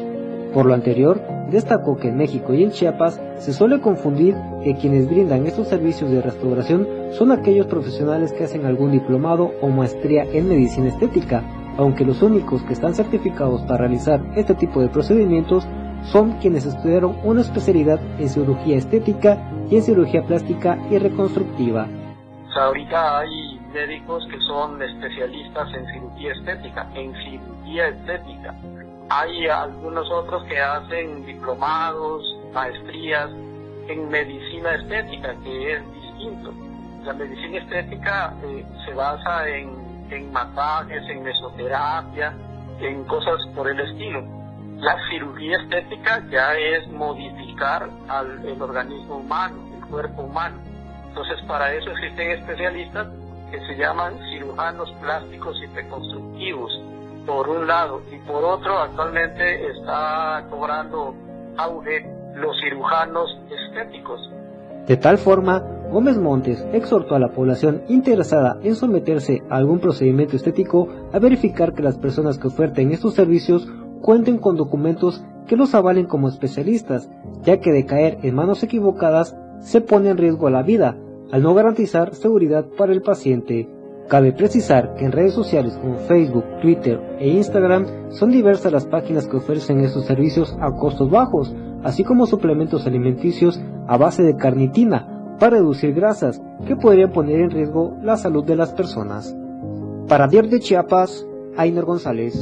Por 0.54 0.66
lo 0.66 0.74
anterior, 0.74 1.20
destacó 1.52 1.98
que 1.98 2.10
en 2.10 2.18
México 2.18 2.54
y 2.54 2.64
en 2.64 2.72
Chiapas 2.72 3.20
se 3.38 3.52
suele 3.54 3.82
confundir 3.82 4.36
que 4.64 4.76
quienes 4.76 5.10
brindan 5.10 5.46
estos 5.46 5.68
servicios 5.68 6.12
de 6.12 6.22
restauración 6.22 6.88
son 7.12 7.32
aquellos 7.32 7.68
profesionales 7.68 8.32
que 8.32 8.46
hacen 8.46 8.66
algún 8.66 8.92
diplomado 8.92 9.52
o 9.62 9.68
maestría 9.70 10.24
en 10.32 10.48
medicina 10.48 10.88
estética, 10.88 11.44
aunque 11.78 12.06
los 12.06 12.22
únicos 12.22 12.64
que 12.64 12.74
están 12.74 12.94
certificados 12.94 13.62
para 13.64 13.80
realizar 13.80 14.22
este 14.36 14.56
tipo 14.56 14.82
de 14.82 14.90
procedimientos 14.90 15.68
son 16.04 16.34
quienes 16.40 16.66
estudiaron 16.66 17.18
una 17.24 17.42
especialidad 17.42 18.00
en 18.20 18.30
cirugía 18.30 18.78
estética 18.78 19.38
y 19.70 19.78
en 19.78 19.82
cirugía 19.82 20.24
plástica 20.24 20.78
y 20.90 20.98
reconstructiva. 20.98 21.88
ahorita 22.56 23.20
hay 23.20 23.60
médicos 23.74 24.26
que 24.32 24.40
son 24.48 24.82
especialistas 24.82 25.68
en 25.74 25.86
cirugía 25.88 26.34
estética, 26.34 26.88
en 26.96 27.14
cirugía 27.14 27.88
estética. 27.90 28.56
Hay 29.10 29.48
algunos 29.48 30.10
otros 30.12 30.44
que 30.46 30.60
hacen 30.60 31.26
diplomados, 31.26 32.24
maestrías 32.54 33.30
en 33.88 34.10
medicina 34.10 34.76
estética, 34.76 35.36
que 35.44 35.74
es 35.74 35.94
distinto. 35.94 36.54
La 37.04 37.14
medicina 37.14 37.58
estética 37.58 38.34
eh, 38.44 38.66
se 38.86 38.94
basa 38.94 39.48
en 39.50 39.85
en 40.10 40.32
masajes, 40.32 41.04
en 41.10 41.24
mesoterapia, 41.24 42.34
en 42.80 43.04
cosas 43.06 43.40
por 43.56 43.70
el 43.70 43.80
estilo. 43.80 44.24
La 44.78 44.98
cirugía 45.10 45.58
estética 45.58 46.24
ya 46.30 46.54
es 46.56 46.88
modificar 46.90 47.90
al 48.08 48.46
el 48.46 48.62
organismo 48.62 49.18
humano, 49.18 49.56
el 49.78 49.86
cuerpo 49.88 50.24
humano. 50.24 50.58
Entonces 51.08 51.42
para 51.48 51.74
eso 51.74 51.90
existen 51.92 52.32
especialistas 52.32 53.08
que 53.52 53.60
se 53.68 53.78
llaman 53.78 54.14
cirujanos 54.32 54.92
plásticos 55.02 55.58
y 55.64 55.68
reconstructivos, 55.68 56.72
por 57.26 57.50
un 57.50 57.66
lado, 57.68 58.02
y 58.12 58.18
por 58.28 58.44
otro 58.44 58.78
actualmente 58.78 59.68
está 59.72 60.46
cobrando 60.50 61.16
auge 61.58 62.06
los 62.36 62.56
cirujanos 62.60 63.30
estéticos. 63.50 64.30
De 64.88 64.98
tal 64.98 65.18
forma 65.18 65.64
Gómez 65.96 66.18
Montes 66.18 66.62
exhortó 66.74 67.16
a 67.16 67.20
la 67.20 67.30
población 67.30 67.84
interesada 67.88 68.60
en 68.64 68.76
someterse 68.76 69.44
a 69.50 69.56
algún 69.56 69.80
procedimiento 69.80 70.36
estético 70.36 70.90
a 71.14 71.20
verificar 71.20 71.72
que 71.72 71.84
las 71.84 71.98
personas 71.98 72.38
que 72.38 72.50
oferten 72.50 72.92
estos 72.92 73.14
servicios 73.14 73.66
cuenten 74.02 74.38
con 74.38 74.58
documentos 74.58 75.24
que 75.48 75.56
los 75.56 75.74
avalen 75.74 76.06
como 76.06 76.28
especialistas, 76.28 77.10
ya 77.44 77.62
que 77.62 77.72
de 77.72 77.86
caer 77.86 78.18
en 78.24 78.36
manos 78.36 78.62
equivocadas 78.62 79.38
se 79.62 79.80
pone 79.80 80.10
en 80.10 80.18
riesgo 80.18 80.50
la 80.50 80.64
vida, 80.64 80.98
al 81.32 81.42
no 81.42 81.54
garantizar 81.54 82.14
seguridad 82.14 82.66
para 82.78 82.92
el 82.92 83.02
paciente. 83.02 83.70
Cabe 84.10 84.34
precisar 84.34 84.96
que 84.96 85.06
en 85.06 85.14
redes 85.14 85.34
sociales 85.34 85.78
como 85.82 85.96
Facebook, 85.96 86.44
Twitter 86.62 87.00
e 87.20 87.30
Instagram 87.30 88.12
son 88.12 88.32
diversas 88.32 88.74
las 88.74 88.86
páginas 88.86 89.30
que 89.30 89.38
ofrecen 89.38 89.80
estos 89.80 90.06
servicios 90.08 90.58
a 90.60 90.74
costos 90.74 91.10
bajos, 91.10 91.56
así 91.84 92.04
como 92.04 92.26
suplementos 92.26 92.86
alimenticios 92.86 93.62
a 93.88 93.96
base 93.96 94.24
de 94.24 94.36
carnitina, 94.36 95.15
para 95.40 95.58
reducir 95.58 95.94
grasas 95.94 96.42
que 96.68 96.76
podrían 96.76 97.12
poner 97.12 97.42
en 97.42 97.52
riesgo 97.52 97.98
la 98.02 98.18
salud 98.18 98.44
de 98.44 98.56
las 98.56 98.74
personas. 98.74 99.36
Para 100.08 100.28
Diario 100.28 100.52
de 100.52 100.60
Chiapas, 100.60 101.26
Ainer 101.58 101.84
González. 101.84 102.36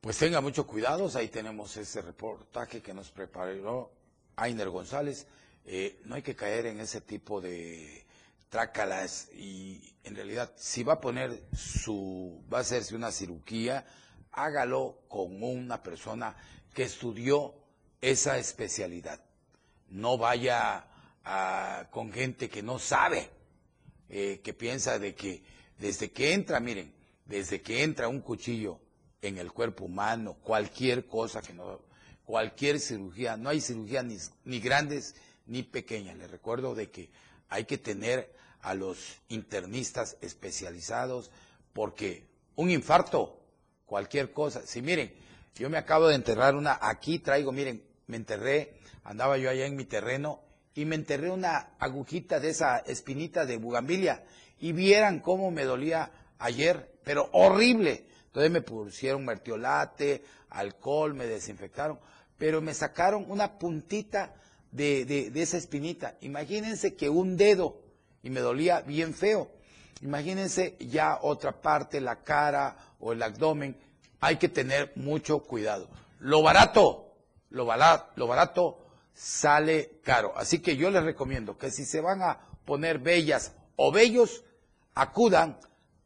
Pues 0.00 0.18
tenga 0.18 0.40
mucho 0.40 0.66
cuidado, 0.66 1.08
ahí 1.14 1.28
tenemos 1.28 1.76
ese 1.76 2.02
reportaje 2.02 2.82
que 2.82 2.92
nos 2.92 3.10
preparó 3.10 3.92
Ainer 4.36 4.68
González. 4.68 5.26
Eh, 5.64 6.00
no 6.04 6.16
hay 6.16 6.22
que 6.22 6.34
caer 6.34 6.66
en 6.66 6.80
ese 6.80 7.00
tipo 7.00 7.40
de 7.40 8.04
trácalas 8.48 9.30
y 9.32 9.94
en 10.02 10.16
realidad 10.16 10.52
si 10.56 10.82
va 10.82 10.94
a 10.94 11.00
poner 11.00 11.44
su, 11.54 12.42
va 12.52 12.58
a 12.58 12.60
hacerse 12.62 12.96
una 12.96 13.12
cirugía, 13.12 13.86
hágalo 14.32 14.98
con 15.08 15.42
una 15.42 15.82
persona 15.82 16.34
que 16.74 16.82
estudió 16.82 17.59
esa 18.00 18.38
especialidad. 18.38 19.20
No 19.88 20.18
vaya 20.18 20.86
con 21.90 22.12
gente 22.12 22.48
que 22.48 22.62
no 22.62 22.78
sabe, 22.78 23.30
eh, 24.08 24.40
que 24.42 24.52
piensa 24.54 24.98
de 24.98 25.14
que 25.14 25.42
desde 25.78 26.10
que 26.10 26.32
entra, 26.32 26.60
miren, 26.60 26.92
desde 27.26 27.62
que 27.62 27.82
entra 27.82 28.08
un 28.08 28.20
cuchillo 28.20 28.80
en 29.22 29.38
el 29.38 29.52
cuerpo 29.52 29.84
humano, 29.84 30.36
cualquier 30.42 31.06
cosa 31.06 31.40
que 31.40 31.52
no, 31.52 31.80
cualquier 32.24 32.80
cirugía, 32.80 33.36
no 33.36 33.48
hay 33.50 33.60
cirugía 33.60 34.02
ni, 34.02 34.16
ni 34.44 34.60
grandes 34.60 35.14
ni 35.46 35.62
pequeñas. 35.62 36.16
Les 36.16 36.30
recuerdo 36.30 36.74
de 36.74 36.90
que 36.90 37.10
hay 37.48 37.64
que 37.64 37.78
tener 37.78 38.34
a 38.62 38.74
los 38.74 39.18
internistas 39.28 40.16
especializados 40.20 41.30
porque 41.72 42.26
un 42.56 42.70
infarto, 42.70 43.40
cualquier 43.86 44.32
cosa. 44.32 44.66
Si 44.66 44.82
miren, 44.82 45.12
yo 45.54 45.70
me 45.70 45.78
acabo 45.78 46.08
de 46.08 46.14
enterrar 46.14 46.54
una, 46.54 46.78
aquí 46.80 47.18
traigo, 47.18 47.52
miren, 47.52 47.82
me 48.10 48.16
enterré, 48.16 48.74
andaba 49.04 49.38
yo 49.38 49.48
allá 49.48 49.66
en 49.66 49.76
mi 49.76 49.84
terreno 49.84 50.40
y 50.74 50.84
me 50.84 50.96
enterré 50.96 51.30
una 51.30 51.70
agujita 51.78 52.40
de 52.40 52.50
esa 52.50 52.78
espinita 52.78 53.46
de 53.46 53.56
bugambilia 53.56 54.24
y 54.58 54.72
vieran 54.72 55.20
cómo 55.20 55.50
me 55.50 55.64
dolía 55.64 56.10
ayer, 56.38 56.92
pero 57.02 57.28
horrible. 57.32 58.06
Entonces 58.26 58.50
me 58.50 58.62
pusieron 58.62 59.24
mertiolate, 59.24 60.22
alcohol, 60.50 61.14
me 61.14 61.26
desinfectaron, 61.26 61.98
pero 62.38 62.60
me 62.60 62.74
sacaron 62.74 63.26
una 63.28 63.58
puntita 63.58 64.34
de, 64.70 65.04
de, 65.04 65.42
esa 65.42 65.56
espinita. 65.56 66.16
Imagínense 66.20 66.94
que 66.94 67.08
un 67.08 67.36
dedo, 67.36 67.80
y 68.22 68.30
me 68.30 68.40
dolía 68.40 68.82
bien 68.82 69.14
feo. 69.14 69.50
Imagínense 70.02 70.76
ya 70.78 71.18
otra 71.22 71.60
parte, 71.60 72.00
la 72.00 72.22
cara 72.22 72.76
o 73.00 73.12
el 73.12 73.22
abdomen, 73.22 73.76
hay 74.20 74.36
que 74.36 74.48
tener 74.48 74.92
mucho 74.94 75.40
cuidado. 75.40 75.88
Lo 76.20 76.42
barato, 76.42 77.09
lo 77.50 77.64
barato, 77.66 78.78
sale 79.12 80.00
caro. 80.02 80.32
Así 80.36 80.60
que 80.60 80.76
yo 80.76 80.90
les 80.90 81.02
recomiendo 81.02 81.58
que 81.58 81.70
si 81.70 81.84
se 81.84 82.00
van 82.00 82.22
a 82.22 82.40
poner 82.64 82.98
bellas 82.98 83.52
o 83.76 83.92
bellos, 83.92 84.44
acudan 84.94 85.58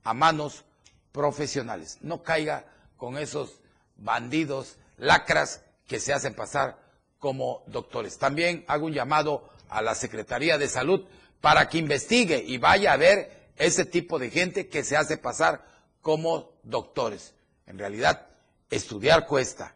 a 0.02 0.14
manos 0.14 0.64
profesionales. 1.12 1.98
No 2.00 2.22
caiga 2.22 2.66
con 2.96 3.18
esos 3.18 3.61
bandidos, 3.96 4.78
lacras 4.96 5.62
que 5.87 6.00
se 6.00 6.12
hacen 6.12 6.35
pasar 6.35 6.78
como 7.18 7.62
doctores. 7.66 8.18
También 8.18 8.64
hago 8.68 8.87
un 8.87 8.92
llamado 8.92 9.48
a 9.68 9.83
la 9.83 9.94
Secretaría 9.94 10.59
de 10.59 10.68
Salud 10.68 11.07
para 11.40 11.68
que 11.68 11.78
investigue 11.78 12.42
y 12.44 12.59
vaya 12.59 12.92
a 12.92 12.96
ver 12.96 13.50
ese 13.57 13.85
tipo 13.85 14.18
de 14.18 14.30
gente 14.30 14.68
que 14.68 14.83
se 14.83 14.96
hace 14.96 15.16
pasar 15.16 15.64
como 16.00 16.52
doctores. 16.62 17.35
En 17.66 17.78
realidad, 17.78 18.28
estudiar 18.70 19.26
cuesta 19.26 19.74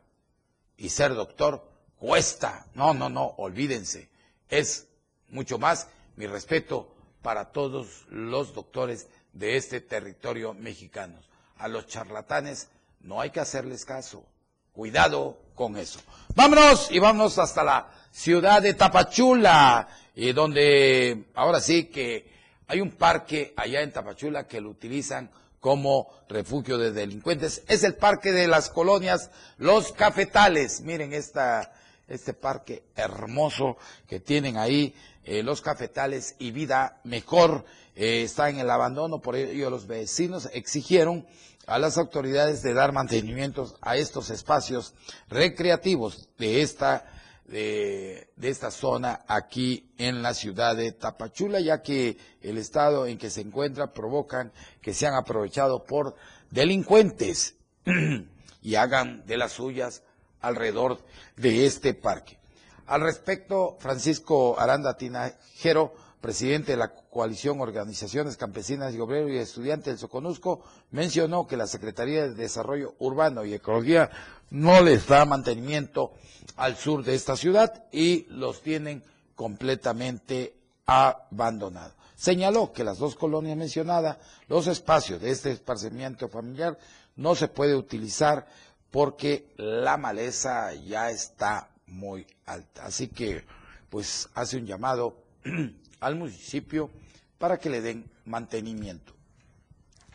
y 0.79 0.89
ser 0.89 1.15
doctor 1.15 1.69
cuesta. 1.99 2.67
No, 2.75 2.95
no, 2.95 3.11
no, 3.11 3.35
olvídense. 3.37 4.09
Es 4.49 4.87
mucho 5.29 5.59
más 5.59 5.89
mi 6.17 6.27
respeto 6.27 6.95
para 7.21 7.51
todos 7.53 8.07
los 8.09 8.55
doctores 8.55 9.09
de 9.33 9.57
este 9.57 9.81
territorio 9.83 10.55
mexicano. 10.55 11.21
A 11.59 11.69
los 11.69 11.87
charlatanes 11.87 12.69
no 13.01 13.21
hay 13.21 13.31
que 13.31 13.41
hacerles 13.41 13.85
caso. 13.85 14.25
Cuidado 14.73 15.39
con 15.55 15.77
eso. 15.77 16.01
Vámonos 16.35 16.91
y 16.91 17.01
vámonos 17.01 17.37
hasta 17.39 17.65
la 17.65 17.91
ciudad 18.13 18.63
de 18.63 18.75
Tapachula, 18.75 19.89
y 20.15 20.33
donde 20.33 21.27
ahora 21.35 21.61
sí 21.61 21.87
que 21.87 22.31
hay 22.69 22.81
un 22.81 22.93
parque 22.93 23.53
allá 23.57 23.83
en 23.83 23.93
Tapachula 23.93 24.47
que 24.47 24.61
lo 24.61 24.71
utilizan 24.71 25.31
como 25.61 26.09
refugio 26.29 26.79
de 26.79 26.93
delincuentes. 26.93 27.63
Es 27.69 27.85
el 27.85 27.95
parque 27.95 28.33
de 28.33 28.47
las 28.47 28.71
colonias 28.71 29.31
Los 29.57 29.93
Cafetales. 29.93 30.81
Miren 30.83 31.13
esta, 31.13 31.73
este 32.07 32.35
parque 32.35 32.85
hermoso 32.97 33.77
que 34.07 34.21
tienen 34.21 34.57
ahí, 34.57 34.95
eh, 35.25 35.43
Los 35.43 35.61
Cafetales 35.61 36.37
y 36.39 36.51
Vida 36.51 37.01
Mejor. 37.05 37.65
Eh, 37.97 38.23
está 38.23 38.49
en 38.49 38.59
el 38.59 38.71
abandono, 38.71 39.21
por 39.21 39.35
ello 39.35 39.71
los 39.71 39.87
vecinos 39.87 40.49
exigieron 40.53 41.27
a 41.67 41.79
las 41.79 41.99
autoridades 41.99 42.63
de 42.63 42.73
dar 42.73 42.93
mantenimiento 42.93 43.77
a 43.83 43.97
estos 43.97 44.31
espacios 44.31 44.95
recreativos 45.29 46.29
de 46.39 46.63
esta 46.63 47.05
de, 47.49 48.31
esta 48.41 48.71
zona 48.71 49.25
aquí 49.27 49.91
en 49.99 50.23
la 50.23 50.35
ciudad 50.35 50.77
de 50.77 50.93
Tapachula, 50.93 51.61
ya 51.61 51.83
que 51.83 52.17
el 52.43 52.59
estado 52.59 53.07
en 53.07 53.19
que 53.19 53.31
se 53.31 53.41
encuentra 53.41 53.93
provocan 53.93 54.53
que 54.81 54.95
sean 54.95 55.15
aprovechados 55.15 55.83
por 55.83 56.15
delincuentes 56.51 57.57
y 58.63 58.75
hagan 58.75 59.27
de 59.27 59.39
las 59.39 59.53
suyas 59.53 60.03
alrededor 60.41 61.01
de 61.37 61.67
este 61.67 61.95
parque. 61.95 62.39
Al 62.87 63.01
respecto, 63.01 63.77
Francisco 63.81 64.59
Aranda 64.59 64.97
Tinajero, 64.97 65.95
presidente 66.21 66.73
de 66.73 66.79
la 66.79 66.93
coalición 66.93 67.61
Organizaciones 67.61 68.37
Campesinas 68.37 68.95
y 68.95 69.01
Obreros 69.01 69.31
y 69.31 69.37
Estudiantes 69.39 69.87
del 69.87 69.99
Soconusco, 69.99 70.63
mencionó 70.91 71.47
que 71.47 71.57
la 71.57 71.67
Secretaría 71.67 72.23
de 72.23 72.35
Desarrollo 72.35 72.95
Urbano 72.99 73.45
y 73.45 73.55
Ecología 73.55 74.11
no 74.51 74.83
les 74.83 75.07
da 75.07 75.25
mantenimiento 75.25 76.13
al 76.57 76.77
sur 76.77 77.05
de 77.05 77.15
esta 77.15 77.37
ciudad 77.37 77.85
y 77.93 78.27
los 78.31 78.63
tienen 78.63 79.03
completamente 79.35 80.55
abandonados. 80.87 81.95
Señaló 82.17 82.73
que 82.73 82.83
las 82.83 82.99
dos 82.99 83.15
colonias 83.15 83.57
mencionadas, 83.57 84.19
los 84.49 84.67
espacios 84.67 85.21
de 85.21 85.31
este 85.31 85.53
esparcimiento 85.53 86.29
familiar, 86.29 86.77
no 87.15 87.35
se 87.37 87.47
puede 87.49 87.77
utilizar 87.77 88.47
porque 88.91 89.53
la 89.57 89.97
maleza 89.97 90.75
ya 90.75 91.11
está 91.11 91.71
muy 91.87 92.27
alta. 92.47 92.87
Así 92.87 93.09
que, 93.09 93.45
pues, 93.91 94.29
hace 94.35 94.57
un 94.57 94.67
llamado 94.67 95.17
al 96.01 96.17
municipio 96.17 96.91
para 97.39 97.59
que 97.59 97.71
le 97.71 97.81
den 97.81 98.11
mantenimiento. 98.25 99.13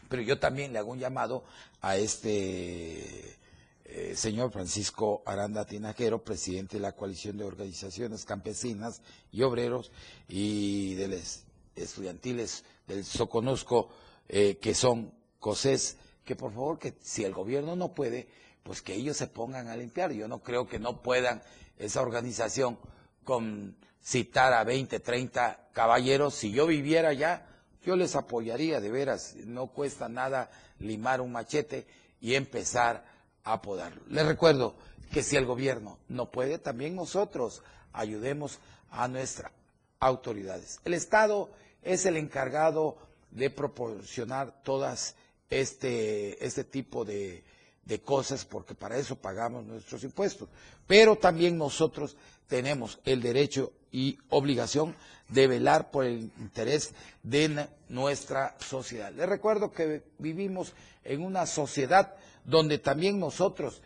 Pero 0.09 0.21
yo 0.21 0.39
también 0.39 0.73
le 0.73 0.79
hago 0.79 0.91
un 0.91 0.99
llamado 0.99 1.43
a 1.81 1.97
este 1.97 3.37
eh, 3.85 4.15
señor 4.15 4.51
Francisco 4.51 5.23
Aranda 5.25 5.65
Tinajero, 5.65 6.23
presidente 6.23 6.77
de 6.77 6.81
la 6.81 6.93
coalición 6.93 7.37
de 7.37 7.45
organizaciones 7.45 8.25
campesinas 8.25 9.01
y 9.31 9.41
obreros 9.43 9.91
y 10.27 10.95
de 10.95 11.07
los 11.09 11.43
estudiantiles 11.75 12.63
del 12.87 13.03
Soconusco, 13.05 13.89
eh, 14.29 14.57
que 14.61 14.73
son 14.73 15.13
COSES, 15.39 15.97
que 16.23 16.35
por 16.35 16.51
favor, 16.53 16.79
que 16.79 16.95
si 17.01 17.23
el 17.23 17.33
gobierno 17.33 17.75
no 17.75 17.93
puede, 17.93 18.27
pues 18.63 18.81
que 18.81 18.95
ellos 18.95 19.17
se 19.17 19.27
pongan 19.27 19.67
a 19.67 19.75
limpiar. 19.75 20.11
Yo 20.11 20.27
no 20.27 20.41
creo 20.41 20.67
que 20.67 20.79
no 20.79 21.01
puedan 21.01 21.41
esa 21.77 22.01
organización 22.01 22.77
con 23.23 23.75
citar 24.03 24.53
a 24.53 24.63
20, 24.63 24.99
30 24.99 25.69
caballeros. 25.73 26.35
Si 26.35 26.51
yo 26.51 26.67
viviera 26.67 27.09
allá, 27.09 27.45
yo 27.83 27.95
les 27.95 28.15
apoyaría, 28.15 28.79
de 28.79 28.91
veras. 28.91 29.35
No 29.45 29.67
cuesta 29.67 30.09
nada 30.09 30.51
limar 30.79 31.21
un 31.21 31.31
machete 31.31 31.87
y 32.19 32.35
empezar 32.35 33.05
a 33.43 33.61
podarlo. 33.61 34.01
Les 34.09 34.25
recuerdo 34.25 34.75
que 35.11 35.23
si 35.23 35.35
el 35.35 35.45
gobierno 35.45 35.99
no 36.09 36.31
puede, 36.31 36.57
también 36.57 36.95
nosotros 36.95 37.61
ayudemos 37.93 38.59
a 38.89 39.07
nuestras 39.07 39.51
autoridades. 39.99 40.79
El 40.85 40.93
Estado 40.93 41.49
es 41.81 42.05
el 42.05 42.17
encargado 42.17 42.97
de 43.31 43.49
proporcionar 43.49 44.61
todas 44.63 45.15
este, 45.49 46.43
este 46.45 46.63
tipo 46.63 47.05
de, 47.05 47.43
de 47.85 48.01
cosas 48.01 48.45
porque 48.45 48.75
para 48.75 48.97
eso 48.97 49.15
pagamos 49.15 49.65
nuestros 49.65 50.03
impuestos. 50.03 50.49
Pero 50.87 51.15
también 51.17 51.57
nosotros 51.57 52.15
tenemos 52.47 52.99
el 53.05 53.21
derecho 53.21 53.73
y 53.91 54.17
obligación 54.29 54.95
de 55.29 55.47
velar 55.47 55.91
por 55.91 56.05
el 56.05 56.31
interés 56.39 56.93
de 57.21 57.67
nuestra 57.89 58.55
sociedad. 58.59 59.11
Les 59.13 59.27
recuerdo 59.27 59.71
que 59.71 60.03
vivimos 60.17 60.73
en 61.03 61.23
una 61.23 61.45
sociedad 61.45 62.15
donde 62.43 62.77
también 62.77 63.19
nosotros 63.19 63.81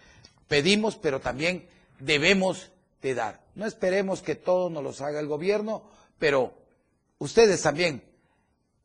pedimos, 0.47 0.95
pero 0.95 1.19
también 1.19 1.67
debemos 1.99 2.71
de 3.01 3.15
dar. 3.15 3.43
No 3.55 3.65
esperemos 3.65 4.21
que 4.21 4.35
todo 4.35 4.69
nos 4.69 4.99
lo 4.99 5.05
haga 5.05 5.19
el 5.19 5.27
gobierno, 5.27 5.83
pero 6.17 6.53
ustedes 7.19 7.61
también, 7.61 8.03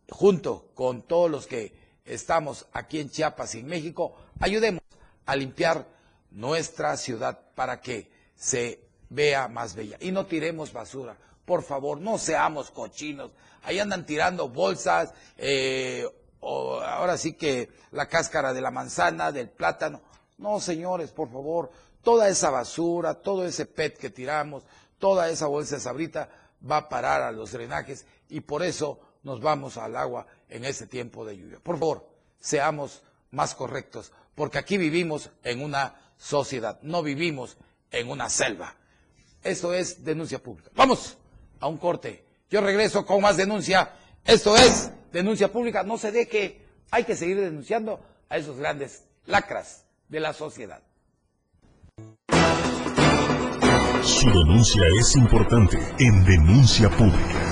junto 0.09 0.71
con 0.75 1.03
todos 1.03 1.31
los 1.31 1.47
que 1.47 1.73
estamos 2.05 2.67
aquí 2.73 3.01
en 3.01 3.11
Chiapas 3.11 3.55
y 3.55 3.61
en 3.61 3.67
México, 3.67 4.17
ayudemos 4.41 4.83
a 5.27 5.37
limpiar 5.37 5.87
nuestra 6.31 6.97
ciudad 6.97 7.41
para 7.55 7.81
que 7.81 8.11
se 8.35 8.81
vea 9.13 9.49
más 9.49 9.75
bella. 9.75 9.97
Y 10.01 10.11
no 10.11 10.27
tiremos 10.27 10.73
basura. 10.73 11.17
Por 11.45 11.63
favor, 11.63 12.01
no 12.01 12.19
seamos 12.19 12.71
cochinos. 12.71 13.31
Ahí 13.63 13.79
andan 13.79 14.07
tirando 14.07 14.49
bolsas, 14.49 15.13
eh, 15.37 16.07
o 16.41 16.81
ahora 16.81 17.17
sí 17.17 17.35
que 17.35 17.69
la 17.93 18.09
cáscara 18.09 18.53
de 18.53 18.61
la 18.61 18.71
manzana, 18.71 19.31
del 19.31 19.51
plátano. 19.51 20.01
No, 20.39 20.59
señores, 20.61 21.11
por 21.13 21.31
favor, 21.31 21.71
toda 22.03 22.29
esa 22.29 22.51
basura, 22.51 23.15
todo 23.15 23.45
ese 23.47 23.67
PET 23.67 23.99
que 23.99 24.11
tiramos, 24.11 24.65
toda 24.99 25.29
esa 25.29 25.47
bolsa 25.47 25.77
de 25.77 25.83
sabrita 25.83 26.29
va 26.69 26.79
a 26.79 26.89
parar 26.89 27.23
a 27.23 27.33
los 27.33 27.53
drenajes 27.53 28.07
y 28.29 28.41
por 28.41 28.63
eso 28.63 28.99
nos 29.23 29.41
vamos 29.41 29.77
al 29.77 29.97
agua 29.97 30.27
en 30.49 30.65
este 30.65 30.87
tiempo 30.87 31.25
de 31.25 31.37
lluvia. 31.37 31.61
Por 31.63 31.79
favor, 31.79 32.09
seamos 32.41 33.03
más 33.31 33.55
correctos, 33.55 34.13
porque 34.35 34.59
aquí 34.59 34.79
vivimos 34.79 35.31
en 35.45 35.63
una 35.63 35.95
sociedad, 36.17 36.79
no 36.83 37.03
vivimos 37.03 37.57
en 37.91 38.11
una 38.11 38.29
selva. 38.29 38.75
Eso 39.43 39.73
es 39.75 40.05
denuncia 40.05 40.39
pública. 40.39 40.71
Vamos 40.75 41.17
a 41.61 41.67
un 41.67 41.79
corte. 41.79 42.25
Yo 42.51 42.61
regreso 42.61 43.05
con 43.05 43.21
más 43.21 43.37
denuncia. 43.37 43.93
Esto 44.25 44.57
es 44.57 44.91
denuncia 45.13 45.51
pública. 45.51 45.83
No 45.83 45.99
se 45.99 46.13
deje. 46.13 46.61
Hay 46.91 47.05
que 47.05 47.17
seguir 47.17 47.41
denunciando 47.41 48.01
a 48.29 48.37
esos 48.37 48.57
grandes 48.57 49.05
lacras 49.27 49.85
de 50.09 50.21
la 50.21 50.33
sociedad. 50.33 50.83
Su 54.03 54.27
denuncia 54.27 54.83
es 54.99 55.17
importante 55.17 55.79
en 55.99 56.25
denuncia 56.25 56.91
pública. 56.91 57.52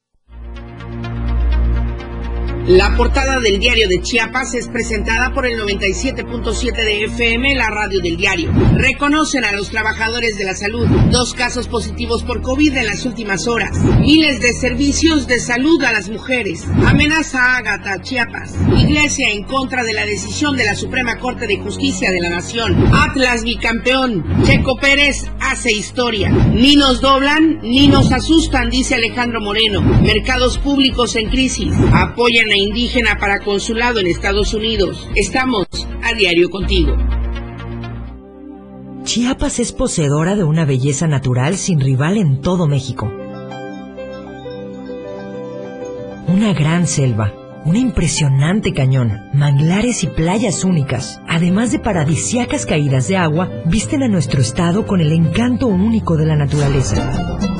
La 2.71 2.95
portada 2.95 3.41
del 3.41 3.59
diario 3.59 3.89
de 3.89 4.01
Chiapas 4.01 4.53
es 4.53 4.69
presentada 4.69 5.33
por 5.33 5.45
el 5.45 5.59
97.7 5.59 6.73
de 6.73 7.03
FM, 7.03 7.53
la 7.55 7.69
radio 7.69 7.99
del 7.99 8.15
diario. 8.15 8.49
Reconocen 8.77 9.43
a 9.43 9.51
los 9.51 9.71
trabajadores 9.71 10.37
de 10.37 10.45
la 10.45 10.55
salud. 10.55 10.87
Dos 11.11 11.33
casos 11.33 11.67
positivos 11.67 12.23
por 12.23 12.41
COVID 12.41 12.77
en 12.77 12.85
las 12.85 13.05
últimas 13.05 13.45
horas. 13.49 13.77
Miles 13.99 14.39
de 14.39 14.53
servicios 14.53 15.27
de 15.27 15.41
salud 15.41 15.83
a 15.83 15.91
las 15.91 16.07
mujeres. 16.07 16.65
Amenaza 16.85 17.57
a 17.57 18.01
Chiapas. 18.01 18.55
Iglesia 18.77 19.31
en 19.31 19.43
contra 19.43 19.83
de 19.83 19.93
la 19.93 20.05
decisión 20.05 20.55
de 20.55 20.63
la 20.63 20.75
Suprema 20.75 21.17
Corte 21.17 21.47
de 21.47 21.57
Justicia 21.57 22.09
de 22.09 22.21
la 22.21 22.29
Nación. 22.29 22.87
Atlas 22.93 23.43
bicampeón. 23.43 24.23
Checo 24.45 24.77
Pérez 24.77 25.29
hace 25.41 25.73
historia. 25.73 26.29
Ni 26.29 26.77
nos 26.77 27.01
doblan 27.01 27.59
ni 27.63 27.89
nos 27.89 28.13
asustan, 28.13 28.69
dice 28.69 28.95
Alejandro 28.95 29.41
Moreno. 29.41 29.81
Mercados 29.81 30.57
públicos 30.57 31.17
en 31.17 31.29
crisis. 31.29 31.73
Apoyan 31.91 32.49
a 32.49 32.60
indígena 32.61 33.17
para 33.19 33.39
consulado 33.39 33.99
en 33.99 34.07
Estados 34.07 34.53
Unidos. 34.53 35.07
Estamos 35.15 35.67
a 36.03 36.13
diario 36.13 36.49
contigo. 36.49 36.95
Chiapas 39.03 39.59
es 39.59 39.71
poseedora 39.71 40.35
de 40.35 40.43
una 40.43 40.63
belleza 40.63 41.07
natural 41.07 41.57
sin 41.57 41.79
rival 41.79 42.17
en 42.17 42.39
todo 42.39 42.67
México. 42.67 43.11
Una 46.27 46.53
gran 46.53 46.87
selva, 46.87 47.33
un 47.65 47.75
impresionante 47.75 48.73
cañón, 48.73 49.29
manglares 49.33 50.03
y 50.03 50.07
playas 50.07 50.63
únicas, 50.63 51.19
además 51.27 51.71
de 51.71 51.79
paradisiacas 51.79 52.65
caídas 52.65 53.07
de 53.07 53.17
agua, 53.17 53.49
visten 53.65 54.03
a 54.03 54.07
nuestro 54.07 54.39
estado 54.39 54.85
con 54.85 55.01
el 55.01 55.11
encanto 55.11 55.67
único 55.67 56.15
de 56.15 56.25
la 56.27 56.35
naturaleza. 56.35 57.59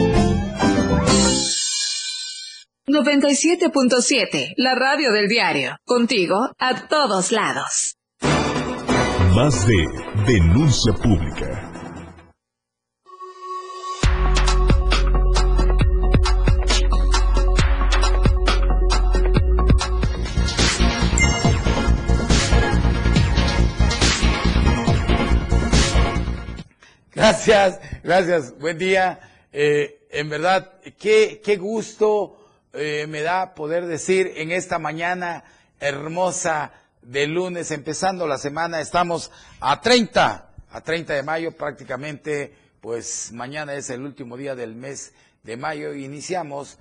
97.7, 2.87 4.53
la 4.57 4.73
radio 4.73 5.11
del 5.11 5.27
diario. 5.27 5.77
Contigo 5.85 6.49
a 6.57 6.87
todos 6.87 7.31
lados. 7.31 7.95
Más 9.35 9.67
de 9.67 9.85
denuncia 10.25 10.91
pública. 10.93 11.67
Gracias, 27.13 27.79
gracias. 28.03 28.57
Buen 28.57 28.79
día. 28.79 29.19
Eh, 29.53 30.07
en 30.09 30.29
verdad, 30.29 30.81
qué, 30.97 31.39
qué 31.43 31.57
gusto 31.57 32.40
eh, 32.73 33.05
me 33.07 33.21
da 33.21 33.53
poder 33.53 33.85
decir 33.85 34.31
en 34.35 34.51
esta 34.51 34.79
mañana 34.79 35.43
hermosa 35.79 36.73
de 37.01 37.27
lunes, 37.27 37.71
empezando 37.71 38.27
la 38.27 38.37
semana, 38.37 38.79
estamos 38.79 39.31
a 39.59 39.81
30, 39.81 40.49
a 40.69 40.81
30 40.81 41.13
de 41.13 41.23
mayo 41.23 41.51
prácticamente, 41.51 42.53
pues 42.79 43.31
mañana 43.33 43.73
es 43.73 43.89
el 43.89 44.01
último 44.03 44.37
día 44.37 44.55
del 44.55 44.75
mes 44.75 45.13
de 45.43 45.57
mayo 45.57 45.93
iniciamos 45.93 46.77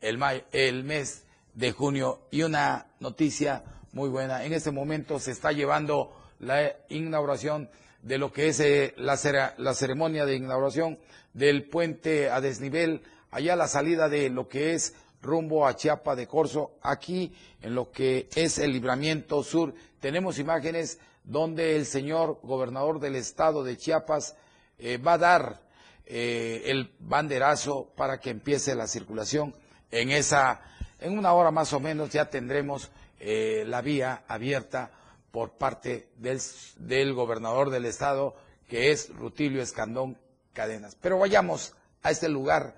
el, 0.00 0.18
el 0.52 0.84
mes 0.84 1.24
de 1.54 1.72
junio 1.72 2.22
y 2.30 2.42
una 2.42 2.86
noticia 2.98 3.62
muy 3.92 4.08
buena. 4.08 4.44
En 4.44 4.52
este 4.52 4.70
momento 4.70 5.18
se 5.18 5.32
está 5.32 5.52
llevando 5.52 6.12
la 6.38 6.72
inauguración 6.88 7.70
de 8.02 8.18
lo 8.18 8.32
que 8.32 8.48
es 8.48 8.60
eh, 8.60 8.94
la, 8.96 9.18
la 9.58 9.74
ceremonia 9.74 10.24
de 10.24 10.36
inauguración 10.36 10.98
del 11.34 11.64
puente 11.68 12.30
a 12.30 12.40
desnivel, 12.40 13.02
allá 13.30 13.56
la 13.56 13.68
salida 13.68 14.08
de 14.08 14.30
lo 14.30 14.48
que 14.48 14.74
es 14.74 14.94
rumbo 15.22 15.66
a 15.66 15.76
Chiapa 15.76 16.16
de 16.16 16.26
Corzo. 16.26 16.72
Aquí, 16.82 17.32
en 17.60 17.74
lo 17.74 17.90
que 17.90 18.28
es 18.34 18.58
el 18.58 18.72
libramiento 18.72 19.42
sur, 19.42 19.74
tenemos 20.00 20.38
imágenes 20.38 20.98
donde 21.24 21.76
el 21.76 21.86
señor 21.86 22.40
gobernador 22.42 23.00
del 23.00 23.16
estado 23.16 23.62
de 23.62 23.76
Chiapas 23.76 24.36
eh, 24.78 24.98
va 24.98 25.14
a 25.14 25.18
dar 25.18 25.60
eh, 26.06 26.62
el 26.66 26.92
banderazo 26.98 27.92
para 27.96 28.18
que 28.18 28.30
empiece 28.30 28.74
la 28.74 28.86
circulación. 28.86 29.54
En 29.90 30.10
esa, 30.10 30.60
en 30.98 31.18
una 31.18 31.32
hora 31.32 31.50
más 31.50 31.72
o 31.72 31.80
menos 31.80 32.10
ya 32.10 32.30
tendremos 32.30 32.90
eh, 33.20 33.64
la 33.66 33.82
vía 33.82 34.24
abierta 34.26 34.90
por 35.30 35.52
parte 35.52 36.08
del, 36.16 36.40
del 36.78 37.14
gobernador 37.14 37.70
del 37.70 37.84
estado, 37.84 38.34
que 38.68 38.90
es 38.90 39.14
Rutilio 39.14 39.62
Escandón 39.62 40.18
Cadenas. 40.52 40.96
Pero 41.00 41.18
vayamos 41.18 41.74
a 42.02 42.10
este 42.10 42.28
lugar 42.28 42.74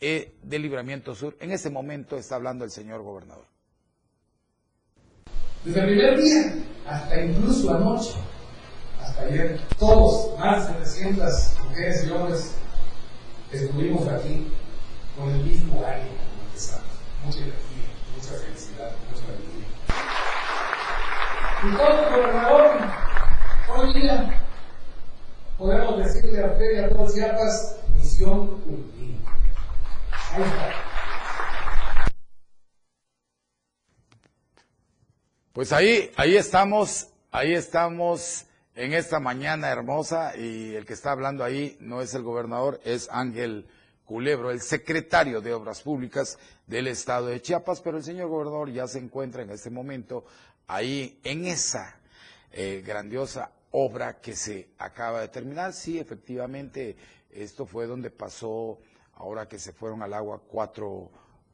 eh, 0.00 0.34
de 0.42 0.58
Libramiento 0.58 1.14
Sur. 1.14 1.36
En 1.40 1.52
ese 1.52 1.70
momento 1.70 2.16
está 2.16 2.36
hablando 2.36 2.64
el 2.64 2.70
señor 2.70 3.02
gobernador. 3.02 3.44
Desde 5.64 5.80
el 5.80 5.86
primer 5.86 6.22
día 6.22 6.54
hasta 6.86 7.20
incluso 7.20 7.74
anoche, 7.74 8.14
hasta 9.00 9.22
ayer, 9.22 9.60
todos, 9.78 10.38
más 10.38 10.68
de 10.68 10.74
300 10.74 11.56
mujeres 11.64 12.06
y 12.06 12.10
hombres, 12.10 12.54
estuvimos 13.50 14.06
aquí 14.08 14.46
con 15.16 15.30
el 15.30 15.42
mismo 15.42 15.84
ánimo 15.84 16.14
como 16.16 16.44
empezamos. 16.46 16.84
Mucha 17.24 17.38
energía, 17.38 17.88
mucha 18.14 18.32
felicidad, 18.44 18.92
mucha 19.10 19.24
alegría. 19.24 19.66
Y 21.64 21.76
todo 21.76 22.10
gobernador, 22.10 22.78
hoy 23.76 24.00
día 24.00 24.42
podemos 25.58 25.98
decirle 25.98 26.44
a 26.44 26.46
usted 26.52 26.72
y 26.72 26.78
a 26.78 26.88
todos 26.90 27.14
Chiapas, 27.14 27.76
misión 27.94 28.60
cumplida. 28.60 29.35
Pues 35.52 35.72
ahí, 35.72 36.10
ahí 36.16 36.36
estamos, 36.36 37.08
ahí 37.30 37.54
estamos 37.54 38.44
en 38.74 38.92
esta 38.92 39.18
mañana 39.18 39.70
hermosa 39.70 40.36
y 40.36 40.74
el 40.74 40.84
que 40.84 40.92
está 40.92 41.12
hablando 41.12 41.42
ahí 41.42 41.78
no 41.80 42.02
es 42.02 42.12
el 42.12 42.22
gobernador, 42.22 42.78
es 42.84 43.08
Ángel 43.10 43.66
Culebro, 44.04 44.50
el 44.50 44.60
secretario 44.60 45.40
de 45.40 45.54
Obras 45.54 45.80
Públicas 45.80 46.38
del 46.66 46.88
estado 46.88 47.28
de 47.28 47.40
Chiapas, 47.40 47.80
pero 47.80 47.96
el 47.96 48.04
señor 48.04 48.28
gobernador 48.28 48.70
ya 48.70 48.86
se 48.86 48.98
encuentra 48.98 49.42
en 49.42 49.50
este 49.50 49.70
momento 49.70 50.26
ahí 50.66 51.18
en 51.24 51.46
esa 51.46 51.96
eh, 52.52 52.82
grandiosa 52.86 53.50
obra 53.70 54.20
que 54.20 54.36
se 54.36 54.68
acaba 54.76 55.22
de 55.22 55.28
terminar. 55.28 55.72
Sí, 55.72 55.98
efectivamente, 55.98 56.96
esto 57.30 57.64
fue 57.64 57.86
donde 57.86 58.10
pasó, 58.10 58.78
ahora 59.16 59.48
que 59.48 59.58
se 59.58 59.72
fueron 59.72 60.02
al 60.02 60.14
agua 60.14 60.40
cuatro 60.46 61.10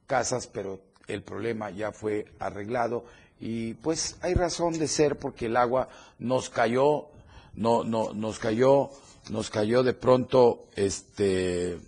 casas, 0.07 0.47
pero 0.47 0.81
el 1.07 1.23
problema 1.23 1.71
ya 1.71 1.93
fue 1.93 2.27
arreglado. 2.39 3.05
Y 3.41 3.75
pues 3.75 4.17
hay 4.21 4.35
razón 4.35 4.79
de 4.79 4.87
ser 4.87 5.19
porque 5.19 5.47
el 5.47 5.57
agua 5.57 5.89
nos 6.19 6.49
cayó, 6.49 7.09
no, 7.55 7.83
no, 7.83 8.13
nos 8.13 8.39
cayó, 8.39 8.91
nos 9.31 9.51
cayó 9.51 9.83
de 9.83 9.95
pronto, 9.95 10.69
este, 10.77 11.79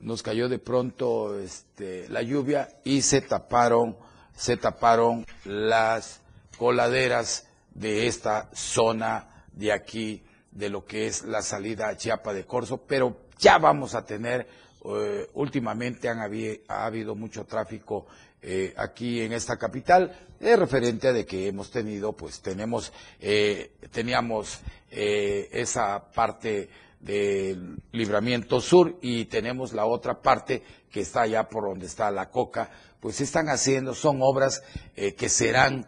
nos 0.00 0.22
cayó 0.22 0.48
de 0.48 0.58
pronto, 0.58 1.38
este, 1.38 2.08
la 2.08 2.22
lluvia 2.22 2.68
y 2.84 3.02
se 3.02 3.20
taparon, 3.20 3.96
se 4.34 4.56
taparon 4.56 5.26
las 5.44 6.20
coladeras 6.58 7.46
de 7.74 8.06
esta 8.06 8.50
zona 8.52 9.44
de 9.52 9.72
aquí, 9.72 10.24
de 10.50 10.68
lo 10.68 10.84
que 10.84 11.06
es 11.06 11.24
la 11.24 11.42
salida 11.42 11.88
a 11.88 11.96
Chiapa 11.96 12.32
de 12.32 12.46
Corzo, 12.46 12.82
pero 12.86 13.16
ya 13.38 13.58
vamos 13.58 13.94
a 13.94 14.04
tener, 14.04 14.46
eh, 14.86 15.30
últimamente 15.34 16.10
han 16.10 16.18
ha 16.20 16.84
habido 16.84 17.14
mucho 17.14 17.46
tráfico 17.46 18.06
eh, 18.42 18.74
aquí 18.76 19.22
en 19.22 19.32
esta 19.32 19.56
capital, 19.56 20.14
es 20.38 20.58
referente 20.58 21.08
a 21.08 21.12
de 21.14 21.24
que 21.24 21.48
hemos 21.48 21.70
tenido, 21.70 22.12
pues 22.12 22.40
tenemos, 22.40 22.92
eh, 23.18 23.72
teníamos 23.90 24.60
esa 24.90 26.12
parte 26.12 26.68
del 27.00 27.76
libramiento 27.92 28.60
sur 28.60 28.98
y 29.00 29.24
tenemos 29.24 29.72
la 29.72 29.86
otra 29.86 30.20
parte 30.20 30.62
que 30.90 31.00
está 31.00 31.22
allá 31.22 31.48
por 31.48 31.64
donde 31.64 31.86
está 31.86 32.10
la 32.10 32.30
coca, 32.30 32.70
pues 33.00 33.20
están 33.20 33.48
haciendo, 33.48 33.94
son 33.94 34.18
obras 34.20 34.62
que 34.94 35.28
serán 35.28 35.86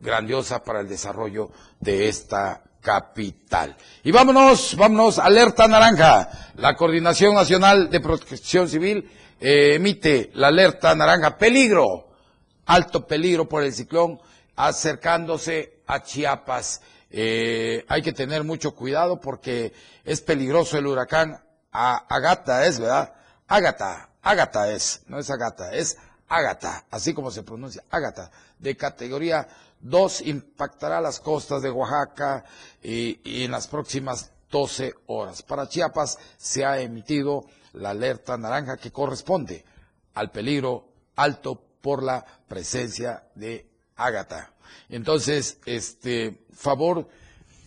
grandiosas 0.00 0.60
para 0.60 0.80
el 0.80 0.88
desarrollo 0.88 1.50
de 1.80 2.08
esta 2.08 2.62
capital. 2.82 3.76
Y 4.02 4.10
vámonos, 4.10 4.76
vámonos, 4.76 5.18
alerta 5.18 5.66
naranja, 5.68 6.50
la 6.56 6.74
Coordinación 6.74 7.34
Nacional 7.34 7.88
de 7.88 8.00
Protección 8.00 8.68
Civil 8.68 9.10
emite 9.40 10.30
la 10.34 10.48
alerta 10.48 10.94
naranja, 10.94 11.38
peligro, 11.38 12.10
alto 12.66 13.06
peligro 13.06 13.48
por 13.48 13.62
el 13.62 13.72
ciclón 13.72 14.20
acercándose 14.56 15.82
a 15.86 16.02
Chiapas. 16.02 16.82
Eh, 17.10 17.84
hay 17.88 18.02
que 18.02 18.12
tener 18.12 18.44
mucho 18.44 18.74
cuidado 18.74 19.20
porque 19.20 19.72
es 20.04 20.20
peligroso 20.20 20.78
el 20.78 20.86
huracán 20.86 21.42
Agata, 21.70 22.66
es 22.66 22.78
verdad, 22.78 23.14
Agata, 23.48 24.10
Agata 24.22 24.70
es, 24.70 25.02
no 25.06 25.18
es 25.18 25.30
Agata, 25.30 25.74
es 25.74 25.96
Agata, 26.28 26.84
así 26.90 27.14
como 27.14 27.30
se 27.30 27.42
pronuncia, 27.42 27.82
Agata, 27.90 28.30
de 28.58 28.76
categoría 28.76 29.46
2, 29.82 30.22
impactará 30.22 31.00
las 31.00 31.20
costas 31.20 31.62
de 31.62 31.70
Oaxaca 31.70 32.44
y, 32.82 33.20
y 33.22 33.44
en 33.44 33.50
las 33.50 33.68
próximas 33.68 34.32
12 34.50 34.94
horas. 35.06 35.42
Para 35.42 35.68
Chiapas 35.68 36.18
se 36.36 36.64
ha 36.64 36.80
emitido 36.80 37.44
la 37.74 37.90
alerta 37.90 38.36
naranja 38.36 38.76
que 38.76 38.90
corresponde 38.90 39.64
al 40.14 40.30
peligro 40.30 40.88
alto 41.16 41.60
por 41.80 42.02
la 42.02 42.24
presencia 42.48 43.24
de 43.34 43.66
Ágata. 43.96 44.52
Entonces, 44.88 45.58
este 45.66 46.44
favor, 46.52 47.08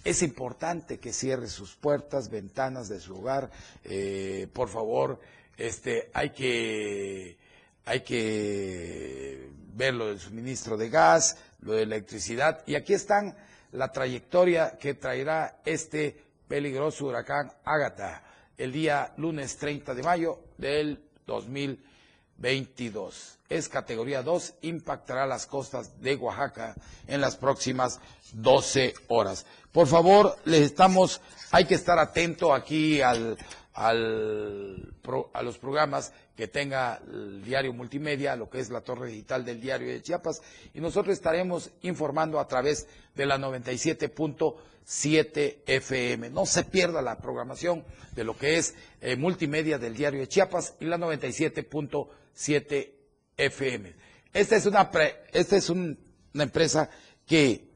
es 0.03 0.21
importante 0.21 0.99
que 0.99 1.11
cierre 1.11 1.47
sus 1.47 1.75
puertas, 1.75 2.29
ventanas 2.29 2.87
de 2.87 2.99
su 2.99 3.17
hogar. 3.17 3.49
Eh, 3.83 4.47
por 4.53 4.69
favor, 4.69 5.19
este, 5.57 6.11
hay 6.13 6.29
que, 6.29 7.37
hay 7.85 8.01
que 8.01 9.49
ver 9.73 9.95
lo 9.95 10.07
del 10.07 10.19
suministro 10.19 10.77
de 10.77 10.89
gas, 10.89 11.37
lo 11.65 11.73
de 11.73 11.83
electricidad. 11.83 12.63
Y 12.65 12.75
aquí 12.75 12.93
están 12.93 13.35
la 13.73 13.91
trayectoria 13.91 14.77
que 14.79 14.93
traerá 14.93 15.59
este 15.65 16.15
peligroso 16.47 17.07
huracán 17.07 17.51
Ágata 17.65 18.23
el 18.57 18.71
día 18.71 19.13
lunes 19.17 19.57
30 19.57 19.93
de 19.93 20.03
mayo 20.03 20.39
del 20.57 21.03
2022. 21.25 23.39
Es 23.49 23.67
categoría 23.67 24.23
2, 24.23 24.53
impactará 24.61 25.25
las 25.25 25.45
costas 25.45 26.01
de 26.01 26.15
Oaxaca 26.15 26.75
en 27.07 27.19
las 27.21 27.35
próximas 27.35 27.99
12 28.33 28.93
horas. 29.09 29.45
Por 29.71 29.87
favor, 29.87 30.37
les 30.45 30.61
estamos, 30.61 31.21
hay 31.51 31.65
que 31.65 31.75
estar 31.75 31.99
atento 31.99 32.53
aquí 32.53 33.01
al, 33.01 33.37
al, 33.75 34.93
a 35.33 35.43
los 35.43 35.57
programas 35.57 36.13
que 36.37 36.47
tenga 36.47 37.01
el 37.11 37.43
diario 37.43 37.73
multimedia, 37.73 38.35
lo 38.37 38.49
que 38.49 38.59
es 38.61 38.69
la 38.69 38.79
torre 38.81 39.09
digital 39.09 39.43
del 39.43 39.59
diario 39.59 39.89
de 39.89 40.01
Chiapas, 40.01 40.41
y 40.73 40.79
nosotros 40.79 41.11
estaremos 41.13 41.71
informando 41.81 42.39
a 42.39 42.47
través 42.47 42.87
de 43.15 43.25
la 43.25 43.37
97.7 43.37 45.57
FM. 45.65 46.29
No 46.29 46.45
se 46.45 46.63
pierda 46.63 47.01
la 47.01 47.17
programación 47.19 47.83
de 48.15 48.23
lo 48.23 48.37
que 48.37 48.57
es 48.57 48.75
eh, 49.01 49.17
multimedia 49.17 49.77
del 49.77 49.93
diario 49.95 50.21
de 50.21 50.29
Chiapas 50.29 50.75
y 50.79 50.85
la 50.85 50.97
97.7 50.97 52.91
FM. 53.37 53.93
Esta 54.33 54.55
es 54.55 54.65
una, 54.65 54.89
esta 55.33 55.57
es 55.57 55.69
una 55.69 55.97
empresa 56.35 56.89
que 57.27 57.67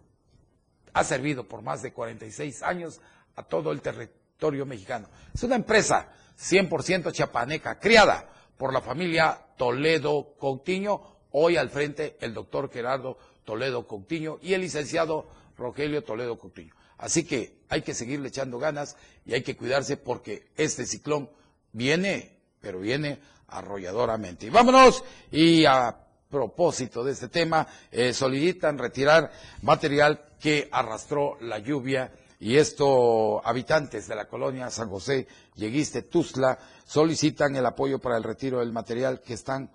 ha 0.93 1.03
servido 1.03 1.45
por 1.45 1.61
más 1.61 1.81
de 1.81 1.91
46 1.91 2.63
años 2.63 3.01
a 3.35 3.43
todo 3.43 3.73
el 3.73 3.81
territorio 3.81 4.18
mexicano. 4.65 5.09
Es 5.33 5.43
una 5.43 5.55
empresa 5.55 6.09
100% 6.39 7.11
chapaneca, 7.11 7.79
criada 7.79 8.29
por 8.57 8.73
la 8.73 8.81
familia 8.81 9.37
Toledo 9.57 10.35
Coutinho, 10.39 11.17
hoy 11.31 11.57
al 11.57 11.69
frente 11.69 12.17
el 12.21 12.33
doctor 12.33 12.71
Gerardo 12.71 13.17
Toledo 13.43 13.85
Coutinho 13.87 14.39
y 14.41 14.53
el 14.53 14.61
licenciado 14.61 15.27
Rogelio 15.57 16.03
Toledo 16.03 16.37
Coutinho. 16.37 16.73
Así 16.97 17.23
que 17.23 17.59
hay 17.69 17.81
que 17.81 17.93
seguirle 17.93 18.29
echando 18.29 18.59
ganas 18.59 18.95
y 19.25 19.33
hay 19.33 19.43
que 19.43 19.55
cuidarse 19.55 19.97
porque 19.97 20.47
este 20.55 20.85
ciclón 20.85 21.29
viene, 21.71 22.39
pero 22.61 22.79
viene 22.79 23.19
arrolladoramente. 23.47 24.47
Y 24.47 24.49
vámonos 24.49 25.03
y 25.31 25.65
a 25.65 25.95
propósito 26.29 27.03
de 27.03 27.13
este 27.13 27.27
tema, 27.27 27.67
eh, 27.91 28.13
solicitan 28.13 28.77
retirar 28.77 29.31
material 29.63 30.25
que 30.39 30.69
arrastró 30.71 31.37
la 31.41 31.57
lluvia 31.59 32.11
y 32.39 32.55
esto, 32.55 33.45
habitantes 33.45 34.07
de 34.07 34.15
la 34.15 34.27
colonia 34.29 34.69
San 34.69 34.89
José, 34.89 35.27
Lleguiste, 35.55 36.03
Tuzla, 36.03 36.57
solicitan 36.85 37.55
el 37.57 37.65
apoyo 37.65 37.99
para 37.99 38.15
el 38.15 38.23
retiro 38.23 38.59
del 38.59 38.71
material 38.71 39.19
que 39.19 39.33
están 39.33 39.69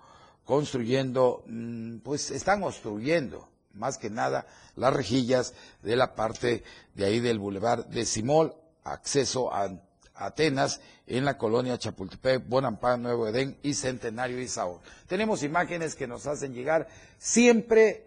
construyendo, 0.45 1.45
mm, 1.47 1.99
pues 1.99 2.31
están 2.31 2.63
construyendo, 2.63 3.49
más 3.75 3.99
que 3.99 4.09
nada, 4.09 4.47
las 4.77 4.95
rejillas 4.95 5.53
de 5.83 5.97
la 5.97 6.15
parte 6.15 6.65
de 6.95 7.05
ahí 7.05 7.21
del 7.21 7.39
bulevar 7.39 7.87
de 7.89 8.07
Simol, 8.07 8.55
acceso 8.83 9.53
a 9.53 9.71
Atenas, 10.15 10.81
en 11.07 11.27
la 11.27 11.37
colonia 11.37 11.77
Chapultepec, 11.77 12.49
Bonampán, 12.49 13.03
Nuevo 13.03 13.29
Edén 13.29 13.59
y 13.63 13.75
Centenario 13.75 14.41
Isaú. 14.41 14.81
Tenemos 15.07 15.43
imágenes 15.43 15.95
que 15.95 16.07
nos 16.07 16.27
hacen 16.27 16.55
llegar 16.55 16.89
siempre 17.19 18.07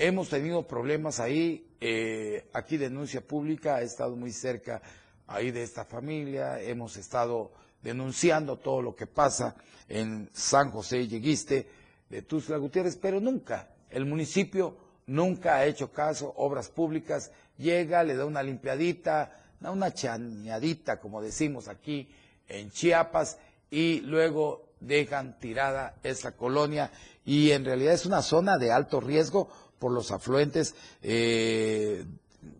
Hemos 0.00 0.28
tenido 0.28 0.64
problemas 0.64 1.18
ahí, 1.18 1.74
eh, 1.80 2.48
aquí 2.52 2.76
denuncia 2.76 3.20
pública, 3.20 3.74
ha 3.74 3.82
estado 3.82 4.14
muy 4.14 4.30
cerca 4.30 4.80
ahí 5.26 5.50
de 5.50 5.64
esta 5.64 5.84
familia, 5.84 6.60
hemos 6.62 6.96
estado 6.96 7.50
denunciando 7.82 8.58
todo 8.58 8.80
lo 8.80 8.94
que 8.94 9.08
pasa 9.08 9.56
en 9.88 10.30
San 10.32 10.70
José 10.70 11.08
Lleguiste 11.08 11.68
de 12.08 12.22
Tuzla 12.22 12.58
Gutiérrez, 12.58 12.96
pero 12.96 13.20
nunca, 13.20 13.70
el 13.90 14.06
municipio 14.06 14.76
nunca 15.06 15.56
ha 15.56 15.66
hecho 15.66 15.90
caso, 15.90 16.32
obras 16.36 16.68
públicas, 16.68 17.32
llega, 17.56 18.04
le 18.04 18.14
da 18.14 18.24
una 18.24 18.44
limpiadita, 18.44 19.32
una 19.62 19.92
chañadita, 19.92 21.00
como 21.00 21.20
decimos 21.20 21.66
aquí 21.66 22.08
en 22.46 22.70
Chiapas, 22.70 23.36
y 23.68 24.02
luego 24.02 24.68
dejan 24.78 25.40
tirada 25.40 25.96
esa 26.04 26.36
colonia, 26.36 26.92
y 27.24 27.50
en 27.50 27.64
realidad 27.64 27.94
es 27.94 28.06
una 28.06 28.22
zona 28.22 28.58
de 28.58 28.70
alto 28.70 29.00
riesgo 29.00 29.48
por 29.78 29.92
los 29.92 30.10
afluentes. 30.10 30.74
Eh, 31.02 32.04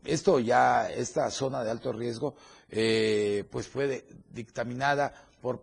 esto 0.05 0.41
ya, 0.41 0.91
esta 0.91 1.31
zona 1.31 1.63
de 1.63 1.71
alto 1.71 1.93
riesgo, 1.93 2.35
eh, 2.71 3.45
pues 3.51 3.69
fue 3.69 4.05
dictaminada 4.33 5.13
por 5.41 5.63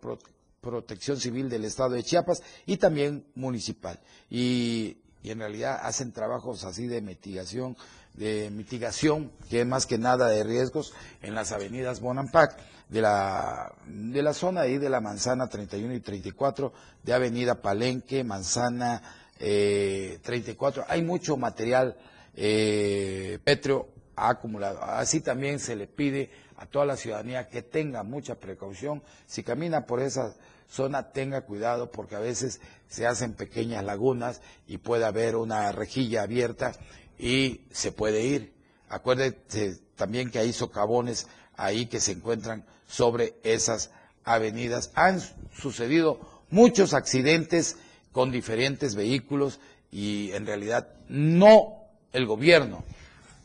Protección 0.62 1.20
Civil 1.20 1.50
del 1.50 1.66
Estado 1.66 1.92
de 1.92 2.04
Chiapas 2.04 2.42
y 2.66 2.78
también 2.78 3.26
municipal. 3.36 4.00
Y, 4.30 4.98
en 5.24 5.40
realidad 5.40 5.80
hacen 5.82 6.12
trabajos 6.12 6.66
así 6.66 6.86
de 6.86 7.02
mitigación, 7.02 7.76
de 8.14 8.52
mitigación, 8.52 9.32
que 9.50 9.62
es 9.62 9.68
más 9.68 9.88
que 9.88 9.98
nada 9.98 10.28
de 10.28 10.44
riesgos 10.44 10.94
en 11.24 11.34
las 11.34 11.52
avenidas 11.52 12.00
Bonampac, 12.00 12.56
de 12.90 13.02
la, 13.02 13.74
de 13.88 14.22
la 14.22 14.34
zona 14.36 14.62
ahí 14.62 14.78
de 14.78 14.90
la 14.90 15.02
Manzana 15.02 15.48
31 15.48 15.96
y 15.96 16.00
34, 16.00 16.72
de 17.02 17.14
Avenida 17.14 17.60
Palenque, 17.60 18.24
Manzana, 18.24 19.02
eh, 19.40 20.20
34. 20.24 20.86
Hay 20.88 21.02
mucho 21.04 21.38
material 21.38 21.98
eh, 22.36 23.40
pétreo 23.44 23.90
acumulado. 24.16 24.82
Así 24.84 25.22
también 25.22 25.60
se 25.60 25.76
le 25.76 25.88
pide 25.88 26.30
a 26.58 26.66
toda 26.66 26.86
la 26.86 26.98
ciudadanía 26.98 27.48
que 27.50 27.62
tenga 27.62 28.04
mucha 28.04 28.36
precaución. 28.36 29.04
Si 29.26 29.44
camina 29.44 29.86
por 29.86 30.02
esa 30.02 30.36
zona, 30.70 31.12
tenga 31.12 31.42
cuidado 31.42 31.92
porque 31.92 32.16
a 32.16 32.20
veces 32.20 32.62
se 32.88 33.06
hacen 33.06 33.34
pequeñas 33.34 33.84
lagunas 33.84 34.42
y 34.68 34.78
puede 34.78 35.06
haber 35.06 35.36
una 35.36 35.72
rejilla 35.72 36.24
abierta 36.24 36.74
y 37.20 37.62
se 37.72 37.92
puede 37.92 38.24
ir. 38.24 38.54
Acuérdese 38.90 39.80
también 39.96 40.30
que 40.32 40.40
hay 40.40 40.54
socavones 40.54 41.28
ahí 41.58 41.88
que 41.88 42.00
se 42.00 42.14
encuentran 42.14 42.66
sobre 42.88 43.36
esas 43.44 43.92
avenidas. 44.24 44.92
Han 44.96 45.22
sucedido 45.54 46.20
muchos 46.50 46.94
accidentes 46.94 47.78
con 48.16 48.32
diferentes 48.32 48.96
vehículos 48.96 49.60
y 49.92 50.32
en 50.32 50.46
realidad 50.46 50.88
no 51.10 51.84
el 52.14 52.26
gobierno 52.26 52.86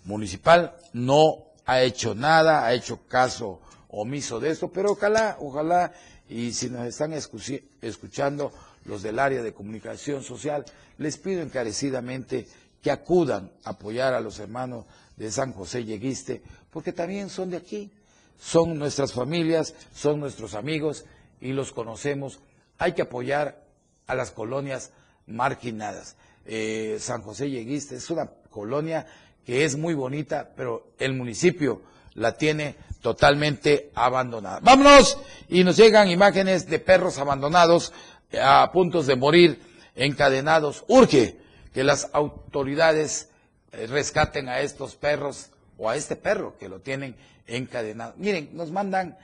municipal 0.05 0.77
no 0.93 1.47
ha 1.67 1.83
hecho 1.83 2.15
nada, 2.15 2.65
ha 2.65 2.73
hecho 2.73 3.01
caso 3.09 3.61
omiso 3.89 4.39
de 4.39 4.51
esto, 4.51 4.71
pero 4.71 4.93
ojalá, 4.93 5.39
ojalá, 5.41 5.93
y 6.29 6.53
si 6.53 6.71
nos 6.71 6.87
están 6.87 7.13
escuchando 7.13 8.53
los 8.85 9.03
del 9.03 9.19
área 9.19 9.43
de 9.43 9.53
comunicación 9.53 10.23
social, 10.23 10.65
les 10.99 11.19
pido 11.19 11.43
encarecidamente 11.43 12.47
que 12.81 12.93
acudan 12.93 13.51
a 13.65 13.71
apoyar 13.71 14.15
a 14.15 14.21
los 14.21 14.39
hermanos 14.39 14.85
de 15.17 15.33
San 15.33 15.53
José 15.53 15.85
Lleguiste, 15.85 16.43
porque 16.71 16.93
también 16.93 17.29
son 17.29 17.51
de 17.51 17.57
aquí, 17.57 17.91
son 18.39 18.79
nuestras 18.79 19.15
familias, 19.15 19.75
son 19.93 20.21
nuestros 20.21 20.55
amigos 20.55 21.07
y 21.41 21.55
los 21.55 21.73
conocemos. 21.73 22.39
Hay 22.79 22.93
que 22.93 23.03
apoyar 23.03 23.69
a 24.11 24.15
las 24.17 24.33
colonias 24.33 24.91
marginadas. 25.27 26.17
Eh, 26.45 26.97
San 26.99 27.23
José 27.23 27.49
Lleguiste 27.49 27.95
es 27.95 28.11
una 28.11 28.27
colonia 28.51 29.07
que 29.47 29.65
es 29.65 29.77
muy 29.77 29.95
bonita, 29.95 30.51
pero 30.57 30.89
el 30.99 31.15
municipio 31.15 31.83
la 32.15 32.37
tiene 32.37 32.75
totalmente 33.01 33.93
abandonada. 33.95 34.59
Vámonos 34.61 35.17
y 35.49 35.63
nos 35.63 35.77
llegan 35.77 36.11
imágenes 36.11 36.69
de 36.69 36.81
perros 36.81 37.19
abandonados 37.19 37.93
a 38.41 38.71
puntos 38.73 39.07
de 39.07 39.15
morir, 39.15 39.63
encadenados. 39.95 40.85
Urge 40.89 41.39
que 41.73 41.85
las 41.85 42.11
autoridades 42.13 43.31
eh, 43.71 43.87
rescaten 43.87 44.49
a 44.49 44.61
estos 44.61 44.97
perros 44.97 45.51
o 45.79 45.89
a 45.89 45.95
este 45.95 46.17
perro 46.17 46.59
que 46.59 46.69
lo 46.69 46.81
tienen 46.81 47.15
encadenado. 47.47 48.15
Miren, 48.17 48.51
nos 48.55 48.73
mandan 48.73 49.17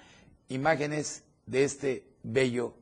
imágenes 0.48 1.24
de 1.44 1.64
este 1.64 2.04
bello 2.22 2.74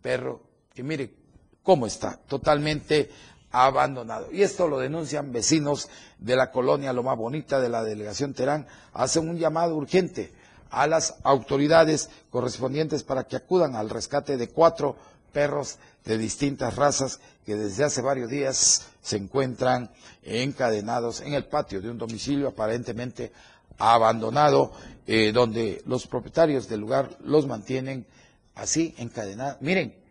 perro 0.00 0.42
que 0.74 0.82
mire 0.82 1.21
cómo 1.62 1.86
está, 1.86 2.18
totalmente 2.26 3.10
abandonado. 3.50 4.32
Y 4.32 4.42
esto 4.42 4.66
lo 4.66 4.78
denuncian 4.78 5.32
vecinos 5.32 5.88
de 6.18 6.36
la 6.36 6.50
colonia 6.50 6.92
Loma 6.92 7.14
Bonita 7.14 7.60
de 7.60 7.68
la 7.68 7.84
delegación 7.84 8.34
Terán. 8.34 8.66
Hacen 8.94 9.28
un 9.28 9.38
llamado 9.38 9.76
urgente 9.76 10.32
a 10.70 10.86
las 10.86 11.16
autoridades 11.22 12.08
correspondientes 12.30 13.04
para 13.04 13.24
que 13.24 13.36
acudan 13.36 13.76
al 13.76 13.90
rescate 13.90 14.36
de 14.38 14.48
cuatro 14.48 14.96
perros 15.32 15.78
de 16.04 16.18
distintas 16.18 16.76
razas 16.76 17.20
que 17.44 17.54
desde 17.56 17.84
hace 17.84 18.02
varios 18.02 18.30
días 18.30 18.86
se 19.02 19.16
encuentran 19.16 19.90
encadenados 20.22 21.20
en 21.20 21.34
el 21.34 21.44
patio 21.46 21.80
de 21.80 21.90
un 21.90 21.98
domicilio 21.98 22.48
aparentemente 22.48 23.32
abandonado, 23.78 24.72
eh, 25.06 25.32
donde 25.32 25.82
los 25.86 26.06
propietarios 26.06 26.68
del 26.68 26.80
lugar 26.80 27.16
los 27.24 27.46
mantienen 27.46 28.06
así 28.54 28.94
encadenados. 28.98 29.60
Miren, 29.60 30.01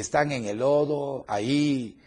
están 0.00 0.32
en 0.32 0.46
el 0.46 0.58
lodo, 0.58 1.24
ahí, 1.28 2.00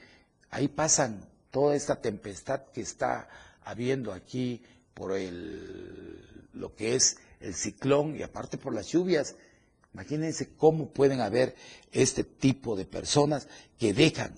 ahí 0.49 0.67
pasan 0.67 1.25
toda 1.51 1.75
esta 1.75 2.01
tempestad 2.01 2.61
que 2.73 2.81
está 2.81 3.29
habiendo 3.63 4.13
aquí 4.13 4.61
por 4.93 5.13
el, 5.13 6.49
lo 6.53 6.75
que 6.75 6.95
es 6.95 7.17
el 7.39 7.55
ciclón 7.55 8.17
y 8.17 8.23
aparte 8.23 8.57
por 8.57 8.73
las 8.73 8.87
lluvias. 8.87 9.35
Imagínense 9.93 10.49
cómo 10.55 10.89
pueden 10.89 11.21
haber 11.21 11.55
este 11.91 12.23
tipo 12.23 12.75
de 12.75 12.85
personas 12.85 13.47
que 13.77 13.93
dejan 13.93 14.33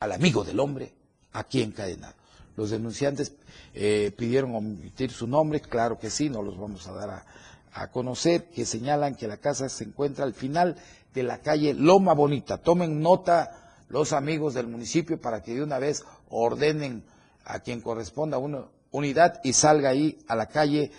al 0.00 0.12
amigo 0.12 0.44
del 0.44 0.60
hombre 0.60 0.92
aquí 1.32 1.62
encadenado. 1.62 2.14
Los 2.56 2.70
denunciantes 2.70 3.32
eh, 3.74 4.12
pidieron 4.16 4.54
omitir 4.54 5.10
su 5.10 5.26
nombre, 5.26 5.60
claro 5.60 5.98
que 5.98 6.08
sí, 6.08 6.30
no 6.30 6.42
los 6.42 6.56
vamos 6.56 6.86
a 6.86 6.92
dar 6.92 7.10
a, 7.10 7.26
a 7.72 7.90
conocer, 7.90 8.44
que 8.44 8.64
señalan 8.64 9.16
que 9.16 9.26
la 9.26 9.38
casa 9.38 9.68
se 9.68 9.84
encuentra 9.84 10.24
al 10.24 10.34
final 10.34 10.76
de 11.14 11.22
la 11.22 11.38
calle 11.38 11.74
Loma 11.74 12.12
Bonita. 12.12 12.58
Tomen 12.58 13.00
nota 13.00 13.72
los 13.88 14.12
amigos 14.12 14.54
del 14.54 14.66
municipio 14.66 15.20
para 15.20 15.42
que 15.42 15.54
de 15.54 15.62
una 15.62 15.78
vez 15.78 16.04
ordenen 16.28 17.04
a 17.44 17.60
quien 17.60 17.80
corresponda 17.80 18.38
una 18.38 18.64
unidad 18.90 19.40
y 19.44 19.52
salga 19.52 19.90
ahí 19.90 20.18
a 20.28 20.34
la 20.34 20.46
calle 20.46 20.90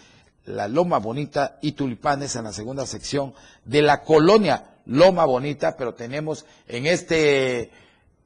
La 0.45 0.68
Loma 0.68 0.99
Bonita 0.99 1.59
y 1.61 1.74
Tulipanes 1.74 2.36
en 2.36 2.45
la 2.45 2.53
segunda 2.53 2.86
sección 2.86 3.34
de 3.66 3.82
la 3.82 4.03
colonia 4.03 4.76
Loma 4.86 5.26
Bonita, 5.26 5.76
pero 5.76 5.93
tenemos 5.93 6.45
en 6.68 6.86
este 6.86 7.72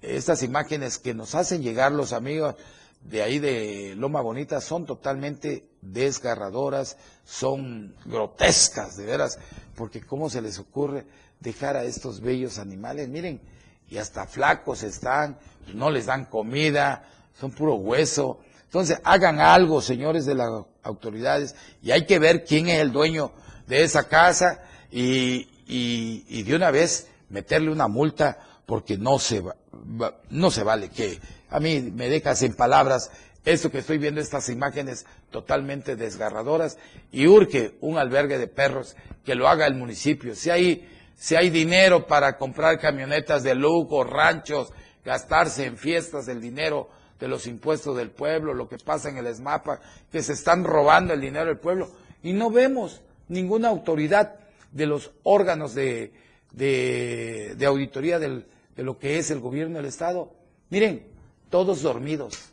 estas 0.02 0.44
imágenes 0.44 0.98
que 0.98 1.14
nos 1.14 1.36
hacen 1.36 1.62
llegar 1.62 1.92
los 1.92 2.14
amigos 2.14 2.56
de 3.02 3.24
ahí 3.24 3.40
de 3.40 3.96
Loma 3.96 4.22
Bonita 4.22 4.62
son 4.62 4.86
totalmente 4.86 5.70
desgarradoras, 5.82 6.98
son 7.26 7.96
grotescas, 8.06 8.98
de 8.98 9.06
veras, 9.06 9.40
porque 9.76 10.02
cómo 10.02 10.30
se 10.30 10.42
les 10.42 10.60
ocurre 10.60 11.06
dejar 11.40 11.78
a 11.78 11.84
estos 11.84 12.22
bellos 12.22 12.60
animales, 12.60 13.10
miren, 13.10 13.40
y 13.90 13.98
hasta 13.98 14.26
flacos 14.26 14.84
están, 14.84 15.38
no 15.74 15.90
les 15.90 16.06
dan 16.06 16.26
comida, 16.26 17.04
son 17.40 17.52
puro 17.52 17.76
hueso. 17.76 18.40
Entonces, 18.66 19.00
hagan 19.04 19.40
algo, 19.40 19.82
señores 19.82 20.26
de 20.26 20.36
las 20.36 20.50
autoridades, 20.84 21.56
y 21.82 21.92
hay 21.92 22.06
que 22.06 22.20
ver 22.20 22.44
quién 22.44 22.68
es 22.68 22.80
el 22.80 22.92
dueño 22.92 23.32
de 23.68 23.84
esa 23.84 24.08
casa 24.08 24.62
y, 24.92 25.48
y, 25.68 26.44
de 26.44 26.56
una 26.56 26.72
vez 26.72 27.08
meterle 27.30 27.72
una 27.72 27.88
multa 27.88 28.40
porque 28.66 28.98
no 28.98 29.20
se, 29.20 29.44
no 30.30 30.52
se 30.52 30.64
vale 30.64 30.90
que 30.90 31.20
a 31.50 31.60
mí 31.60 31.80
me 31.82 32.10
dejas 32.10 32.42
en 32.44 32.54
palabras 32.54 33.12
esto 33.46 33.72
que 33.72 33.80
estoy 33.80 33.98
viendo, 33.98 34.22
estas 34.22 34.50
imágenes 34.50 35.06
totalmente 35.32 35.96
desgarradoras, 35.96 36.78
y 37.12 37.28
urge 37.28 37.76
un 37.82 37.98
albergue 37.98 38.38
de 38.38 38.48
perros 38.48 38.96
que 39.24 39.36
lo 39.36 39.48
haga 39.48 39.66
el 39.66 39.76
municipio. 39.76 40.36
Si 40.36 40.50
hay, 40.50 40.88
si 41.20 41.36
hay 41.36 41.50
dinero 41.50 42.08
para 42.08 42.38
comprar 42.38 42.80
camionetas 42.80 43.44
de 43.44 43.54
lujo, 43.54 44.06
ranchos, 44.06 44.72
gastarse 45.04 45.66
en 45.66 45.78
fiestas 45.78 46.30
el 46.30 46.40
dinero 46.40 46.90
de 47.20 47.28
los 47.28 47.46
impuestos 47.46 47.98
del 47.98 48.10
pueblo, 48.10 48.54
lo 48.54 48.70
que 48.70 48.78
pasa 48.78 49.10
en 49.10 49.18
el 49.18 49.28
ESMAPA, 49.28 49.82
que 50.10 50.24
se 50.24 50.32
están 50.32 50.64
robando 50.64 51.14
el 51.14 51.20
dinero 51.20 51.48
del 51.48 51.58
pueblo, 51.58 51.92
y 52.24 52.32
no 52.32 52.50
vemos 52.50 53.02
ninguna 53.28 53.68
autoridad 53.68 54.36
de 54.72 54.86
los 54.86 55.12
órganos 55.24 55.76
de, 55.76 56.14
de, 56.54 57.66
auditoría 57.66 58.18
de 58.18 58.46
lo 58.78 58.98
que 58.98 59.18
es 59.18 59.30
el 59.30 59.42
gobierno 59.42 59.76
del 59.76 59.88
Estado. 59.88 60.32
Miren, 60.70 61.06
todos 61.50 61.82
dormidos, 61.82 62.52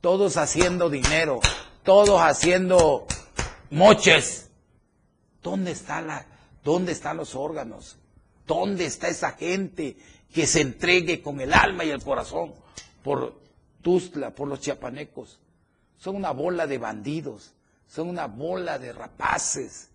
todos 0.00 0.38
haciendo 0.38 0.88
dinero, 0.88 1.40
todos 1.82 2.22
haciendo 2.22 3.06
moches. 3.68 4.48
¿Dónde 5.42 5.72
está 5.72 6.00
la, 6.00 6.24
dónde 6.64 6.92
están 6.92 7.16
los 7.16 7.34
órganos? 7.34 7.96
¿Dónde 8.46 8.86
está 8.86 9.08
esa 9.08 9.32
gente 9.32 9.96
que 10.32 10.46
se 10.46 10.60
entregue 10.60 11.22
con 11.22 11.40
el 11.40 11.52
alma 11.52 11.84
y 11.84 11.90
el 11.90 12.02
corazón 12.02 12.54
por 13.02 13.38
Tuzla, 13.82 14.34
por 14.34 14.48
los 14.48 14.60
chiapanecos? 14.60 15.38
Son 15.98 16.16
una 16.16 16.32
bola 16.32 16.66
de 16.66 16.78
bandidos, 16.78 17.52
son 17.86 18.08
una 18.08 18.26
bola 18.26 18.78
de 18.78 18.92
rapaces, 18.92 19.88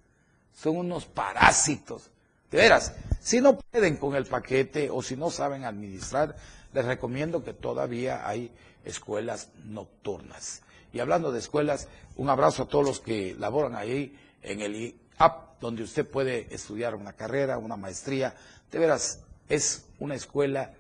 son 0.54 0.78
unos 0.78 1.06
parásitos. 1.06 2.10
De 2.52 2.58
veras, 2.60 2.94
si 3.20 3.42
no 3.42 3.58
pueden 3.58 3.98
con 3.98 4.16
el 4.16 4.26
paquete 4.26 4.90
o 4.90 5.02
si 5.02 5.16
no 5.16 5.30
saben 5.32 5.66
administrar, 5.66 6.36
les 6.74 6.86
recomiendo 6.86 7.44
que 7.44 7.54
todavía 7.54 8.28
hay 8.28 8.52
escuelas 8.86 9.50
nocturnas. 9.66 10.62
Y 10.94 11.00
hablando 11.00 11.32
de 11.32 11.40
escuelas, 11.40 11.90
un 12.16 12.30
abrazo 12.30 12.64
a 12.64 12.68
todos 12.68 12.86
los 12.86 13.00
que 13.00 13.36
laboran 13.38 13.76
ahí 13.76 14.18
en 14.42 14.62
el 14.62 14.96
IAP, 15.20 15.60
donde 15.62 15.84
usted 15.84 16.08
puede 16.08 16.54
estudiar 16.54 16.96
una 16.96 17.14
carrera, 17.14 17.58
una 17.58 17.76
maestría. 17.76 18.36
De 18.72 18.80
veras, 18.80 19.24
es 19.50 19.86
una 20.00 20.16
escuela 20.16 20.74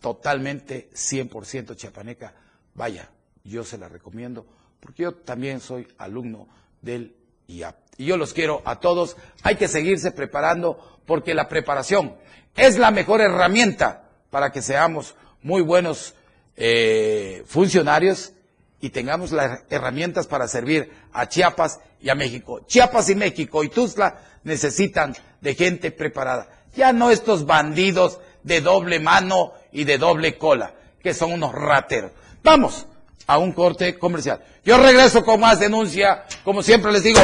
totalmente 0.00 0.88
100% 0.92 1.76
chiapaneca. 1.76 2.34
Vaya, 2.74 3.08
yo 3.44 3.64
se 3.64 3.78
la 3.78 3.88
recomiendo, 3.88 4.46
porque 4.80 5.04
yo 5.04 5.14
también 5.14 5.60
soy 5.60 5.88
alumno 5.98 6.48
del 6.80 7.14
IAP. 7.48 7.76
Y 7.98 8.06
yo 8.06 8.16
los 8.16 8.32
quiero 8.32 8.62
a 8.64 8.78
todos. 8.78 9.16
Hay 9.42 9.56
que 9.56 9.68
seguirse 9.68 10.12
preparando, 10.12 11.00
porque 11.06 11.34
la 11.34 11.48
preparación 11.48 12.16
es 12.54 12.78
la 12.78 12.90
mejor 12.90 13.20
herramienta 13.20 14.08
para 14.30 14.52
que 14.52 14.62
seamos 14.62 15.16
muy 15.42 15.62
buenos 15.62 16.14
eh, 16.56 17.42
funcionarios 17.46 18.32
y 18.80 18.90
tengamos 18.90 19.32
las 19.32 19.62
herramientas 19.70 20.26
para 20.26 20.48
servir 20.48 20.90
a 21.12 21.28
Chiapas 21.28 21.80
y 22.00 22.10
a 22.10 22.14
México. 22.14 22.60
Chiapas 22.66 23.10
y 23.10 23.14
México 23.14 23.64
y 23.64 23.68
Tuzla 23.68 24.20
necesitan 24.44 25.16
de 25.40 25.54
gente 25.54 25.90
preparada. 25.90 26.48
Ya 26.74 26.92
no 26.92 27.10
estos 27.10 27.46
bandidos 27.46 28.20
de 28.42 28.60
doble 28.60 29.00
mano 29.00 29.52
y 29.72 29.84
de 29.84 29.98
doble 29.98 30.38
cola, 30.38 30.74
que 31.02 31.14
son 31.14 31.32
unos 31.32 31.52
rateros. 31.52 32.12
Vamos 32.42 32.86
a 33.26 33.38
un 33.38 33.52
corte 33.52 33.98
comercial. 33.98 34.44
Yo 34.64 34.78
regreso 34.78 35.24
con 35.24 35.40
más 35.40 35.58
denuncia. 35.58 36.24
Como 36.44 36.62
siempre 36.62 36.92
les 36.92 37.02
digo, 37.02 37.20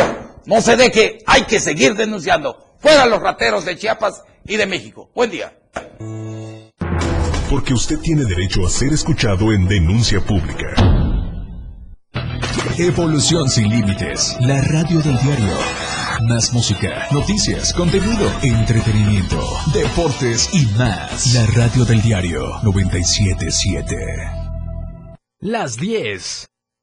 no 0.46 0.60
se 0.60 0.76
deje, 0.76 1.18
hay 1.26 1.44
que 1.44 1.60
seguir 1.60 1.94
denunciando. 1.94 2.74
Fuera 2.78 3.06
los 3.06 3.22
rateros 3.22 3.64
de 3.64 3.78
Chiapas 3.78 4.24
y 4.44 4.56
de 4.56 4.66
México. 4.66 5.10
Buen 5.14 5.30
día 5.30 5.52
porque 7.54 7.72
usted 7.72 8.00
tiene 8.00 8.24
derecho 8.24 8.66
a 8.66 8.68
ser 8.68 8.92
escuchado 8.92 9.52
en 9.52 9.68
denuncia 9.68 10.20
pública. 10.20 11.03
Evolución 12.78 13.48
sin 13.48 13.68
límites, 13.68 14.36
la 14.40 14.60
radio 14.62 15.00
del 15.00 15.16
diario. 15.18 15.56
Más 16.22 16.52
música, 16.52 17.06
noticias, 17.12 17.72
contenido, 17.72 18.28
entretenimiento, 18.42 19.40
deportes 19.72 20.52
y 20.52 20.66
más. 20.76 21.34
La 21.34 21.46
radio 21.54 21.84
del 21.84 22.02
diario 22.02 22.58
977. 22.64 23.96
Las 25.38 25.76
10 25.76 26.48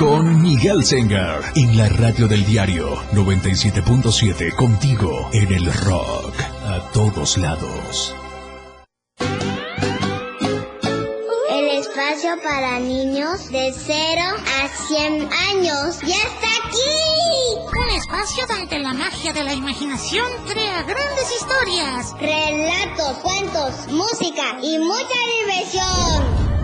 con 0.00 0.40
Miguel 0.40 0.82
Sengar 0.82 1.42
en 1.56 1.76
la 1.76 1.86
radio 1.90 2.26
del 2.26 2.42
diario 2.46 2.96
97.7 3.12 4.54
contigo 4.56 5.28
en 5.34 5.52
el 5.52 5.70
rock 5.70 6.40
a 6.64 6.90
todos 6.94 7.36
lados. 7.36 8.16
El 11.50 11.68
espacio 11.78 12.30
para 12.42 12.78
niños 12.78 13.50
de 13.50 13.74
0 13.74 14.22
a 14.62 14.68
100 14.88 15.28
años 15.50 16.00
ya 16.00 16.16
está 16.16 16.48
aquí. 16.64 17.58
Un 17.78 17.90
espacio 17.94 18.46
donde 18.46 18.78
la 18.78 18.94
magia 18.94 19.34
de 19.34 19.44
la 19.44 19.52
imaginación 19.52 20.24
crea 20.48 20.82
grandes 20.84 21.30
historias. 21.30 22.14
Relatos, 22.18 23.18
cuentos, 23.18 23.92
música 23.92 24.56
y 24.62 24.78
mucha 24.78 25.18
diversión 25.42 26.49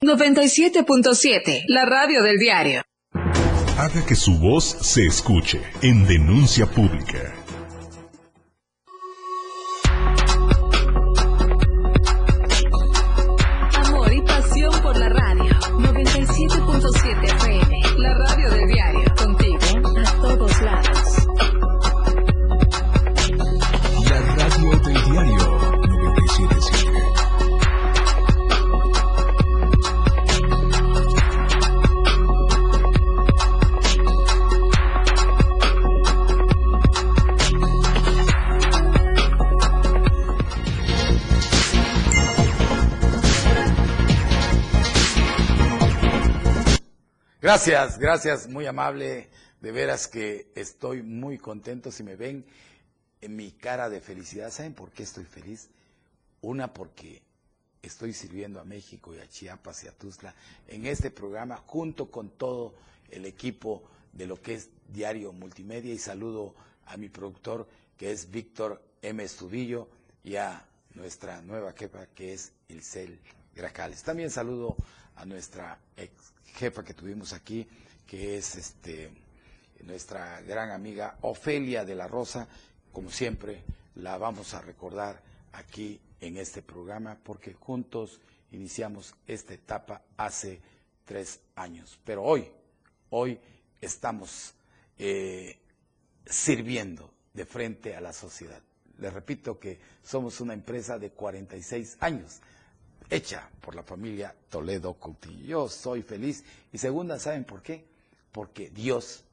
97.7, 0.00 1.64
la 1.66 1.84
radio 1.84 2.22
del 2.22 2.38
diario. 2.38 2.82
Haga 3.76 4.06
que 4.06 4.14
su 4.14 4.38
voz 4.38 4.76
se 4.80 5.04
escuche 5.04 5.60
en 5.82 6.06
denuncia 6.06 6.66
pública. 6.66 7.34
Gracias, 47.48 47.98
gracias, 47.98 48.46
muy 48.46 48.66
amable. 48.66 49.30
De 49.62 49.72
veras 49.72 50.06
que 50.06 50.52
estoy 50.54 51.02
muy 51.02 51.38
contento. 51.38 51.90
Si 51.90 52.02
me 52.02 52.14
ven 52.14 52.44
en 53.22 53.36
mi 53.36 53.52
cara 53.52 53.88
de 53.88 54.02
felicidad, 54.02 54.50
¿saben 54.50 54.74
por 54.74 54.90
qué 54.90 55.04
estoy 55.04 55.24
feliz? 55.24 55.70
Una, 56.42 56.74
porque 56.74 57.22
estoy 57.80 58.12
sirviendo 58.12 58.60
a 58.60 58.64
México 58.64 59.14
y 59.14 59.18
a 59.20 59.26
Chiapas 59.26 59.82
y 59.82 59.88
a 59.88 59.92
Tuzla 59.92 60.34
en 60.66 60.84
este 60.84 61.10
programa 61.10 61.56
junto 61.56 62.10
con 62.10 62.28
todo 62.28 62.74
el 63.10 63.24
equipo 63.24 63.82
de 64.12 64.26
lo 64.26 64.42
que 64.42 64.52
es 64.52 64.68
Diario 64.86 65.32
Multimedia 65.32 65.94
y 65.94 65.98
saludo 65.98 66.54
a 66.84 66.98
mi 66.98 67.08
productor 67.08 67.66
que 67.96 68.12
es 68.12 68.30
Víctor 68.30 68.82
M. 69.00 69.24
Estudillo 69.24 69.88
y 70.22 70.36
a 70.36 70.66
nuestra 70.92 71.40
nueva 71.40 71.72
jefa 71.72 72.08
que 72.08 72.34
es 72.34 72.52
Ilcel 72.68 73.18
Gracales. 73.56 74.02
También 74.02 74.30
saludo 74.30 74.76
a 75.16 75.24
nuestra 75.24 75.78
ex 75.96 76.12
jefa 76.54 76.84
que 76.84 76.94
tuvimos 76.94 77.32
aquí, 77.32 77.66
que 78.06 78.36
es 78.36 78.56
este 78.56 79.10
nuestra 79.84 80.40
gran 80.42 80.70
amiga 80.70 81.18
Ofelia 81.22 81.84
de 81.84 81.94
la 81.94 82.08
Rosa, 82.08 82.48
como 82.92 83.10
siempre 83.10 83.62
la 83.96 84.18
vamos 84.18 84.54
a 84.54 84.60
recordar 84.60 85.22
aquí 85.52 86.00
en 86.20 86.36
este 86.36 86.62
programa 86.62 87.16
porque 87.22 87.54
juntos 87.54 88.20
iniciamos 88.52 89.14
esta 89.26 89.54
etapa 89.54 90.02
hace 90.16 90.60
tres 91.04 91.40
años. 91.54 91.98
Pero 92.04 92.22
hoy, 92.24 92.50
hoy 93.10 93.38
estamos 93.80 94.54
eh, 94.98 95.58
sirviendo 96.26 97.12
de 97.32 97.46
frente 97.46 97.94
a 97.94 98.00
la 98.00 98.12
sociedad. 98.12 98.60
Les 98.98 99.12
repito 99.12 99.58
que 99.58 99.78
somos 100.02 100.40
una 100.40 100.54
empresa 100.54 100.98
de 100.98 101.10
46 101.10 101.98
años 102.00 102.40
hecha 103.10 103.48
por 103.60 103.74
la 103.74 103.82
familia 103.82 104.34
Toledo 104.48 104.94
Coutinho. 104.94 105.44
Yo 105.44 105.68
soy 105.68 106.02
feliz 106.02 106.44
y 106.72 106.78
segunda, 106.78 107.18
¿saben 107.18 107.44
por 107.44 107.62
qué? 107.62 107.84
Porque 108.32 108.70
Dios 108.70 109.24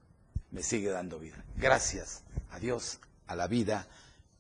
me 0.52 0.64
sigue 0.64 0.90
dando 0.90 1.20
vida. 1.20 1.44
Gracias 1.58 2.24
a 2.52 2.60
Dios, 2.60 3.00
a 3.28 3.36
la 3.36 3.48
vida 3.48 3.88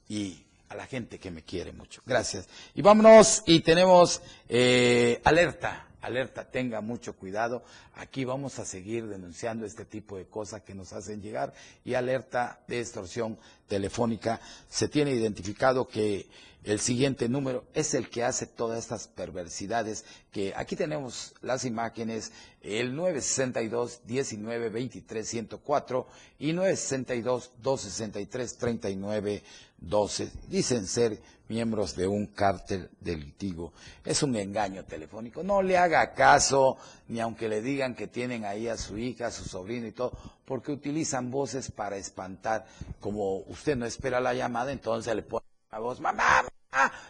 y 0.08 0.44
a 0.70 0.76
la 0.76 0.86
gente 0.86 1.20
que 1.20 1.32
me 1.32 1.44
quiere 1.44 1.72
mucho. 1.72 2.02
Gracias. 2.06 2.48
Y 2.74 2.82
vámonos 2.82 3.44
y 3.46 3.60
tenemos 3.62 4.22
eh, 4.48 5.22
alerta, 5.24 5.88
alerta, 6.02 6.50
tenga 6.50 6.82
mucho 6.82 7.16
cuidado. 7.16 7.64
Aquí 7.96 8.26
vamos 8.26 8.60
a 8.60 8.66
seguir 8.66 9.08
denunciando 9.08 9.66
este 9.66 9.86
tipo 9.86 10.18
de 10.18 10.26
cosas 10.26 10.62
que 10.62 10.74
nos 10.74 10.94
hacen 10.94 11.22
llegar 11.22 11.54
y 11.84 11.94
alerta 11.94 12.60
de 12.68 12.80
extorsión 12.80 13.38
telefónica. 13.68 14.40
Se 14.70 14.88
tiene 14.88 15.12
identificado 15.12 15.88
que 15.88 16.28
el 16.66 16.80
siguiente 16.80 17.30
número 17.30 17.66
es 17.76 17.94
el 17.94 18.10
que 18.10 18.24
hace 18.24 18.48
todas 18.48 18.80
estas 18.80 19.08
perversidades 19.08 20.04
que 20.32 20.52
aquí 20.56 20.76
tenemos 20.76 21.36
las 21.42 21.64
imágenes, 21.64 22.32
el 22.62 22.96
962 22.96 24.02
19 24.06 24.70
23 24.70 25.28
104 25.28 26.08
y 26.40 26.54
962 26.54 27.52
263 27.62 28.58
39 28.58 29.44
12. 29.78 30.32
Dicen 30.50 30.88
ser 30.88 31.22
miembros 31.48 31.96
de 31.96 32.08
un 32.08 32.26
cártel 32.28 32.90
delictivo. 33.00 33.74
Es 34.04 34.24
un 34.24 34.36
engaño 34.36 34.84
telefónico. 34.86 35.44
No 35.44 35.62
le 35.62 35.78
haga 35.78 36.14
caso, 36.14 36.78
ni 37.08 37.20
aunque 37.20 37.48
le 37.48 37.62
digan 37.62 37.94
que 37.94 38.08
tienen 38.08 38.44
ahí 38.44 38.68
a 38.68 38.78
su 38.78 38.98
hija, 38.98 39.28
a 39.28 39.32
su 39.32 39.46
sobrino 39.46 39.86
y 39.86 39.92
todo, 39.92 40.18
porque 40.46 40.72
utilizan 40.72 41.30
voces 41.30 41.70
para 41.70 41.98
espantar. 41.98 42.66
Como 43.00 43.38
usted 43.42 43.76
no 43.76 43.86
espera 43.86 44.20
la 44.20 44.34
llamada, 44.34 44.72
entonces 44.72 45.16
le 45.16 45.22
pone 45.22 45.46
la 45.72 45.80
voz, 45.80 46.00
mamá, 46.00 46.44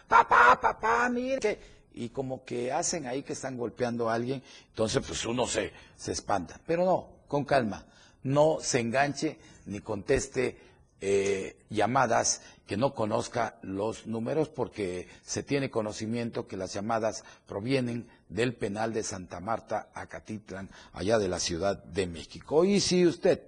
papá, 0.08 0.58
papá, 0.60 1.08
mire. 1.08 1.38
que-". 1.40 1.76
Y 1.94 2.10
como 2.10 2.44
que 2.44 2.72
hacen 2.72 3.06
ahí 3.06 3.22
que 3.22 3.32
están 3.32 3.56
golpeando 3.56 4.10
a 4.10 4.14
alguien, 4.14 4.42
entonces 4.68 5.02
pues 5.06 5.24
uno 5.24 5.46
se, 5.46 5.72
se 5.96 6.12
espanta. 6.12 6.60
Pero 6.66 6.84
no, 6.84 7.08
con 7.26 7.44
calma. 7.44 7.86
No 8.22 8.58
se 8.60 8.80
enganche 8.80 9.38
ni 9.66 9.80
conteste 9.80 10.58
eh, 11.00 11.56
llamadas 11.70 12.42
que 12.66 12.76
no 12.76 12.94
conozca 12.94 13.58
los 13.62 14.06
números 14.06 14.48
porque 14.48 15.08
se 15.24 15.42
tiene 15.42 15.70
conocimiento 15.70 16.46
que 16.48 16.56
las 16.56 16.72
llamadas 16.74 17.24
provienen 17.46 18.08
del 18.28 18.54
penal 18.54 18.92
de 18.92 19.02
Santa 19.02 19.40
Marta, 19.40 19.88
Acatitlan, 19.94 20.68
allá 20.92 21.18
de 21.18 21.28
la 21.28 21.38
Ciudad 21.38 21.82
de 21.84 22.06
México. 22.06 22.64
Y 22.64 22.80
si 22.80 23.06
usted 23.06 23.40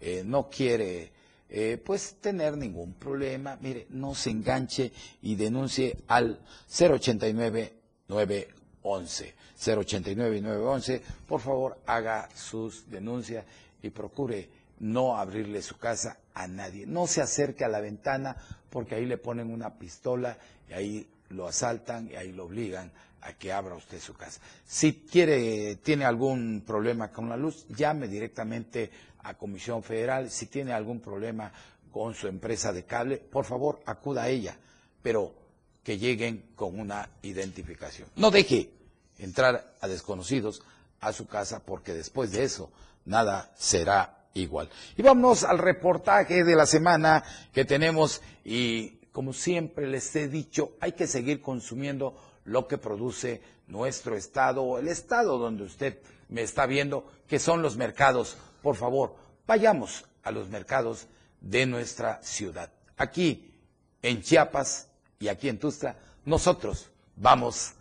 eh, 0.00 0.22
no 0.24 0.50
quiere 0.50 1.12
eh, 1.50 1.82
pues 1.84 2.16
tener 2.20 2.56
ningún 2.56 2.94
problema. 2.94 3.58
Mire, 3.60 3.86
no 3.90 4.14
se 4.14 4.30
enganche 4.30 4.92
y 5.22 5.34
denuncie 5.34 5.98
al 6.06 6.40
089 6.68 7.72
911. 8.08 9.34
089 9.60 10.40
911, 10.40 11.02
por 11.26 11.40
favor, 11.40 11.78
haga 11.86 12.28
sus 12.34 12.88
denuncias 12.88 13.44
y 13.82 13.90
procure 13.90 14.48
no 14.78 15.16
abrirle 15.18 15.60
su 15.60 15.76
casa 15.76 16.18
a 16.34 16.46
nadie. 16.46 16.86
No 16.86 17.06
se 17.06 17.20
acerque 17.20 17.64
a 17.64 17.68
la 17.68 17.80
ventana 17.80 18.36
porque 18.70 18.94
ahí 18.94 19.04
le 19.04 19.18
ponen 19.18 19.52
una 19.52 19.78
pistola 19.78 20.38
y 20.68 20.72
ahí 20.72 21.08
lo 21.30 21.46
asaltan 21.46 22.08
y 22.10 22.16
ahí 22.16 22.32
lo 22.32 22.44
obligan 22.44 22.90
a 23.22 23.34
que 23.34 23.52
abra 23.52 23.74
usted 23.74 24.00
su 24.00 24.14
casa. 24.14 24.40
Si 24.64 24.94
quiere, 25.10 25.76
tiene 25.76 26.04
algún 26.04 26.62
problema 26.66 27.10
con 27.10 27.28
la 27.28 27.36
luz, 27.36 27.66
llame 27.68 28.08
directamente 28.08 28.90
a 29.22 29.34
Comisión 29.34 29.82
Federal. 29.82 30.30
Si 30.30 30.46
tiene 30.46 30.72
algún 30.72 31.00
problema 31.00 31.52
con 31.90 32.14
su 32.14 32.28
empresa 32.28 32.72
de 32.72 32.84
cable, 32.84 33.18
por 33.18 33.44
favor, 33.44 33.80
acuda 33.86 34.24
a 34.24 34.28
ella, 34.28 34.56
pero 35.02 35.34
que 35.82 35.98
lleguen 35.98 36.50
con 36.54 36.78
una 36.78 37.08
identificación. 37.22 38.08
No 38.16 38.30
deje 38.30 38.70
entrar 39.18 39.74
a 39.80 39.88
desconocidos 39.88 40.62
a 41.00 41.12
su 41.12 41.26
casa 41.26 41.64
porque 41.64 41.94
después 41.94 42.32
de 42.32 42.44
eso 42.44 42.70
nada 43.04 43.52
será 43.56 44.26
igual. 44.34 44.68
Y 44.96 45.02
vámonos 45.02 45.44
al 45.44 45.58
reportaje 45.58 46.44
de 46.44 46.54
la 46.54 46.66
semana 46.66 47.24
que 47.52 47.64
tenemos 47.64 48.20
y 48.44 48.90
como 49.12 49.32
siempre 49.32 49.88
les 49.88 50.14
he 50.14 50.28
dicho, 50.28 50.72
hay 50.80 50.92
que 50.92 51.06
seguir 51.06 51.40
consumiendo 51.42 52.14
lo 52.44 52.68
que 52.68 52.78
produce 52.78 53.42
nuestro 53.66 54.16
estado 54.16 54.78
el 54.78 54.88
estado 54.88 55.38
donde 55.38 55.64
usted 55.64 55.98
me 56.28 56.42
está 56.42 56.66
viendo, 56.66 57.10
que 57.28 57.38
son 57.38 57.60
los 57.62 57.76
mercados. 57.76 58.36
Por 58.62 58.76
favor, 58.76 59.16
vayamos 59.46 60.04
a 60.22 60.30
los 60.30 60.48
mercados 60.48 61.06
de 61.40 61.66
nuestra 61.66 62.22
ciudad. 62.22 62.70
Aquí 62.96 63.54
en 64.02 64.22
Chiapas 64.22 64.88
y 65.18 65.28
aquí 65.28 65.48
en 65.48 65.58
Tustra, 65.58 65.96
nosotros 66.24 66.90
vamos 67.16 67.72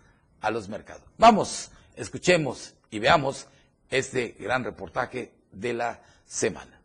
a 0.42 0.52
los 0.52 0.68
mercados. 0.70 1.04
Vamos, 1.18 1.72
escuchemos 1.96 2.74
y 2.90 3.00
veamos 3.00 3.48
este 3.90 4.36
gran 4.40 4.64
reportaje 4.64 5.34
de 5.52 5.74
la 5.74 6.02
semana. 6.26 6.79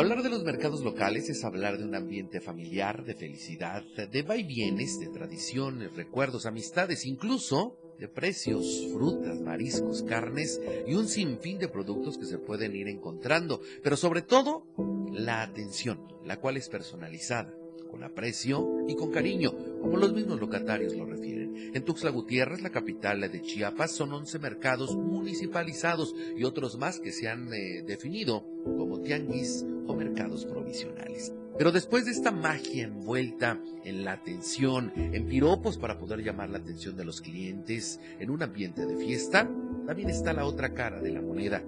Hablar 0.00 0.22
de 0.22 0.30
los 0.30 0.44
mercados 0.44 0.80
locales 0.80 1.28
es 1.28 1.44
hablar 1.44 1.76
de 1.76 1.84
un 1.84 1.94
ambiente 1.94 2.40
familiar, 2.40 3.04
de 3.04 3.14
felicidad, 3.14 3.82
de 3.82 4.22
vaivienes, 4.22 4.98
de 4.98 5.08
tradiciones, 5.08 5.94
recuerdos, 5.94 6.46
amistades, 6.46 7.04
incluso 7.04 7.76
de 7.98 8.08
precios, 8.08 8.86
frutas, 8.94 9.38
mariscos, 9.42 10.02
carnes 10.02 10.58
y 10.86 10.94
un 10.94 11.06
sinfín 11.06 11.58
de 11.58 11.68
productos 11.68 12.16
que 12.16 12.24
se 12.24 12.38
pueden 12.38 12.74
ir 12.74 12.88
encontrando, 12.88 13.60
pero 13.82 13.98
sobre 13.98 14.22
todo 14.22 14.64
la 15.12 15.42
atención, 15.42 16.00
la 16.24 16.40
cual 16.40 16.56
es 16.56 16.70
personalizada 16.70 17.54
con 17.90 18.02
aprecio 18.02 18.86
y 18.88 18.94
con 18.94 19.10
cariño, 19.10 19.52
como 19.82 19.98
los 19.98 20.14
mismos 20.14 20.40
locatarios 20.40 20.94
lo 20.94 21.04
refieren. 21.04 21.72
En 21.74 21.84
Tuxtla 21.84 22.10
Gutiérrez, 22.10 22.62
la 22.62 22.70
capital 22.70 23.20
de 23.20 23.42
Chiapas, 23.42 23.92
son 23.92 24.12
11 24.12 24.38
mercados 24.38 24.96
municipalizados 24.96 26.14
y 26.36 26.44
otros 26.44 26.78
más 26.78 27.00
que 27.00 27.12
se 27.12 27.28
han 27.28 27.52
eh, 27.52 27.82
definido 27.86 28.46
como 28.64 29.00
tianguis 29.00 29.64
mercados 29.94 30.44
provisionales. 30.44 31.32
Pero 31.58 31.72
después 31.72 32.04
de 32.04 32.12
esta 32.12 32.30
magia 32.30 32.84
envuelta 32.84 33.60
en 33.84 34.04
la 34.04 34.12
atención, 34.12 34.92
en 34.96 35.26
piropos 35.26 35.76
para 35.76 35.98
poder 35.98 36.22
llamar 36.22 36.48
la 36.50 36.58
atención 36.58 36.96
de 36.96 37.04
los 37.04 37.20
clientes, 37.20 38.00
en 38.18 38.30
un 38.30 38.42
ambiente 38.42 38.86
de 38.86 38.96
fiesta, 38.96 39.48
también 39.86 40.08
está 40.08 40.32
la 40.32 40.46
otra 40.46 40.72
cara 40.72 41.00
de 41.00 41.10
la 41.10 41.20
moneda, 41.20 41.62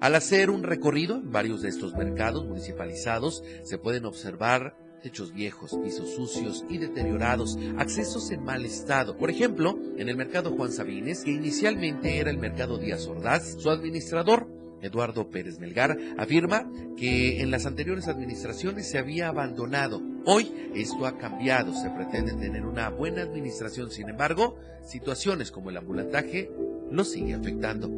al 0.00 0.14
hacer 0.14 0.50
un 0.50 0.62
recorrido 0.62 1.16
en 1.16 1.32
varios 1.32 1.62
de 1.62 1.70
estos 1.70 1.94
mercados 1.94 2.44
municipalizados, 2.46 3.42
se 3.62 3.78
pueden 3.78 4.04
observar 4.04 4.76
techos 5.02 5.32
viejos, 5.32 5.78
pisos 5.82 6.10
sucios 6.10 6.66
y 6.68 6.76
deteriorados, 6.76 7.58
accesos 7.78 8.30
en 8.30 8.44
mal 8.44 8.66
estado. 8.66 9.16
Por 9.16 9.30
ejemplo, 9.30 9.78
en 9.96 10.10
el 10.10 10.16
mercado 10.16 10.54
Juan 10.54 10.70
Sabines, 10.70 11.24
que 11.24 11.30
inicialmente 11.30 12.18
era 12.18 12.30
el 12.30 12.36
mercado 12.36 12.76
Díaz 12.76 13.06
Ordaz, 13.06 13.56
su 13.58 13.70
administrador, 13.70 14.46
Eduardo 14.82 15.28
Pérez 15.30 15.58
Melgar, 15.58 15.96
afirma 16.18 16.68
que 16.96 17.40
en 17.40 17.50
las 17.50 17.66
anteriores 17.66 18.08
administraciones 18.08 18.90
se 18.90 18.98
había 18.98 19.28
abandonado. 19.28 20.00
Hoy 20.24 20.52
esto 20.74 21.06
ha 21.06 21.18
cambiado, 21.18 21.72
se 21.72 21.90
pretende 21.90 22.34
tener 22.34 22.66
una 22.66 22.90
buena 22.90 23.22
administración, 23.22 23.90
sin 23.90 24.08
embargo, 24.08 24.56
situaciones 24.82 25.50
como 25.50 25.70
el 25.70 25.76
ambulantaje 25.76 26.50
lo 26.90 27.04
sigue 27.04 27.34
afectando. 27.34 27.88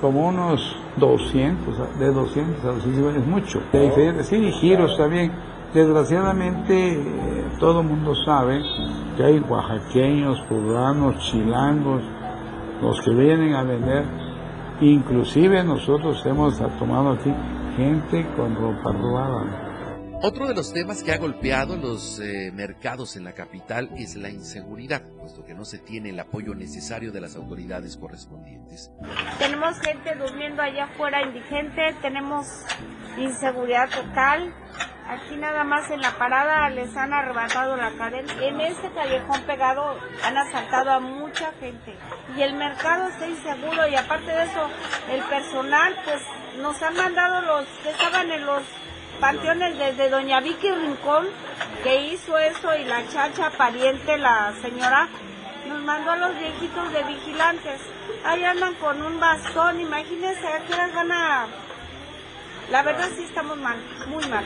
Como 0.00 0.28
unos 0.28 0.60
200, 0.98 1.98
de 1.98 2.06
200 2.06 2.64
a 2.64 2.68
200 2.68 3.16
es 3.16 3.26
mucho. 3.26 3.62
Diferentes, 3.72 4.26
sí, 4.26 4.50
giros 4.60 4.96
también. 4.96 5.32
Desgraciadamente, 5.72 6.92
eh, 6.92 7.00
todo 7.58 7.80
el 7.80 7.86
mundo 7.86 8.14
sabe 8.26 8.60
que 9.16 9.24
hay 9.24 9.38
oaxaqueños, 9.38 10.38
poblanos, 10.48 11.16
chilangos, 11.30 12.02
los 12.82 13.00
que 13.02 13.10
vienen 13.12 13.54
a 13.54 13.62
vender. 13.62 14.21
Inclusive 14.82 15.62
nosotros 15.62 16.26
hemos 16.26 16.58
tomado 16.76 17.12
aquí 17.12 17.32
gente 17.76 18.26
con 18.36 18.52
ropa 18.56 18.90
robada. 18.90 19.61
Otro 20.24 20.46
de 20.46 20.54
los 20.54 20.72
temas 20.72 21.02
que 21.02 21.10
ha 21.10 21.18
golpeado 21.18 21.76
los 21.76 22.20
eh, 22.20 22.52
mercados 22.54 23.16
en 23.16 23.24
la 23.24 23.32
capital 23.32 23.90
es 23.96 24.14
la 24.14 24.30
inseguridad, 24.30 25.02
puesto 25.18 25.44
que 25.44 25.52
no 25.52 25.64
se 25.64 25.78
tiene 25.78 26.10
el 26.10 26.20
apoyo 26.20 26.54
necesario 26.54 27.10
de 27.10 27.20
las 27.20 27.34
autoridades 27.34 27.96
correspondientes. 27.96 28.92
Tenemos 29.40 29.80
gente 29.80 30.14
durmiendo 30.14 30.62
allá 30.62 30.84
afuera 30.84 31.22
indigente, 31.22 31.96
tenemos 32.02 32.46
inseguridad 33.18 33.90
total. 33.90 34.54
Aquí 35.08 35.36
nada 35.36 35.64
más 35.64 35.90
en 35.90 36.00
la 36.00 36.16
parada 36.16 36.70
les 36.70 36.96
han 36.96 37.12
arrebatado 37.12 37.76
la 37.76 37.90
cadena. 37.98 38.32
En 38.44 38.60
este 38.60 38.92
callejón 38.92 39.42
pegado 39.42 39.96
han 40.22 40.38
asaltado 40.38 40.92
a 40.92 41.00
mucha 41.00 41.50
gente. 41.58 41.96
Y 42.36 42.42
el 42.42 42.54
mercado 42.54 43.08
está 43.08 43.26
inseguro 43.26 43.88
y 43.88 43.96
aparte 43.96 44.30
de 44.30 44.44
eso, 44.44 44.68
el 45.10 45.20
personal 45.24 45.96
pues 46.04 46.22
nos 46.58 46.80
han 46.80 46.94
mandado 46.94 47.40
los 47.40 47.66
que 47.82 47.90
estaban 47.90 48.30
en 48.30 48.46
los 48.46 48.62
panteones 49.20 49.78
desde 49.78 50.10
Doña 50.10 50.40
Vicky 50.40 50.70
Rincón, 50.70 51.26
que 51.82 52.12
hizo 52.12 52.38
eso, 52.38 52.74
y 52.76 52.84
la 52.84 53.08
chacha 53.08 53.50
pariente, 53.56 54.18
la 54.18 54.54
señora, 54.62 55.08
nos 55.68 55.82
mandó 55.82 56.12
a 56.12 56.16
los 56.16 56.38
viejitos 56.38 56.92
de 56.92 57.02
vigilantes. 57.04 57.80
Ahí 58.24 58.44
andan 58.44 58.74
con 58.74 59.02
un 59.02 59.18
bastón, 59.20 59.80
imagínense 59.80 60.46
a 60.46 60.64
qué 60.64 60.74
horas 60.74 60.94
van 60.94 61.12
a... 61.12 61.46
La 62.70 62.82
verdad 62.82 63.08
sí 63.16 63.24
estamos 63.24 63.58
mal, 63.58 63.76
muy 64.08 64.26
mal. 64.28 64.44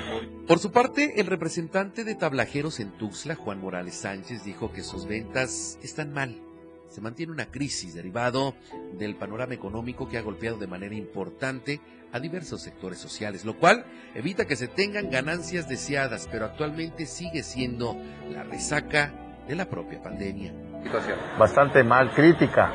Por 0.48 0.58
su 0.58 0.72
parte, 0.72 1.20
el 1.20 1.26
representante 1.26 2.02
de 2.02 2.14
tablajeros 2.14 2.80
en 2.80 2.90
Tuxtla, 2.92 3.34
Juan 3.34 3.60
Morales 3.60 3.94
Sánchez, 3.94 4.42
dijo 4.44 4.72
que 4.72 4.82
sus 4.82 5.06
ventas 5.06 5.78
están 5.82 6.12
mal 6.12 6.40
se 6.88 7.00
mantiene 7.02 7.32
una 7.32 7.50
crisis 7.50 7.94
derivado 7.94 8.54
del 8.98 9.16
panorama 9.16 9.52
económico 9.52 10.08
que 10.08 10.16
ha 10.16 10.22
golpeado 10.22 10.56
de 10.56 10.66
manera 10.66 10.94
importante 10.94 11.80
a 12.12 12.20
diversos 12.20 12.62
sectores 12.62 12.98
sociales, 12.98 13.44
lo 13.44 13.58
cual 13.58 13.84
evita 14.14 14.46
que 14.46 14.56
se 14.56 14.68
tengan 14.68 15.10
ganancias 15.10 15.68
deseadas, 15.68 16.28
pero 16.30 16.46
actualmente 16.46 17.06
sigue 17.06 17.42
siendo 17.42 17.96
la 18.30 18.42
resaca 18.42 19.12
de 19.46 19.54
la 19.54 19.66
propia 19.66 20.00
pandemia. 20.02 20.52
Situación. 20.82 21.18
Bastante 21.38 21.82
mal, 21.84 22.10
crítica. 22.12 22.72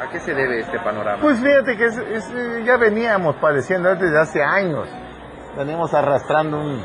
¿A 0.00 0.10
qué 0.10 0.20
se 0.20 0.32
debe 0.32 0.60
este 0.60 0.78
panorama? 0.78 1.20
Pues 1.20 1.40
fíjate 1.40 1.76
que 1.76 2.64
ya 2.64 2.76
veníamos 2.76 3.36
padeciendo 3.36 3.94
desde 3.94 4.18
hace 4.18 4.42
años. 4.42 4.88
Venimos 5.56 5.92
arrastrando 5.92 6.60
un, 6.60 6.80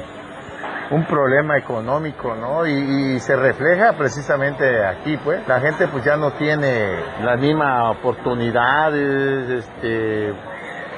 un 0.92 1.06
problema 1.06 1.58
económico, 1.58 2.36
¿no? 2.36 2.66
Y, 2.66 3.20
se 3.20 3.36
refleja 3.36 3.94
precisamente 3.94 4.84
aquí, 4.86 5.18
pues. 5.18 5.48
La 5.48 5.60
gente 5.60 5.88
pues 5.88 6.04
ya 6.04 6.18
no 6.18 6.34
tiene 6.34 7.00
la 7.22 7.38
misma 7.38 7.92
oportunidades, 7.92 9.50
este... 9.50 10.34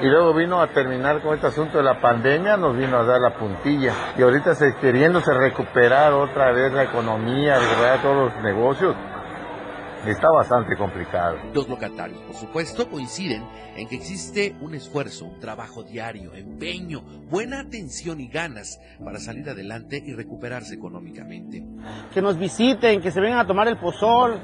Y 0.00 0.06
luego 0.06 0.34
vino 0.34 0.60
a 0.60 0.68
terminar 0.68 1.22
con 1.22 1.34
este 1.34 1.46
asunto 1.46 1.78
de 1.78 1.84
la 1.84 2.00
pandemia, 2.00 2.56
nos 2.56 2.76
vino 2.76 2.98
a 2.98 3.04
dar 3.04 3.20
la 3.20 3.34
puntilla. 3.34 3.94
Y 4.18 4.22
ahorita 4.22 4.54
se, 4.54 4.74
queriéndose 4.76 5.32
recuperar 5.32 6.12
otra 6.12 6.52
vez 6.52 6.72
la 6.72 6.84
economía, 6.84 7.58
recuperar 7.58 8.02
todos 8.02 8.34
los 8.34 8.42
negocios, 8.42 8.94
está 10.10 10.28
bastante 10.30 10.76
complicado. 10.76 11.38
Los 11.52 11.68
locatarios, 11.68 12.20
por 12.20 12.36
supuesto, 12.36 12.88
coinciden 12.90 13.42
en 13.76 13.88
que 13.88 13.96
existe 13.96 14.54
un 14.60 14.74
esfuerzo, 14.74 15.24
un 15.24 15.40
trabajo 15.40 15.82
diario, 15.82 16.34
empeño, 16.34 17.00
buena 17.30 17.60
atención 17.60 18.20
y 18.20 18.28
ganas 18.28 18.78
para 19.02 19.18
salir 19.18 19.48
adelante 19.48 20.02
y 20.04 20.12
recuperarse 20.12 20.74
económicamente. 20.74 21.64
Que 22.12 22.22
nos 22.22 22.38
visiten, 22.38 23.00
que 23.00 23.10
se 23.10 23.20
vengan 23.20 23.40
a 23.40 23.46
tomar 23.46 23.68
el 23.68 23.78
pozol, 23.78 24.38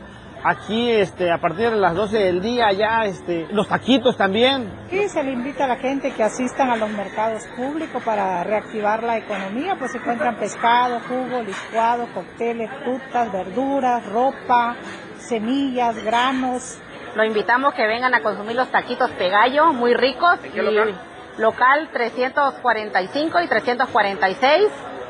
aquí 0.45 0.91
este, 0.91 1.31
a 1.31 1.39
partir 1.39 1.71
de 1.71 1.77
las 1.77 1.95
12 1.95 2.19
del 2.19 2.41
día 2.43 2.73
ya 2.73 3.05
este, 3.05 3.47
los 3.53 3.69
taquitos 3.69 4.17
también. 4.17 4.71
Sí, 4.91 5.09
se 5.09 5.23
le 5.23 5.33
invita 5.33 5.65
a 5.65 5.69
la 5.69 5.77
gente 5.77 6.13
que 6.13 6.23
asistan 6.23 6.71
a 6.71 6.77
los 6.77 6.91
mercados 6.91 7.45
públicos 7.57 8.03
para 8.03 8.43
reactivar 8.45 9.03
la 9.03 9.19
economía, 9.19 9.77
pues 9.79 9.93
se 9.93 9.99
encuentran 9.99 10.37
pescado, 10.37 11.01
jugo, 11.09 11.43
licuado, 11.43 12.07
cócteles, 12.15 12.71
frutas, 12.83 13.33
verduras, 13.33 14.05
ropa, 14.07 14.77
semillas, 15.19 16.03
granos, 16.05 16.79
Lo 17.15 17.25
invitamos 17.25 17.75
que 17.75 17.87
vengan 17.87 18.15
a 18.15 18.23
consumir 18.23 18.57
los 18.57 18.71
taquitos 18.71 19.11
Pegallo, 19.13 19.73
muy 19.73 19.93
ricos. 19.95 20.39
qué 20.53 20.63
local? 20.63 20.95
Local 21.39 21.89
345 21.93 23.41
y 23.41 23.49
346 23.49 24.69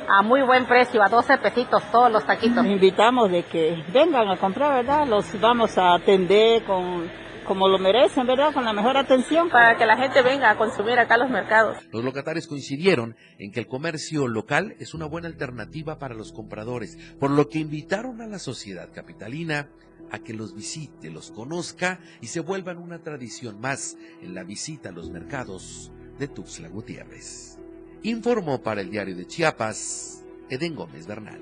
a 0.09 0.23
muy 0.23 0.43
buen 0.43 0.67
precio, 0.67 1.03
a 1.03 1.09
12 1.09 1.39
pesitos 1.39 1.83
todos 1.91 2.11
los 2.11 2.25
taquitos. 2.25 2.65
Invitamos 2.65 3.31
de 3.31 3.43
que 3.45 3.83
vengan 3.93 4.29
a 4.29 4.37
comprar, 4.37 4.85
¿verdad? 4.85 5.07
Los 5.07 5.41
vamos 5.41 5.77
a 5.79 5.95
atender 5.95 6.65
con 6.65 7.11
como 7.45 7.69
lo 7.69 7.79
merecen, 7.79 8.27
¿verdad? 8.27 8.53
Con 8.53 8.65
la 8.65 8.73
mejor 8.73 8.97
atención. 8.97 9.49
Para 9.51 9.77
que 9.77 9.85
la 9.85 9.97
gente 9.97 10.23
venga 10.23 10.51
a 10.51 10.57
consumir 10.57 10.99
acá 10.99 11.15
a 11.15 11.19
los 11.19 11.31
mercados. 11.31 11.77
Los 11.93 12.05
locatarios 12.05 12.47
coincidieron 12.47 13.17
en 13.39 13.53
que 13.53 13.61
el 13.61 13.67
comercio 13.67 14.29
local 14.29 14.75
es 14.79 14.95
una 14.95 15.07
buena 15.07 15.29
alternativa 15.29 15.99
para 15.99 16.15
los 16.15 16.33
compradores, 16.33 16.97
por 17.19 17.31
lo 17.31 17.49
que 17.49 17.59
invitaron 17.59 18.21
a 18.21 18.27
la 18.27 18.39
sociedad 18.39 18.91
capitalina 18.93 19.69
a 20.11 20.19
que 20.19 20.35
los 20.35 20.55
visite, 20.55 21.11
los 21.11 21.31
conozca 21.31 22.01
y 22.21 22.27
se 22.27 22.41
vuelvan 22.41 22.79
una 22.79 23.03
tradición 23.03 23.61
más 23.61 23.97
en 24.21 24.35
la 24.35 24.45
visita 24.45 24.91
a 24.91 24.93
los 24.93 25.11
mercados 25.11 25.91
de 26.19 26.29
Tuxtla 26.29 26.69
Gutiérrez. 26.69 27.62
Informó 28.05 28.61
para 28.61 28.81
el 28.81 28.91
diario 28.91 29.15
de 29.15 29.27
Chiapas, 29.27 30.23
Eden 30.51 30.75
Gómez 30.75 31.07
Bernal. 31.07 31.41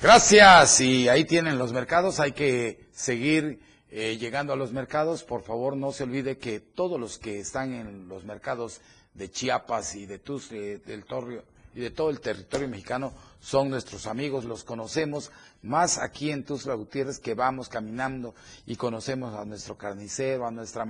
Gracias. 0.00 0.80
Y 0.80 1.08
ahí 1.08 1.24
tienen 1.24 1.58
los 1.58 1.72
mercados. 1.72 2.20
Hay 2.20 2.32
que 2.32 2.88
seguir 2.92 3.60
eh, 3.90 4.16
llegando 4.16 4.52
a 4.52 4.56
los 4.56 4.72
mercados. 4.72 5.24
Por 5.24 5.42
favor, 5.42 5.76
no 5.76 5.90
se 5.90 6.04
olvide 6.04 6.38
que 6.38 6.60
todos 6.60 7.00
los 7.00 7.18
que 7.18 7.40
están 7.40 7.74
en 7.74 8.06
los 8.06 8.24
mercados 8.24 8.80
de 9.14 9.30
Chiapas 9.30 9.96
y 9.96 10.06
de 10.06 10.20
eh, 10.52 10.80
del 10.84 11.04
Torrio 11.04 11.42
y 11.74 11.80
de 11.80 11.90
todo 11.90 12.10
el 12.10 12.20
territorio 12.20 12.68
mexicano 12.68 13.12
son 13.40 13.68
nuestros 13.68 14.06
amigos, 14.06 14.44
los 14.44 14.64
conocemos 14.64 15.32
más 15.62 15.98
aquí 15.98 16.30
en 16.30 16.44
Tuzla 16.44 16.74
Gutiérrez 16.74 17.18
que 17.18 17.34
vamos 17.34 17.68
caminando 17.68 18.34
y 18.64 18.76
conocemos 18.76 19.34
a 19.34 19.44
nuestro 19.44 19.76
carnicero, 19.76 20.46
a 20.46 20.50
nuestra 20.50 20.84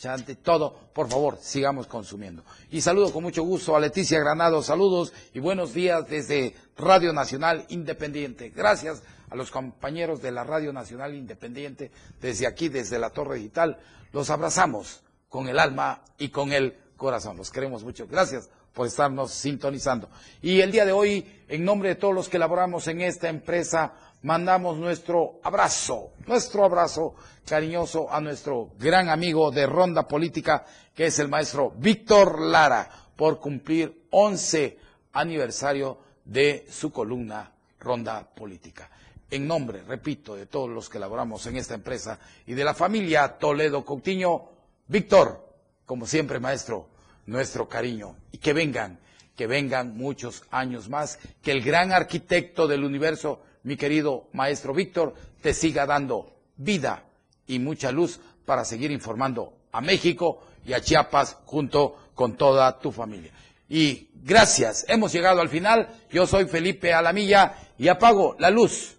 marchante, 0.00 0.34
todo. 0.34 0.72
Por 0.94 1.08
favor, 1.08 1.38
sigamos 1.42 1.86
consumiendo. 1.86 2.42
Y 2.70 2.80
saludo 2.80 3.12
con 3.12 3.22
mucho 3.22 3.42
gusto 3.42 3.76
a 3.76 3.80
Leticia 3.80 4.18
Granado, 4.18 4.62
saludos 4.62 5.12
y 5.34 5.40
buenos 5.40 5.74
días 5.74 6.08
desde 6.08 6.54
Radio 6.78 7.12
Nacional 7.12 7.66
Independiente. 7.68 8.48
Gracias 8.48 9.02
a 9.28 9.36
los 9.36 9.50
compañeros 9.50 10.22
de 10.22 10.32
la 10.32 10.42
Radio 10.42 10.72
Nacional 10.72 11.14
Independiente 11.14 11.90
desde 12.18 12.46
aquí, 12.46 12.70
desde 12.70 12.98
la 12.98 13.10
Torre 13.10 13.36
Digital. 13.36 13.78
Los 14.12 14.30
abrazamos 14.30 15.02
con 15.28 15.48
el 15.48 15.58
alma 15.58 16.02
y 16.16 16.30
con 16.30 16.50
el 16.52 16.78
corazón. 16.96 17.36
Los 17.36 17.50
queremos 17.50 17.84
mucho. 17.84 18.06
Gracias 18.06 18.48
por 18.72 18.86
estarnos 18.86 19.32
sintonizando. 19.32 20.08
Y 20.40 20.60
el 20.60 20.72
día 20.72 20.86
de 20.86 20.92
hoy, 20.92 21.44
en 21.46 21.62
nombre 21.62 21.90
de 21.90 21.96
todos 21.96 22.14
los 22.14 22.30
que 22.30 22.38
laboramos 22.38 22.88
en 22.88 23.02
esta 23.02 23.28
empresa, 23.28 23.92
mandamos 24.22 24.76
nuestro 24.76 25.40
abrazo, 25.42 26.12
nuestro 26.26 26.64
abrazo 26.64 27.14
cariñoso 27.46 28.12
a 28.12 28.20
nuestro 28.20 28.70
gran 28.78 29.08
amigo 29.08 29.50
de 29.50 29.66
Ronda 29.66 30.06
Política, 30.06 30.64
que 30.94 31.06
es 31.06 31.18
el 31.18 31.28
maestro 31.28 31.72
Víctor 31.76 32.40
Lara, 32.40 32.88
por 33.16 33.38
cumplir 33.38 34.06
11 34.10 34.78
aniversario 35.12 35.98
de 36.24 36.66
su 36.70 36.92
columna 36.92 37.50
Ronda 37.78 38.28
Política. 38.34 38.90
En 39.30 39.46
nombre, 39.46 39.82
repito, 39.82 40.34
de 40.34 40.46
todos 40.46 40.68
los 40.68 40.88
que 40.88 40.98
laboramos 40.98 41.46
en 41.46 41.56
esta 41.56 41.74
empresa 41.74 42.18
y 42.46 42.54
de 42.54 42.64
la 42.64 42.74
familia 42.74 43.38
Toledo 43.38 43.84
Coutinho, 43.84 44.50
Víctor, 44.88 45.48
como 45.86 46.06
siempre, 46.06 46.40
maestro, 46.40 46.88
nuestro 47.26 47.68
cariño 47.68 48.16
y 48.32 48.38
que 48.38 48.52
vengan, 48.52 48.98
que 49.36 49.46
vengan 49.46 49.96
muchos 49.96 50.42
años 50.50 50.88
más, 50.88 51.18
que 51.42 51.52
el 51.52 51.62
gran 51.62 51.92
arquitecto 51.92 52.66
del 52.66 52.84
universo, 52.84 53.42
mi 53.62 53.76
querido 53.76 54.28
maestro 54.32 54.74
Víctor, 54.74 55.14
te 55.42 55.54
siga 55.54 55.86
dando 55.86 56.32
vida 56.56 57.04
y 57.46 57.58
mucha 57.58 57.92
luz 57.92 58.20
para 58.44 58.64
seguir 58.64 58.90
informando 58.90 59.54
a 59.72 59.80
México 59.80 60.42
y 60.64 60.72
a 60.72 60.80
Chiapas 60.80 61.38
junto 61.44 61.96
con 62.14 62.36
toda 62.36 62.78
tu 62.78 62.92
familia. 62.92 63.32
Y 63.68 64.08
gracias, 64.14 64.84
hemos 64.88 65.12
llegado 65.12 65.40
al 65.40 65.48
final. 65.48 65.88
Yo 66.10 66.26
soy 66.26 66.46
Felipe 66.46 66.92
Alamilla 66.92 67.54
y 67.78 67.88
apago 67.88 68.36
la 68.38 68.50
luz 68.50 68.96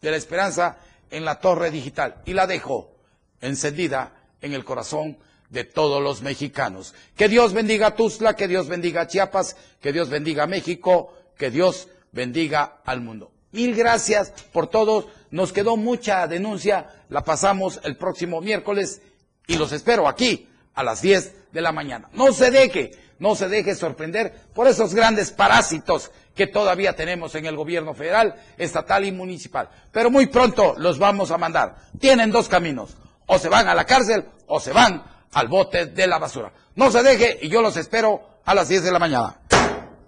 de 0.00 0.10
la 0.10 0.16
esperanza 0.16 0.78
en 1.10 1.24
la 1.24 1.40
torre 1.40 1.70
digital 1.70 2.22
y 2.24 2.34
la 2.34 2.46
dejo 2.46 2.92
encendida 3.40 4.12
en 4.40 4.52
el 4.52 4.64
corazón 4.64 5.18
de 5.48 5.64
todos 5.64 6.02
los 6.02 6.22
mexicanos. 6.22 6.94
Que 7.16 7.28
Dios 7.28 7.52
bendiga 7.52 7.88
a 7.88 7.96
Tuzla, 7.96 8.36
que 8.36 8.48
Dios 8.48 8.68
bendiga 8.68 9.02
a 9.02 9.06
Chiapas, 9.06 9.56
que 9.80 9.92
Dios 9.92 10.08
bendiga 10.08 10.44
a 10.44 10.46
México, 10.46 11.14
que 11.36 11.50
Dios 11.50 11.88
bendiga 12.12 12.80
al 12.84 13.00
mundo. 13.00 13.31
Mil 13.52 13.74
gracias 13.74 14.32
por 14.52 14.66
todos. 14.66 15.06
Nos 15.30 15.52
quedó 15.52 15.76
mucha 15.76 16.26
denuncia. 16.26 16.88
La 17.08 17.22
pasamos 17.22 17.80
el 17.84 17.96
próximo 17.96 18.40
miércoles 18.40 19.02
y 19.46 19.56
los 19.56 19.72
espero 19.72 20.08
aquí 20.08 20.48
a 20.74 20.82
las 20.82 21.02
10 21.02 21.52
de 21.52 21.60
la 21.60 21.72
mañana. 21.72 22.08
No 22.14 22.32
se 22.32 22.50
deje, 22.50 22.92
no 23.18 23.34
se 23.34 23.48
deje 23.48 23.74
sorprender 23.74 24.34
por 24.54 24.66
esos 24.66 24.94
grandes 24.94 25.30
parásitos 25.30 26.10
que 26.34 26.46
todavía 26.46 26.96
tenemos 26.96 27.34
en 27.34 27.46
el 27.46 27.56
gobierno 27.56 27.94
federal, 27.94 28.34
estatal 28.56 29.04
y 29.04 29.12
municipal. 29.12 29.68
Pero 29.92 30.10
muy 30.10 30.26
pronto 30.26 30.74
los 30.78 30.98
vamos 30.98 31.30
a 31.30 31.38
mandar. 31.38 31.76
Tienen 31.98 32.30
dos 32.30 32.48
caminos. 32.48 32.96
O 33.26 33.38
se 33.38 33.48
van 33.48 33.68
a 33.68 33.74
la 33.74 33.84
cárcel 33.84 34.24
o 34.46 34.60
se 34.60 34.72
van 34.72 35.02
al 35.32 35.48
bote 35.48 35.86
de 35.86 36.06
la 36.06 36.18
basura. 36.18 36.52
No 36.74 36.90
se 36.90 37.02
deje 37.02 37.38
y 37.42 37.48
yo 37.48 37.60
los 37.60 37.76
espero 37.76 38.22
a 38.44 38.54
las 38.54 38.68
10 38.68 38.84
de 38.84 38.92
la 38.92 38.98
mañana. 38.98 39.40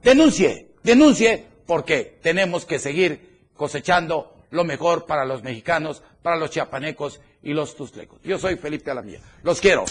Denuncie, 0.03 0.73
denuncie, 0.83 1.47
porque 1.67 2.19
tenemos 2.23 2.67
que 2.67 2.79
seguir 2.79 3.34
cosechando 3.55 4.35
lo 4.51 4.65
mejor 4.65 5.07
para 5.07 5.25
los 5.25 5.43
mexicanos, 5.43 6.03
para 6.23 6.37
los 6.37 6.51
chiapanecos 6.51 7.21
y 7.43 7.53
los 7.53 7.77
tustlecos. 7.77 8.21
Yo 8.23 8.39
soy 8.39 8.57
Felipe 8.57 8.91
Alamía. 8.91 9.21
Los 9.43 9.61
quiero. 9.61 9.85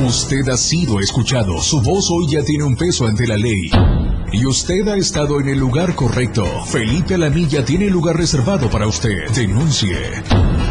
Usted 0.00 0.48
ha 0.48 0.56
sido 0.56 1.00
escuchado. 1.00 1.60
Su 1.60 1.82
voz 1.82 2.08
hoy 2.10 2.30
ya 2.30 2.44
tiene 2.44 2.64
un 2.64 2.76
peso 2.76 3.06
ante 3.06 3.26
la 3.26 3.36
ley. 3.36 3.70
Y 4.32 4.46
usted 4.46 4.86
ha 4.88 4.96
estado 4.96 5.40
en 5.40 5.48
el 5.48 5.58
lugar 5.58 5.94
correcto. 5.94 6.44
Felipe 6.66 7.14
Alamilla 7.14 7.64
tiene 7.64 7.88
lugar 7.88 8.16
reservado 8.16 8.70
para 8.70 8.86
usted. 8.86 9.28
Denuncie. 9.34 10.22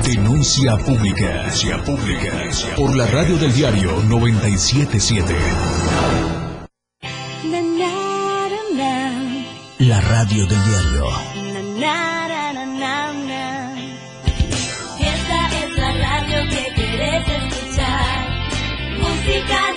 Denuncia 0.04 0.78
pública. 0.78 1.28
Denuncia 1.28 1.84
pública. 1.84 2.32
Por 2.76 2.96
la 2.96 3.08
radio 3.08 3.38
del 3.38 3.54
diario 3.54 4.02
977. 4.04 5.36
La 9.80 10.02
radio 10.02 10.48
del 10.48 10.64
diario. 10.66 11.06
Esta 15.00 15.48
es 15.60 15.78
la 15.78 15.92
radio 15.94 16.50
que 16.50 16.74
querés 16.74 17.28
escuchar. 17.28 18.28
Música, 18.98 19.77